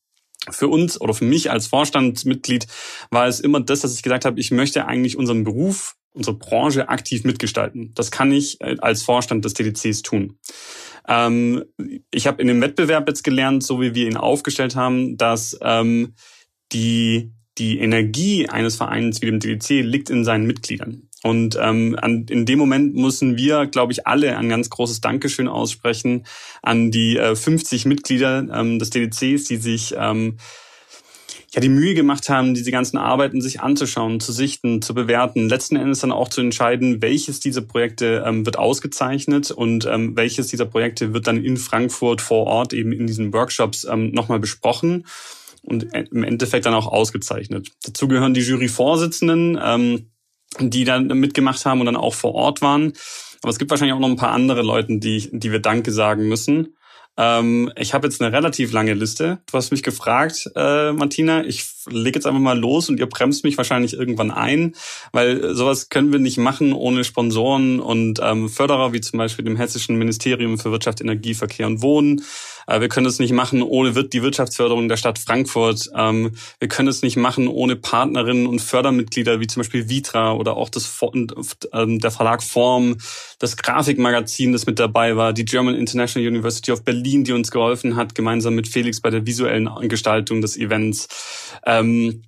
für 0.51 0.69
uns 0.69 1.01
oder 1.01 1.12
für 1.12 1.25
mich 1.25 1.51
als 1.51 1.66
Vorstandsmitglied 1.66 2.69
war 3.11 3.27
es 3.27 3.40
immer 3.40 3.61
das, 3.61 3.81
dass 3.81 3.95
ich 3.95 4.03
gesagt 4.05 4.25
habe, 4.25 4.38
ich 4.38 4.53
möchte 4.53 4.87
eigentlich 4.87 5.16
unseren 5.16 5.42
Beruf, 5.42 5.97
unsere 6.12 6.37
Branche 6.37 6.88
aktiv 6.88 7.25
mitgestalten. 7.25 7.92
Das 7.95 8.12
kann 8.12 8.31
ich 8.31 8.61
äh, 8.61 8.77
als 8.79 9.03
Vorstand 9.03 9.45
des 9.45 9.55
TDCs 9.55 10.03
tun. 10.03 10.38
Ähm, 11.09 11.64
ich 12.11 12.27
habe 12.27 12.42
in 12.42 12.49
dem 12.49 12.61
Wettbewerb 12.61 13.09
jetzt 13.09 13.25
gelernt, 13.25 13.62
so 13.62 13.81
wie 13.81 13.95
wir 13.95 14.07
ihn 14.07 14.16
aufgestellt 14.16 14.77
haben, 14.77 15.16
dass 15.16 15.59
ähm, 15.62 16.14
die, 16.73 17.33
die 17.59 17.79
Energie 17.79 18.49
eines 18.49 18.77
Vereins 18.77 19.23
wie 19.23 19.27
dem 19.27 19.40
DDC 19.40 19.85
liegt 19.85 20.11
in 20.11 20.25
seinen 20.25 20.47
Mitgliedern. 20.47 21.09
Und 21.23 21.59
ähm, 21.61 21.97
an, 22.01 22.27
in 22.29 22.47
dem 22.47 22.59
Moment 22.59 22.95
müssen 22.95 23.37
wir, 23.37 23.66
glaube 23.66 23.92
ich, 23.92 24.07
alle 24.07 24.37
ein 24.37 24.49
ganz 24.49 24.71
großes 24.71 25.01
Dankeschön 25.01 25.49
aussprechen 25.49 26.25
an 26.62 26.90
die 26.90 27.16
äh, 27.16 27.35
50 27.35 27.87
Mitglieder 27.87 28.47
ähm, 28.53 28.79
des 28.79 28.90
DDCs, 28.90 29.45
die 29.45 29.57
sich 29.57 29.95
ähm, 29.99 30.37
ja 31.54 31.61
die 31.61 31.68
Mühe 31.68 31.94
gemacht 31.94 32.28
haben, 32.28 32.54
diese 32.54 32.70
ganzen 32.70 32.98
Arbeiten 32.98 33.40
sich 33.40 33.61
anzuschauen, 33.61 34.20
zu 34.20 34.32
sichten, 34.32 34.82
zu 34.82 34.94
bewerten, 34.94 35.48
letzten 35.48 35.76
Endes 35.76 36.00
dann 36.00 36.12
auch 36.12 36.28
zu 36.28 36.40
entscheiden, 36.40 37.00
welches 37.02 37.40
dieser 37.40 37.62
Projekte 37.62 38.24
ähm, 38.26 38.44
wird 38.44 38.59
ausgezeichnet 38.59 39.50
und 39.50 39.87
ähm, 39.87 40.16
welches 40.16 40.48
dieser 40.48 40.66
Projekte 40.66 41.14
wird 41.14 41.26
dann 41.26 41.42
in 41.42 41.56
Frankfurt 41.56 42.20
vor 42.20 42.46
Ort 42.46 42.72
eben 42.72 42.92
in 42.92 43.06
diesen 43.06 43.32
Workshops 43.32 43.85
ähm, 43.85 44.11
nochmal 44.11 44.40
besprochen 44.40 45.06
und 45.62 45.85
im 45.94 46.24
Endeffekt 46.24 46.66
dann 46.66 46.74
auch 46.74 46.87
ausgezeichnet. 46.87 47.70
Dazu 47.85 48.09
gehören 48.09 48.35
die 48.35 48.40
Juryvorsitzenden, 48.40 49.59
ähm, 49.62 50.11
die 50.61 50.85
dann 50.85 51.06
mitgemacht 51.09 51.64
haben 51.64 51.80
und 51.80 51.87
dann 51.87 51.96
auch 51.96 52.14
vor 52.14 52.35
Ort 52.35 52.62
waren. 52.62 52.92
Aber 53.42 53.50
es 53.50 53.59
gibt 53.59 53.70
wahrscheinlich 53.70 53.94
auch 53.94 54.00
noch 54.00 54.09
ein 54.09 54.16
paar 54.16 54.32
andere 54.32 54.62
Leute, 54.62 54.98
die, 54.98 55.28
die 55.32 55.52
wir 55.52 55.61
Danke 55.61 55.92
sagen 55.92 56.28
müssen. 56.28 56.76
Ähm, 57.16 57.72
ich 57.76 57.94
habe 57.94 58.07
jetzt 58.07 58.20
eine 58.20 58.33
relativ 58.33 58.72
lange 58.72 58.94
Liste. 58.94 59.38
Du 59.50 59.57
hast 59.57 59.70
mich 59.70 59.83
gefragt, 59.83 60.50
äh, 60.55 60.92
Martina. 60.92 61.44
Ich 61.44 61.64
lege 61.88 62.18
jetzt 62.18 62.26
einfach 62.26 62.40
mal 62.40 62.59
los 62.59 62.88
und 62.88 62.98
ihr 62.98 63.07
bremst 63.07 63.44
mich 63.44 63.57
wahrscheinlich 63.57 63.94
irgendwann 63.94 64.31
ein, 64.31 64.74
weil 65.12 65.55
sowas 65.55 65.88
können 65.88 66.12
wir 66.12 66.18
nicht 66.18 66.38
machen 66.38 66.72
ohne 66.72 67.05
Sponsoren 67.05 67.81
und 67.81 68.20
ähm, 68.22 68.48
Förderer, 68.48 68.92
wie 68.92 69.00
zum 69.00 69.18
Beispiel 69.18 69.44
dem 69.44 69.57
Hessischen 69.57 69.96
Ministerium 69.96 70.59
für 70.59 70.72
Wirtschaft, 70.72 71.00
Energie, 71.00 71.35
Verkehr 71.35 71.66
und 71.66 71.83
Wohnen. 71.83 72.22
Äh, 72.66 72.81
wir 72.81 72.88
können 72.88 73.07
es 73.07 73.18
nicht 73.18 73.33
machen 73.33 73.62
ohne 73.62 73.92
die 73.92 74.22
Wirtschaftsförderung 74.22 74.88
der 74.88 74.96
Stadt 74.96 75.18
Frankfurt. 75.18 75.90
Ähm, 75.94 76.33
wir 76.59 76.68
können 76.68 76.88
es 76.88 77.02
nicht 77.02 77.16
machen 77.16 77.48
ohne 77.48 77.76
Partnerinnen 77.76 78.46
und 78.46 78.61
Fördermitglieder 78.61 79.40
wie 79.40 79.46
zum 79.46 79.61
Beispiel 79.61 79.88
Vitra 79.88 80.33
oder 80.33 80.57
auch 80.57 80.68
das, 80.68 81.00
ähm, 81.72 81.98
der 82.00 82.11
Verlag 82.11 82.42
Form, 82.42 82.98
das 83.38 83.57
Grafikmagazin, 83.57 84.52
das 84.52 84.66
mit 84.66 84.79
dabei 84.79 85.16
war, 85.16 85.33
die 85.33 85.44
German 85.44 85.74
International 85.74 86.29
University 86.29 86.72
of 86.72 86.85
Berlin, 86.85 87.24
die 87.24 87.33
uns 87.33 87.50
geholfen 87.50 87.96
hat, 87.96 88.14
gemeinsam 88.14 88.55
mit 88.55 88.68
Felix 88.68 89.00
bei 89.00 89.11
der 89.11 89.26
visuellen 89.26 89.70
Gestaltung 89.88 90.40
des 90.40 90.57
Events. 90.57 91.09
Ähm, 91.64 92.22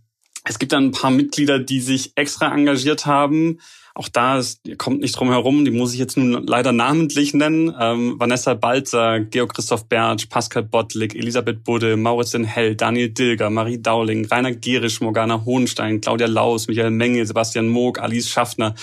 es 0.44 0.58
gibt 0.58 0.72
dann 0.72 0.86
ein 0.86 0.92
paar 0.92 1.10
Mitglieder, 1.10 1.58
die 1.58 1.80
sich 1.80 2.12
extra 2.14 2.54
engagiert 2.54 3.04
haben, 3.04 3.58
auch 3.94 4.08
da 4.08 4.38
ist, 4.38 4.60
kommt 4.78 5.00
nicht 5.00 5.18
drum 5.18 5.30
herum, 5.30 5.64
die 5.64 5.70
muss 5.70 5.92
ich 5.92 5.98
jetzt 5.98 6.16
nun 6.16 6.46
leider 6.46 6.72
namentlich 6.72 7.34
nennen. 7.34 7.74
Ähm, 7.78 8.14
Vanessa 8.18 8.54
Balzer, 8.54 9.20
Georg 9.20 9.54
Christoph 9.54 9.86
Bertsch, 9.86 10.28
Pascal 10.28 10.62
Bottlik, 10.62 11.14
Elisabeth 11.14 11.64
Budde, 11.64 11.96
Maurits 11.96 12.34
Hell, 12.34 12.76
Daniel 12.76 13.08
Dilger, 13.10 13.50
Marie 13.50 13.78
Dowling, 13.78 14.26
Rainer 14.26 14.52
Gerisch, 14.52 15.00
Morgana 15.00 15.44
Hohenstein, 15.44 16.00
Claudia 16.00 16.26
Laus, 16.26 16.68
Michael 16.68 16.90
Menge, 16.90 17.26
Sebastian 17.26 17.68
Moog, 17.68 17.98
Alice 17.98 18.28
Schaffner, 18.28 18.74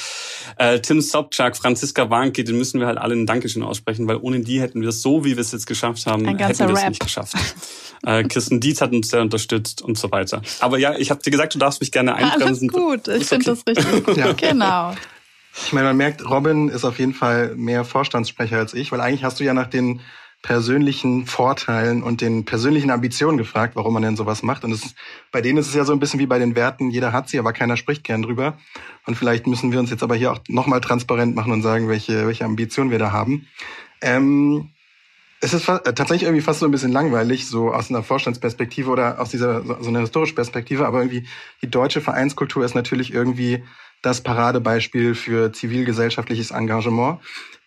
äh, 0.58 0.80
Tim 0.80 1.02
Sobczak, 1.02 1.56
Franziska 1.56 2.10
Warnke, 2.10 2.44
den 2.44 2.58
müssen 2.58 2.80
wir 2.80 2.88
halt 2.88 2.98
alle 2.98 3.16
ein 3.16 3.26
Dankeschön 3.26 3.64
aussprechen, 3.64 4.08
weil 4.08 4.18
ohne 4.18 4.42
die 4.42 4.60
hätten 4.60 4.82
wir 4.82 4.90
es 4.90 5.02
so, 5.02 5.24
wie 5.24 5.36
wir 5.36 5.42
es 5.42 5.52
jetzt 5.52 5.68
geschafft 5.68 6.06
haben, 6.06 6.26
hätten 6.26 6.40
wir 6.40 6.70
es 6.76 6.90
nicht 6.90 7.02
geschafft. 7.02 7.36
äh, 8.06 8.24
Kirsten 8.24 8.60
Dietz 8.60 8.82
hat 8.82 8.92
uns 8.92 9.10
sehr 9.10 9.22
unterstützt 9.22 9.82
und 9.82 9.98
so 9.98 10.12
weiter. 10.12 10.42
Aber 10.60 10.78
ja, 10.78 10.96
ich 10.98 11.12
habe 11.12 11.22
dir 11.22 11.32
gesagt, 11.32 11.56
du 11.56 11.60
darfst 11.60 11.82
mich 11.82 11.92
gerne 11.92 12.16
einbremsen. 12.16 12.70
Alles 12.70 13.04
gut, 13.06 13.08
ich 13.08 13.26
finde 13.26 13.52
okay. 13.52 13.62
das 13.66 13.86
richtig 13.86 14.06
gut. 14.06 14.18
ja. 14.18 14.34
Genau. 14.34 14.94
Ich 15.58 15.74
meine, 15.74 15.88
man 15.88 15.98
merkt, 15.98 16.30
Robin 16.30 16.70
ist 16.70 16.84
auf 16.86 17.00
jeden 17.00 17.14
Fall 17.14 17.56
mehr 17.56 17.86
Vorstandssprecher 17.86 18.58
als 18.58 18.74
ich, 18.74 18.92
weil 18.92 19.02
eigentlich 19.02 19.24
hast 19.24 19.40
du 19.40 19.44
ja 19.44 19.54
nach 19.54 19.68
den 19.68 20.02
persönlichen 20.42 21.26
Vorteilen 21.26 22.04
und 22.04 22.22
den 22.22 22.46
persönlichen 22.46 22.92
Ambitionen 22.92 23.38
gefragt, 23.38 23.76
warum 23.76 23.94
man 23.94 24.04
denn 24.04 24.16
sowas 24.16 24.44
macht. 24.44 24.64
Und 24.64 24.72
es, 24.72 24.94
bei 25.32 25.42
denen 25.42 25.58
ist 25.58 25.68
es 25.68 25.74
ja 25.74 25.86
so 25.86 25.94
ein 25.94 26.00
bisschen 26.00 26.20
wie 26.20 26.28
bei 26.28 26.38
den 26.38 26.56
Werten, 26.56 26.92
jeder 26.92 27.14
hat 27.14 27.30
sie, 27.30 27.40
aber 27.40 27.52
keiner 27.52 27.78
spricht 27.78 28.04
gern 28.04 28.22
drüber. 28.22 28.58
Und 29.08 29.16
vielleicht 29.16 29.48
müssen 29.48 29.72
wir 29.72 29.80
uns 29.80 29.90
jetzt 29.90 30.04
aber 30.04 30.16
hier 30.16 30.32
auch 30.32 30.40
nochmal 30.48 30.82
transparent 30.82 31.36
machen 31.36 31.52
und 31.52 31.64
sagen, 31.64 31.90
welche, 31.90 32.28
welche 32.28 32.46
Ambitionen 32.46 32.92
wir 32.92 33.00
da 33.00 33.12
haben. 33.12 33.48
Ähm, 34.02 34.70
es 35.42 35.54
ist 35.54 35.68
äh, 35.68 35.80
tatsächlich 35.94 36.24
irgendwie 36.24 36.42
fast 36.42 36.60
so 36.60 36.66
ein 36.66 36.72
bisschen 36.72 36.92
langweilig, 36.92 37.48
so 37.48 37.72
aus 37.72 37.90
einer 37.90 38.04
Vorstandsperspektive 38.04 38.90
oder 38.90 39.20
aus 39.20 39.30
dieser 39.30 39.64
so 39.64 39.90
einer 39.90 40.02
historischen 40.02 40.36
Perspektive, 40.36 40.86
aber 40.86 41.00
irgendwie 41.00 41.28
die 41.62 41.70
deutsche 41.70 42.02
Vereinskultur 42.02 42.66
ist 42.66 42.76
natürlich 42.76 43.14
irgendwie 43.14 43.64
das 44.06 44.22
Paradebeispiel 44.22 45.16
für 45.16 45.52
zivilgesellschaftliches 45.52 46.52
Engagement. 46.52 47.20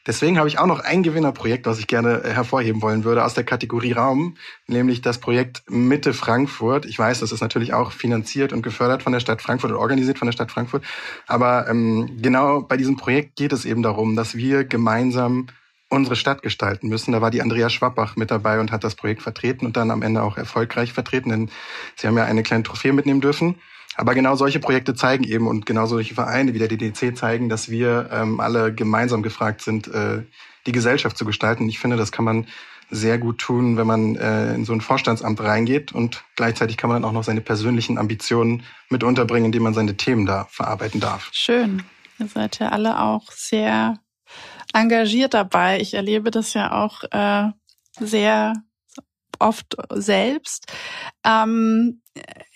Deswegen 0.06 0.38
habe 0.38 0.48
ich 0.48 0.58
auch 0.58 0.66
noch 0.66 0.80
ein 0.80 1.02
Gewinnerprojekt, 1.02 1.66
was 1.66 1.78
ich 1.78 1.86
gerne 1.86 2.22
äh, 2.22 2.30
hervorheben 2.30 2.80
wollen 2.80 3.04
würde 3.04 3.24
aus 3.24 3.34
der 3.34 3.44
Kategorie 3.44 3.92
Raum, 3.92 4.38
nämlich 4.66 5.02
das 5.02 5.18
Projekt 5.18 5.62
Mitte 5.68 6.14
Frankfurt. 6.14 6.86
Ich 6.86 6.98
weiß, 6.98 7.20
das 7.20 7.30
ist 7.30 7.42
natürlich 7.42 7.74
auch 7.74 7.92
finanziert 7.92 8.54
und 8.54 8.62
gefördert 8.62 9.02
von 9.02 9.12
der 9.12 9.20
Stadt 9.20 9.42
Frankfurt 9.42 9.72
und 9.72 9.76
organisiert 9.76 10.18
von 10.18 10.26
der 10.26 10.32
Stadt 10.32 10.50
Frankfurt. 10.50 10.82
Aber 11.26 11.68
ähm, 11.68 12.18
genau 12.22 12.62
bei 12.62 12.78
diesem 12.78 12.96
Projekt 12.96 13.36
geht 13.36 13.52
es 13.52 13.66
eben 13.66 13.82
darum, 13.82 14.16
dass 14.16 14.34
wir 14.34 14.64
gemeinsam 14.64 15.48
unsere 15.88 16.16
Stadt 16.16 16.42
gestalten 16.42 16.88
müssen. 16.88 17.12
Da 17.12 17.20
war 17.20 17.30
die 17.30 17.42
Andrea 17.42 17.70
Schwabbach 17.70 18.16
mit 18.16 18.30
dabei 18.30 18.60
und 18.60 18.72
hat 18.72 18.84
das 18.84 18.94
Projekt 18.94 19.22
vertreten 19.22 19.66
und 19.66 19.76
dann 19.76 19.90
am 19.90 20.02
Ende 20.02 20.22
auch 20.22 20.36
erfolgreich 20.36 20.92
vertreten, 20.92 21.30
denn 21.30 21.50
sie 21.96 22.06
haben 22.06 22.16
ja 22.16 22.24
eine 22.24 22.42
kleine 22.42 22.62
Trophäe 22.62 22.92
mitnehmen 22.92 23.20
dürfen. 23.20 23.56
Aber 23.96 24.14
genau 24.14 24.36
solche 24.36 24.60
Projekte 24.60 24.94
zeigen 24.94 25.24
eben 25.24 25.48
und 25.48 25.66
genau 25.66 25.86
solche 25.86 26.14
Vereine 26.14 26.54
wie 26.54 26.58
der 26.60 26.68
DDC 26.68 27.16
zeigen, 27.16 27.48
dass 27.48 27.68
wir 27.68 28.08
ähm, 28.12 28.38
alle 28.38 28.72
gemeinsam 28.72 29.22
gefragt 29.22 29.60
sind, 29.60 29.88
äh, 29.88 30.22
die 30.66 30.72
Gesellschaft 30.72 31.18
zu 31.18 31.24
gestalten. 31.24 31.68
Ich 31.68 31.80
finde, 31.80 31.96
das 31.96 32.12
kann 32.12 32.24
man 32.24 32.46
sehr 32.90 33.18
gut 33.18 33.38
tun, 33.38 33.76
wenn 33.76 33.86
man 33.86 34.16
äh, 34.16 34.54
in 34.54 34.64
so 34.64 34.72
ein 34.72 34.80
Vorstandsamt 34.80 35.40
reingeht 35.40 35.92
und 35.92 36.24
gleichzeitig 36.36 36.76
kann 36.76 36.88
man 36.88 37.02
dann 37.02 37.10
auch 37.10 37.14
noch 37.14 37.24
seine 37.24 37.40
persönlichen 37.40 37.98
Ambitionen 37.98 38.62
mit 38.88 39.02
unterbringen, 39.02 39.46
indem 39.46 39.64
man 39.64 39.74
seine 39.74 39.96
Themen 39.96 40.26
da 40.26 40.46
verarbeiten 40.50 41.00
darf. 41.00 41.28
Schön. 41.32 41.82
Ihr 42.18 42.28
seid 42.28 42.58
ja 42.60 42.68
alle 42.68 43.00
auch 43.00 43.30
sehr 43.32 43.98
engagiert 44.74 45.34
dabei. 45.34 45.80
Ich 45.80 45.94
erlebe 45.94 46.30
das 46.30 46.54
ja 46.54 46.72
auch 46.72 47.04
äh, 47.10 47.50
sehr 47.98 48.54
oft 49.38 49.76
selbst. 49.90 50.66
Ähm, 51.24 52.02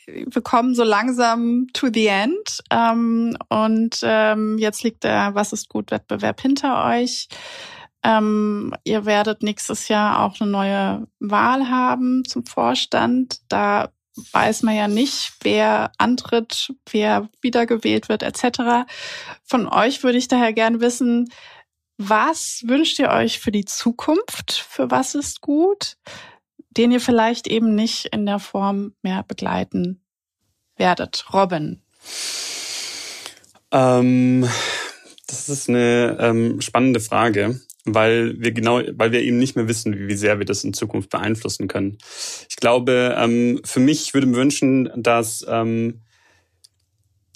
wir 0.06 0.42
kommen 0.42 0.74
so 0.74 0.82
langsam 0.82 1.68
to 1.72 1.88
the 1.92 2.06
end 2.06 2.62
ähm, 2.70 3.36
und 3.48 4.00
ähm, 4.02 4.58
jetzt 4.58 4.82
liegt 4.82 5.04
der 5.04 5.34
Was 5.34 5.52
ist 5.52 5.68
gut 5.68 5.90
Wettbewerb 5.90 6.40
hinter 6.40 6.84
euch. 6.84 7.28
Ähm, 8.02 8.74
ihr 8.84 9.04
werdet 9.06 9.42
nächstes 9.42 9.88
Jahr 9.88 10.24
auch 10.24 10.40
eine 10.40 10.50
neue 10.50 11.06
Wahl 11.20 11.70
haben 11.70 12.24
zum 12.26 12.44
Vorstand. 12.44 13.38
Da 13.48 13.90
weiß 14.32 14.64
man 14.64 14.74
ja 14.74 14.88
nicht, 14.88 15.34
wer 15.42 15.92
antritt, 15.98 16.74
wer 16.90 17.28
wiedergewählt 17.40 18.08
wird, 18.08 18.22
etc. 18.22 18.90
Von 19.44 19.68
euch 19.68 20.02
würde 20.02 20.18
ich 20.18 20.28
daher 20.28 20.52
gern 20.52 20.80
wissen, 20.80 21.28
was 21.98 22.62
wünscht 22.66 22.98
ihr 22.98 23.10
euch 23.10 23.38
für 23.38 23.52
die 23.52 23.64
Zukunft? 23.64 24.52
Für 24.52 24.90
was 24.90 25.14
ist 25.14 25.40
gut? 25.40 25.96
Den 26.70 26.90
ihr 26.90 27.00
vielleicht 27.00 27.46
eben 27.46 27.74
nicht 27.74 28.06
in 28.06 28.26
der 28.26 28.38
Form 28.38 28.94
mehr 29.02 29.22
begleiten 29.22 30.00
werdet. 30.76 31.26
Robin. 31.32 31.82
Ähm, 33.70 34.48
das 35.26 35.48
ist 35.48 35.68
eine 35.68 36.16
ähm, 36.20 36.60
spannende 36.60 37.00
Frage, 37.00 37.60
weil 37.84 38.40
wir 38.40 38.52
genau, 38.52 38.80
weil 38.92 39.12
wir 39.12 39.22
eben 39.22 39.38
nicht 39.38 39.56
mehr 39.56 39.68
wissen, 39.68 40.08
wie 40.08 40.14
sehr 40.14 40.38
wir 40.38 40.46
das 40.46 40.64
in 40.64 40.74
Zukunft 40.74 41.10
beeinflussen 41.10 41.68
können. 41.68 41.98
Ich 42.48 42.56
glaube, 42.56 43.14
ähm, 43.18 43.60
für 43.64 43.80
mich 43.80 44.14
würde 44.14 44.26
mir 44.26 44.36
wünschen, 44.36 44.90
dass 44.96 45.44
ähm, 45.48 46.02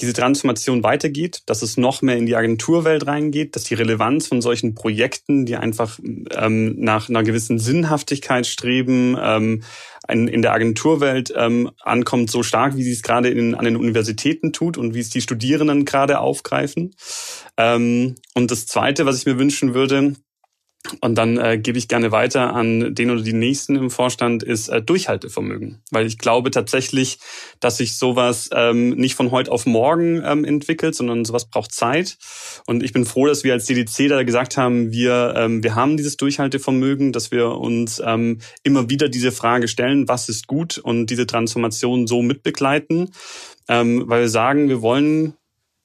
diese 0.01 0.13
Transformation 0.13 0.83
weitergeht, 0.83 1.43
dass 1.47 1.63
es 1.63 1.77
noch 1.77 2.03
mehr 2.03 2.17
in 2.17 2.27
die 2.27 2.37
Agenturwelt 2.37 3.07
reingeht, 3.07 3.57
dass 3.57 3.65
die 3.65 3.75
Relevanz 3.75 4.27
von 4.27 4.43
solchen 4.43 4.75
Projekten, 4.75 5.47
die 5.47 5.57
einfach 5.57 5.99
ähm, 6.35 6.75
nach 6.79 7.09
einer 7.09 7.23
gewissen 7.23 7.59
Sinnhaftigkeit 7.59 8.47
streben, 8.47 9.17
ähm, 9.21 9.63
in, 10.09 10.43
der 10.43 10.53
Agenturwelt 10.53 11.33
ähm, 11.37 11.71
ankommt, 11.81 12.31
so 12.31 12.43
stark, 12.43 12.77
wie 12.77 12.85
sie 12.85 12.93
es 12.93 13.03
gerade 13.03 13.29
in, 13.29 13.55
an 13.55 13.65
den 13.65 13.77
Universitäten 13.77 14.53
tut 14.53 14.79
und 14.79 14.95
wie 14.95 15.01
es 15.01 15.11
die 15.11 15.21
Studierenden 15.21 15.85
gerade 15.85 16.21
aufgreifen. 16.21 16.95
Ähm, 17.57 18.15
und 18.35 18.51
das 18.51 18.67
Zweite, 18.67 19.07
was 19.07 19.19
ich 19.19 19.27
mir 19.27 19.39
wünschen 19.39 19.75
würde, 19.75 20.15
und 21.01 21.17
dann 21.17 21.39
äh, 21.39 21.59
gebe 21.59 21.79
ich 21.79 21.89
gerne 21.89 22.13
weiter 22.13 22.55
an 22.55 22.95
den 22.95 23.11
oder 23.11 23.23
die 23.23 23.33
nächsten 23.33 23.77
im 23.77 23.91
Vorstand, 23.91 24.43
ist 24.43 24.69
äh, 24.69 24.83
Durchhaltevermögen. 24.83 25.83
Weil 25.91 26.07
ich 26.07 26.19
glaube 26.19 26.51
tatsächlich, 26.51 27.19
dass 27.61 27.79
sich 27.79 27.97
sowas 27.97 28.51
ähm, 28.53 28.91
nicht 28.91 29.15
von 29.15 29.31
heute 29.31 29.53
auf 29.53 29.67
morgen 29.67 30.23
ähm, 30.25 30.45
entwickelt, 30.45 30.95
sondern 30.95 31.25
sowas 31.25 31.49
braucht 31.49 31.73
Zeit. 31.73 32.19
Und 32.67 32.83
ich 32.83 32.93
bin 32.93 33.05
froh, 33.05 33.27
dass 33.27 33.45
wir 33.45 33.53
als 33.53 33.67
DDC 33.67 34.09
da 34.09 34.23
gesagt 34.23 34.57
haben, 34.57 34.93
wir, 34.93 35.35
ähm, 35.37 35.63
wir 35.63 35.75
haben 35.75 35.97
dieses 35.97 36.17
Durchhaltevermögen, 36.17 37.13
dass 37.13 37.31
wir 37.31 37.51
uns 37.53 38.03
ähm, 38.05 38.39
immer 38.63 38.91
wieder 38.91 39.09
diese 39.09 39.33
Frage 39.33 39.69
stellen, 39.69 40.09
was 40.09 40.29
ist 40.29 40.47
gut 40.47 40.79
und 40.79 41.07
diese 41.07 41.27
Transformation 41.27 42.07
so 42.07 42.23
mitbegleiten. 42.23 43.11
Ähm, 43.69 44.05
weil 44.07 44.23
wir 44.23 44.29
sagen, 44.29 44.69
wir 44.69 44.83
wollen 44.83 45.35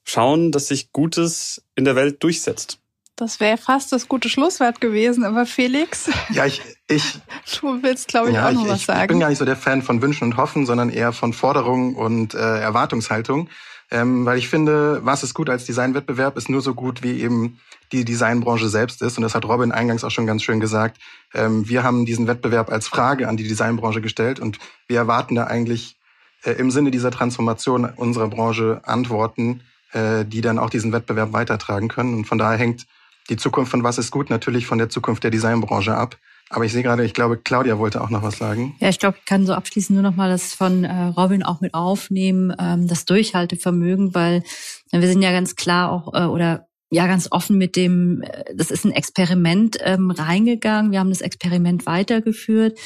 schauen, 0.04 0.52
dass 0.52 0.68
sich 0.68 0.92
Gutes 0.92 1.64
in 1.74 1.84
der 1.84 1.96
Welt 1.96 2.22
durchsetzt. 2.22 2.81
Das 3.16 3.40
wäre 3.40 3.58
fast 3.58 3.92
das 3.92 4.08
gute 4.08 4.28
Schlusswort 4.28 4.80
gewesen, 4.80 5.24
aber 5.24 5.44
Felix. 5.44 6.10
Ja, 6.30 6.46
ich, 6.46 6.62
ich. 6.88 7.20
Du 7.60 7.82
willst, 7.82 8.08
glaube 8.08 8.30
ich, 8.30 8.34
ja, 8.34 8.48
auch 8.48 8.52
noch 8.52 8.64
ich, 8.64 8.70
was 8.70 8.84
sagen. 8.84 9.02
Ich 9.02 9.08
bin 9.08 9.20
gar 9.20 9.28
nicht 9.28 9.38
so 9.38 9.44
der 9.44 9.56
Fan 9.56 9.82
von 9.82 10.00
Wünschen 10.00 10.24
und 10.24 10.36
Hoffen, 10.36 10.64
sondern 10.64 10.90
eher 10.90 11.12
von 11.12 11.32
Forderungen 11.32 11.94
und 11.94 12.34
äh, 12.34 12.38
Erwartungshaltung. 12.38 13.48
Ähm, 13.90 14.24
weil 14.24 14.38
ich 14.38 14.48
finde, 14.48 15.00
was 15.04 15.22
ist 15.22 15.34
gut 15.34 15.50
als 15.50 15.66
Designwettbewerb, 15.66 16.38
ist 16.38 16.48
nur 16.48 16.62
so 16.62 16.74
gut, 16.74 17.02
wie 17.02 17.20
eben 17.20 17.60
die 17.92 18.06
Designbranche 18.06 18.70
selbst 18.70 19.02
ist. 19.02 19.18
Und 19.18 19.22
das 19.22 19.34
hat 19.34 19.44
Robin 19.44 19.70
eingangs 19.70 20.02
auch 20.02 20.10
schon 20.10 20.26
ganz 20.26 20.42
schön 20.42 20.60
gesagt. 20.60 20.98
Ähm, 21.34 21.68
wir 21.68 21.82
haben 21.82 22.06
diesen 22.06 22.26
Wettbewerb 22.26 22.72
als 22.72 22.88
Frage 22.88 23.28
an 23.28 23.36
die 23.36 23.46
Designbranche 23.46 24.00
gestellt 24.00 24.40
und 24.40 24.58
wir 24.86 24.96
erwarten 24.96 25.34
da 25.34 25.44
eigentlich 25.44 25.96
äh, 26.42 26.52
im 26.52 26.70
Sinne 26.70 26.90
dieser 26.90 27.10
Transformation 27.10 27.84
unserer 27.84 28.28
Branche 28.28 28.80
Antworten, 28.84 29.60
äh, 29.92 30.24
die 30.24 30.40
dann 30.40 30.58
auch 30.58 30.70
diesen 30.70 30.92
Wettbewerb 30.92 31.34
weitertragen 31.34 31.88
können. 31.88 32.14
Und 32.14 32.24
von 32.24 32.38
daher 32.38 32.58
hängt 32.58 32.86
die 33.32 33.36
Zukunft 33.38 33.70
von 33.70 33.82
Was 33.82 33.98
ist 33.98 34.10
gut 34.10 34.30
natürlich 34.30 34.66
von 34.66 34.78
der 34.78 34.90
Zukunft 34.90 35.24
der 35.24 35.30
Designbranche 35.30 35.94
ab. 35.94 36.18
Aber 36.50 36.66
ich 36.66 36.72
sehe 36.72 36.82
gerade, 36.82 37.02
ich 37.02 37.14
glaube, 37.14 37.38
Claudia 37.38 37.78
wollte 37.78 38.02
auch 38.02 38.10
noch 38.10 38.22
was 38.22 38.36
sagen. 38.36 38.76
Ja, 38.78 38.90
ich 38.90 38.98
glaube, 38.98 39.16
ich 39.18 39.24
kann 39.24 39.46
so 39.46 39.54
abschließend 39.54 39.94
nur 39.94 40.02
noch 40.02 40.16
mal 40.16 40.28
das 40.28 40.52
von 40.52 40.84
äh, 40.84 41.04
Robin 41.06 41.42
auch 41.42 41.62
mit 41.62 41.72
aufnehmen, 41.72 42.54
ähm, 42.58 42.86
das 42.86 43.06
Durchhaltevermögen, 43.06 44.14
weil 44.14 44.42
wir 44.90 45.08
sind 45.08 45.22
ja 45.22 45.32
ganz 45.32 45.56
klar 45.56 45.90
auch 45.90 46.12
äh, 46.12 46.26
oder 46.26 46.68
ja 46.90 47.06
ganz 47.06 47.28
offen 47.30 47.56
mit 47.56 47.74
dem, 47.74 48.20
äh, 48.20 48.54
das 48.54 48.70
ist 48.70 48.84
ein 48.84 48.92
Experiment 48.92 49.78
ähm, 49.80 50.10
reingegangen. 50.10 50.92
Wir 50.92 51.00
haben 51.00 51.08
das 51.08 51.22
Experiment 51.22 51.86
weitergeführt. 51.86 52.78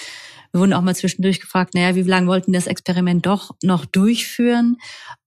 Wir 0.52 0.60
wurden 0.60 0.72
auch 0.72 0.82
mal 0.82 0.94
zwischendurch 0.94 1.40
gefragt, 1.40 1.74
naja, 1.74 1.96
wie 1.96 2.02
lange 2.02 2.28
wollten 2.28 2.52
das 2.52 2.68
Experiment 2.68 3.26
doch 3.26 3.50
noch 3.64 3.84
durchführen? 3.84 4.76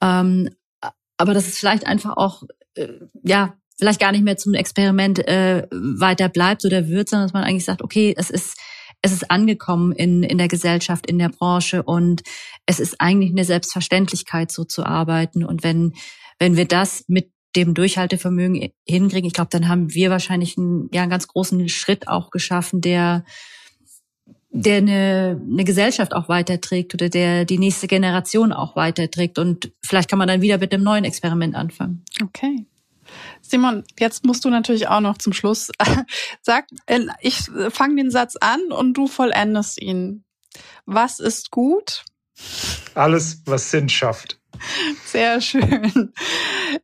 Ähm, 0.01 0.49
aber 1.17 1.33
das 1.33 1.47
ist 1.47 1.59
vielleicht 1.59 1.85
einfach 1.85 2.15
auch 2.15 2.43
ja 3.21 3.59
vielleicht 3.79 3.99
gar 3.99 4.11
nicht 4.11 4.23
mehr 4.23 4.37
zum 4.37 4.53
Experiment 4.53 5.19
äh, 5.27 5.67
weiter 5.71 6.29
bleibt 6.29 6.65
oder 6.65 6.87
wird, 6.87 7.09
sondern 7.09 7.27
dass 7.27 7.33
man 7.33 7.43
eigentlich 7.43 7.65
sagt, 7.65 7.81
okay, 7.81 8.13
es 8.15 8.29
ist 8.29 8.57
es 9.01 9.11
ist 9.11 9.31
angekommen 9.31 9.93
in, 9.93 10.23
in 10.23 10.37
der 10.37 10.47
Gesellschaft, 10.47 11.07
in 11.07 11.19
der 11.19 11.29
Branche 11.29 11.83
und 11.83 12.21
es 12.65 12.79
ist 12.79 12.99
eigentlich 12.99 13.31
eine 13.31 13.45
Selbstverständlichkeit, 13.45 14.51
so 14.51 14.65
zu 14.65 14.85
arbeiten. 14.85 15.45
Und 15.45 15.63
wenn, 15.63 15.93
wenn 16.37 16.57
wir 16.57 16.65
das 16.65 17.05
mit 17.07 17.31
dem 17.55 17.73
Durchhaltevermögen 17.73 18.71
hinkriegen, 18.85 19.27
ich 19.27 19.33
glaube, 19.33 19.49
dann 19.51 19.67
haben 19.67 19.93
wir 19.93 20.09
wahrscheinlich 20.09 20.57
einen, 20.57 20.89
ja, 20.93 21.01
einen 21.01 21.11
ganz 21.11 21.27
großen 21.27 21.69
Schritt 21.69 22.07
auch 22.07 22.29
geschaffen, 22.29 22.81
der, 22.81 23.23
der 24.49 24.77
eine, 24.77 25.41
eine 25.49 25.63
Gesellschaft 25.63 26.13
auch 26.13 26.27
weiterträgt 26.27 26.93
oder 26.93 27.09
der 27.09 27.45
die 27.45 27.57
nächste 27.57 27.87
Generation 27.87 28.51
auch 28.51 28.75
weiterträgt. 28.75 29.39
Und 29.39 29.71
vielleicht 29.81 30.09
kann 30.09 30.19
man 30.19 30.27
dann 30.27 30.41
wieder 30.41 30.57
mit 30.57 30.73
einem 30.73 30.83
neuen 30.83 31.05
Experiment 31.05 31.55
anfangen. 31.55 32.03
Okay. 32.21 32.65
Simon, 33.41 33.83
jetzt 33.99 34.25
musst 34.25 34.45
du 34.45 34.49
natürlich 34.49 34.87
auch 34.87 34.99
noch 34.99 35.17
zum 35.17 35.33
Schluss 35.33 35.71
sag, 36.41 36.67
äh, 36.85 37.01
ich 37.21 37.49
fange 37.69 37.95
den 37.95 38.11
Satz 38.11 38.35
an 38.35 38.71
und 38.71 38.93
du 38.93 39.07
vollendest 39.07 39.81
ihn. 39.81 40.23
Was 40.85 41.19
ist 41.19 41.51
gut? 41.51 42.03
Alles, 42.95 43.41
was 43.45 43.71
Sinn 43.71 43.89
schafft. 43.89 44.39
Sehr 45.05 45.41
schön. 45.41 46.13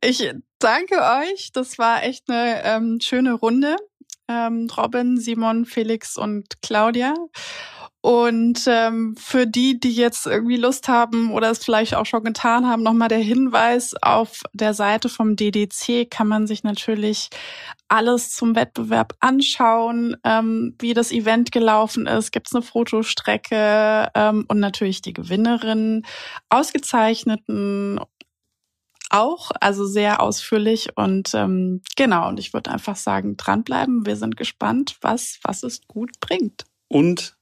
Ich 0.02 0.32
danke 0.60 0.96
euch. 0.96 1.52
Das 1.54 1.78
war 1.78 2.04
echt 2.04 2.30
eine 2.30 2.64
ähm, 2.64 3.00
schöne 3.02 3.34
Runde. 3.34 3.76
Ähm, 4.28 4.68
Robin, 4.76 5.18
Simon, 5.20 5.66
Felix 5.66 6.18
und 6.18 6.62
Claudia. 6.62 7.14
Und 8.06 8.66
ähm, 8.68 9.16
für 9.18 9.48
die, 9.48 9.80
die 9.80 9.96
jetzt 9.96 10.28
irgendwie 10.28 10.58
Lust 10.58 10.88
haben 10.88 11.32
oder 11.32 11.50
es 11.50 11.66
vielleicht 11.66 11.96
auch 11.96 12.06
schon 12.06 12.24
getan 12.24 12.68
haben, 12.68 12.84
nochmal 12.84 13.08
der 13.08 13.18
Hinweis, 13.18 13.96
auf 14.00 14.44
der 14.54 14.76
Seite 14.76 15.10
vom 15.10 15.36
DDC 15.36 16.08
kann 16.12 16.28
man 16.28 16.46
sich 16.46 16.64
natürlich 16.64 17.32
alles 17.88 18.30
zum 18.30 18.56
Wettbewerb 18.56 19.16
anschauen, 19.22 20.18
ähm, 20.24 20.76
wie 20.78 20.94
das 20.94 21.12
Event 21.12 21.52
gelaufen 21.52 22.06
ist, 22.06 22.32
gibt 22.32 22.46
es 22.46 22.54
eine 22.54 22.62
Fotostrecke 22.62 24.12
ähm, 24.14 24.46
und 24.50 24.60
natürlich 24.60 25.02
die 25.02 25.14
Gewinnerin, 25.14 26.06
ausgezeichneten 26.50 28.00
auch, 29.10 29.50
also 29.60 29.84
sehr 29.84 30.22
ausführlich. 30.22 30.96
Und 30.96 31.34
ähm, 31.34 31.82
genau, 31.96 32.28
und 32.28 32.40
ich 32.40 32.54
würde 32.54 32.70
einfach 32.70 32.98
sagen, 32.98 33.36
dranbleiben, 33.36 34.06
wir 34.06 34.16
sind 34.16 34.38
gespannt, 34.38 34.96
was, 35.02 35.40
was 35.42 35.64
es 35.64 35.82
gut 35.88 36.12
bringt. 36.20 36.66
Und 36.88 37.35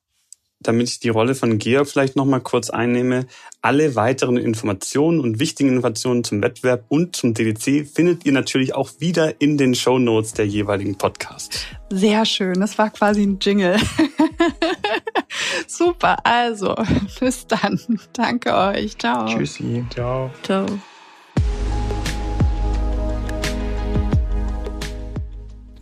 damit 0.68 0.90
ich 0.90 1.00
die 1.00 1.10
Rolle 1.10 1.36
von 1.36 1.58
Georg 1.58 1.88
vielleicht 1.88 2.16
nochmal 2.16 2.42
kurz 2.42 2.70
einnehme, 2.70 3.28
alle 3.62 3.96
weiteren 3.96 4.38
Informationen 4.38 5.20
und 5.20 5.40
wichtigen 5.40 5.70
Informationen 5.70 6.24
zum 6.24 6.42
Wettbewerb 6.42 6.86
und 6.90 7.16
zum 7.16 7.34
DDC 7.34 7.88
findet 7.88 8.26
ihr 8.26 8.32
natürlich 8.32 8.76
auch 8.76 8.90
wieder 9.00 9.42
in 9.42 9.58
den 9.58 9.76
Show 9.76 10.00
Notes 10.00 10.34
der 10.34 10.48
jeweiligen 10.48 10.98
Podcasts. 10.98 11.66
Sehr 11.90 12.26
schön, 12.26 12.60
das 12.60 12.78
war 12.78 12.90
quasi 12.90 13.24
ein 13.24 13.38
Jingle. 13.40 13.78
Super, 15.68 16.26
also 16.26 16.76
bis 17.20 17.48
dann. 17.48 17.80
Danke 18.14 18.56
euch. 18.56 18.98
Ciao. 18.98 19.26
Tschüssi. 19.26 19.86
Ciao. 19.92 20.32
Ciao. 20.44 20.66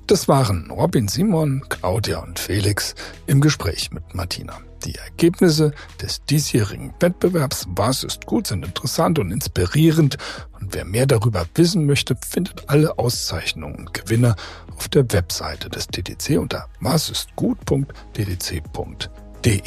Das 0.08 0.28
waren 0.28 0.70
Robin 0.70 1.08
Simon, 1.08 1.64
Claudia 1.70 2.20
und 2.20 2.38
Felix 2.38 2.96
im 3.28 3.40
Gespräch 3.40 3.92
mit 3.92 4.14
Martina. 4.14 4.60
Die 4.86 4.96
Ergebnisse 4.96 5.74
des 6.02 6.24
diesjährigen 6.26 6.94
Wettbewerbs 7.00 7.68
Was 7.76 8.04
ist 8.04 8.26
gut 8.26 8.48
sind 8.48 8.66
interessant 8.66 9.20
und 9.20 9.32
inspirierend 9.32 10.18
und 10.60 10.74
wer 10.74 10.86
mehr 10.86 11.06
darüber 11.06 11.46
wissen 11.54 11.86
möchte, 11.86 12.16
findet 12.28 12.68
alle 12.70 12.98
Auszeichnungen 12.98 13.76
und 13.76 13.94
Gewinner 13.94 14.36
auf 14.76 14.90
der 14.90 15.12
Webseite 15.12 15.70
des 15.70 15.88
DDC 15.88 16.40
unter 16.40 16.68
wasistgut.ddc.de. 16.80 19.62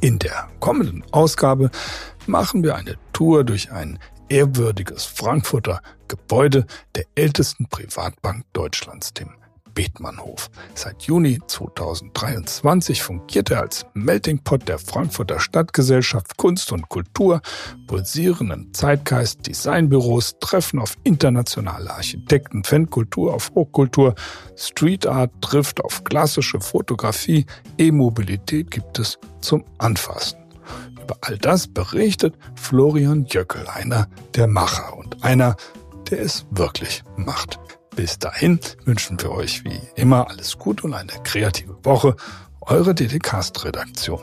In 0.00 0.18
der 0.18 0.48
kommenden 0.60 1.04
Ausgabe 1.12 1.70
machen 2.26 2.62
wir 2.62 2.74
eine 2.74 2.96
Tour 3.12 3.44
durch 3.44 3.70
ein 3.70 3.98
ehrwürdiges 4.28 5.04
Frankfurter 5.04 5.80
Gebäude 6.08 6.66
der 6.94 7.04
ältesten 7.14 7.68
Privatbank 7.68 8.44
Deutschlands, 8.52 9.12
dem 9.14 9.30
Bethmannhof. 9.76 10.50
Seit 10.74 11.02
Juni 11.02 11.38
2023 11.46 13.02
fungiert 13.02 13.50
er 13.50 13.60
als 13.60 13.86
Melting 13.94 14.38
Pot 14.42 14.66
der 14.66 14.78
Frankfurter 14.80 15.38
Stadtgesellschaft 15.38 16.36
Kunst 16.36 16.72
und 16.72 16.88
Kultur, 16.88 17.40
pulsierenden 17.86 18.72
Zeitgeist, 18.74 19.46
Designbüros, 19.46 20.36
Treffen 20.40 20.80
auf 20.80 20.96
internationale 21.04 21.90
Architekten, 21.90 22.64
Fankultur 22.64 23.34
auf 23.34 23.52
Hochkultur, 23.54 24.14
Street 24.56 25.06
Art 25.06 25.30
trifft 25.42 25.84
auf 25.84 26.02
klassische 26.02 26.60
Fotografie, 26.60 27.44
E-Mobilität 27.78 28.70
gibt 28.70 28.98
es 28.98 29.18
zum 29.42 29.62
Anfassen. 29.78 30.45
Über 31.06 31.18
all 31.20 31.38
das 31.38 31.68
berichtet 31.68 32.34
Florian 32.56 33.26
Jöckel, 33.26 33.64
einer 33.68 34.08
der 34.34 34.48
Macher 34.48 34.96
und 34.98 35.22
einer, 35.22 35.54
der 36.10 36.20
es 36.20 36.44
wirklich 36.50 37.04
macht. 37.16 37.60
Bis 37.94 38.18
dahin 38.18 38.58
wünschen 38.86 39.22
wir 39.22 39.30
euch 39.30 39.62
wie 39.62 39.80
immer 39.94 40.28
alles 40.28 40.58
Gute 40.58 40.82
und 40.82 40.94
eine 40.94 41.12
kreative 41.22 41.78
Woche. 41.84 42.16
Eure 42.60 42.92
DDcast-Redaktion. 42.92 44.18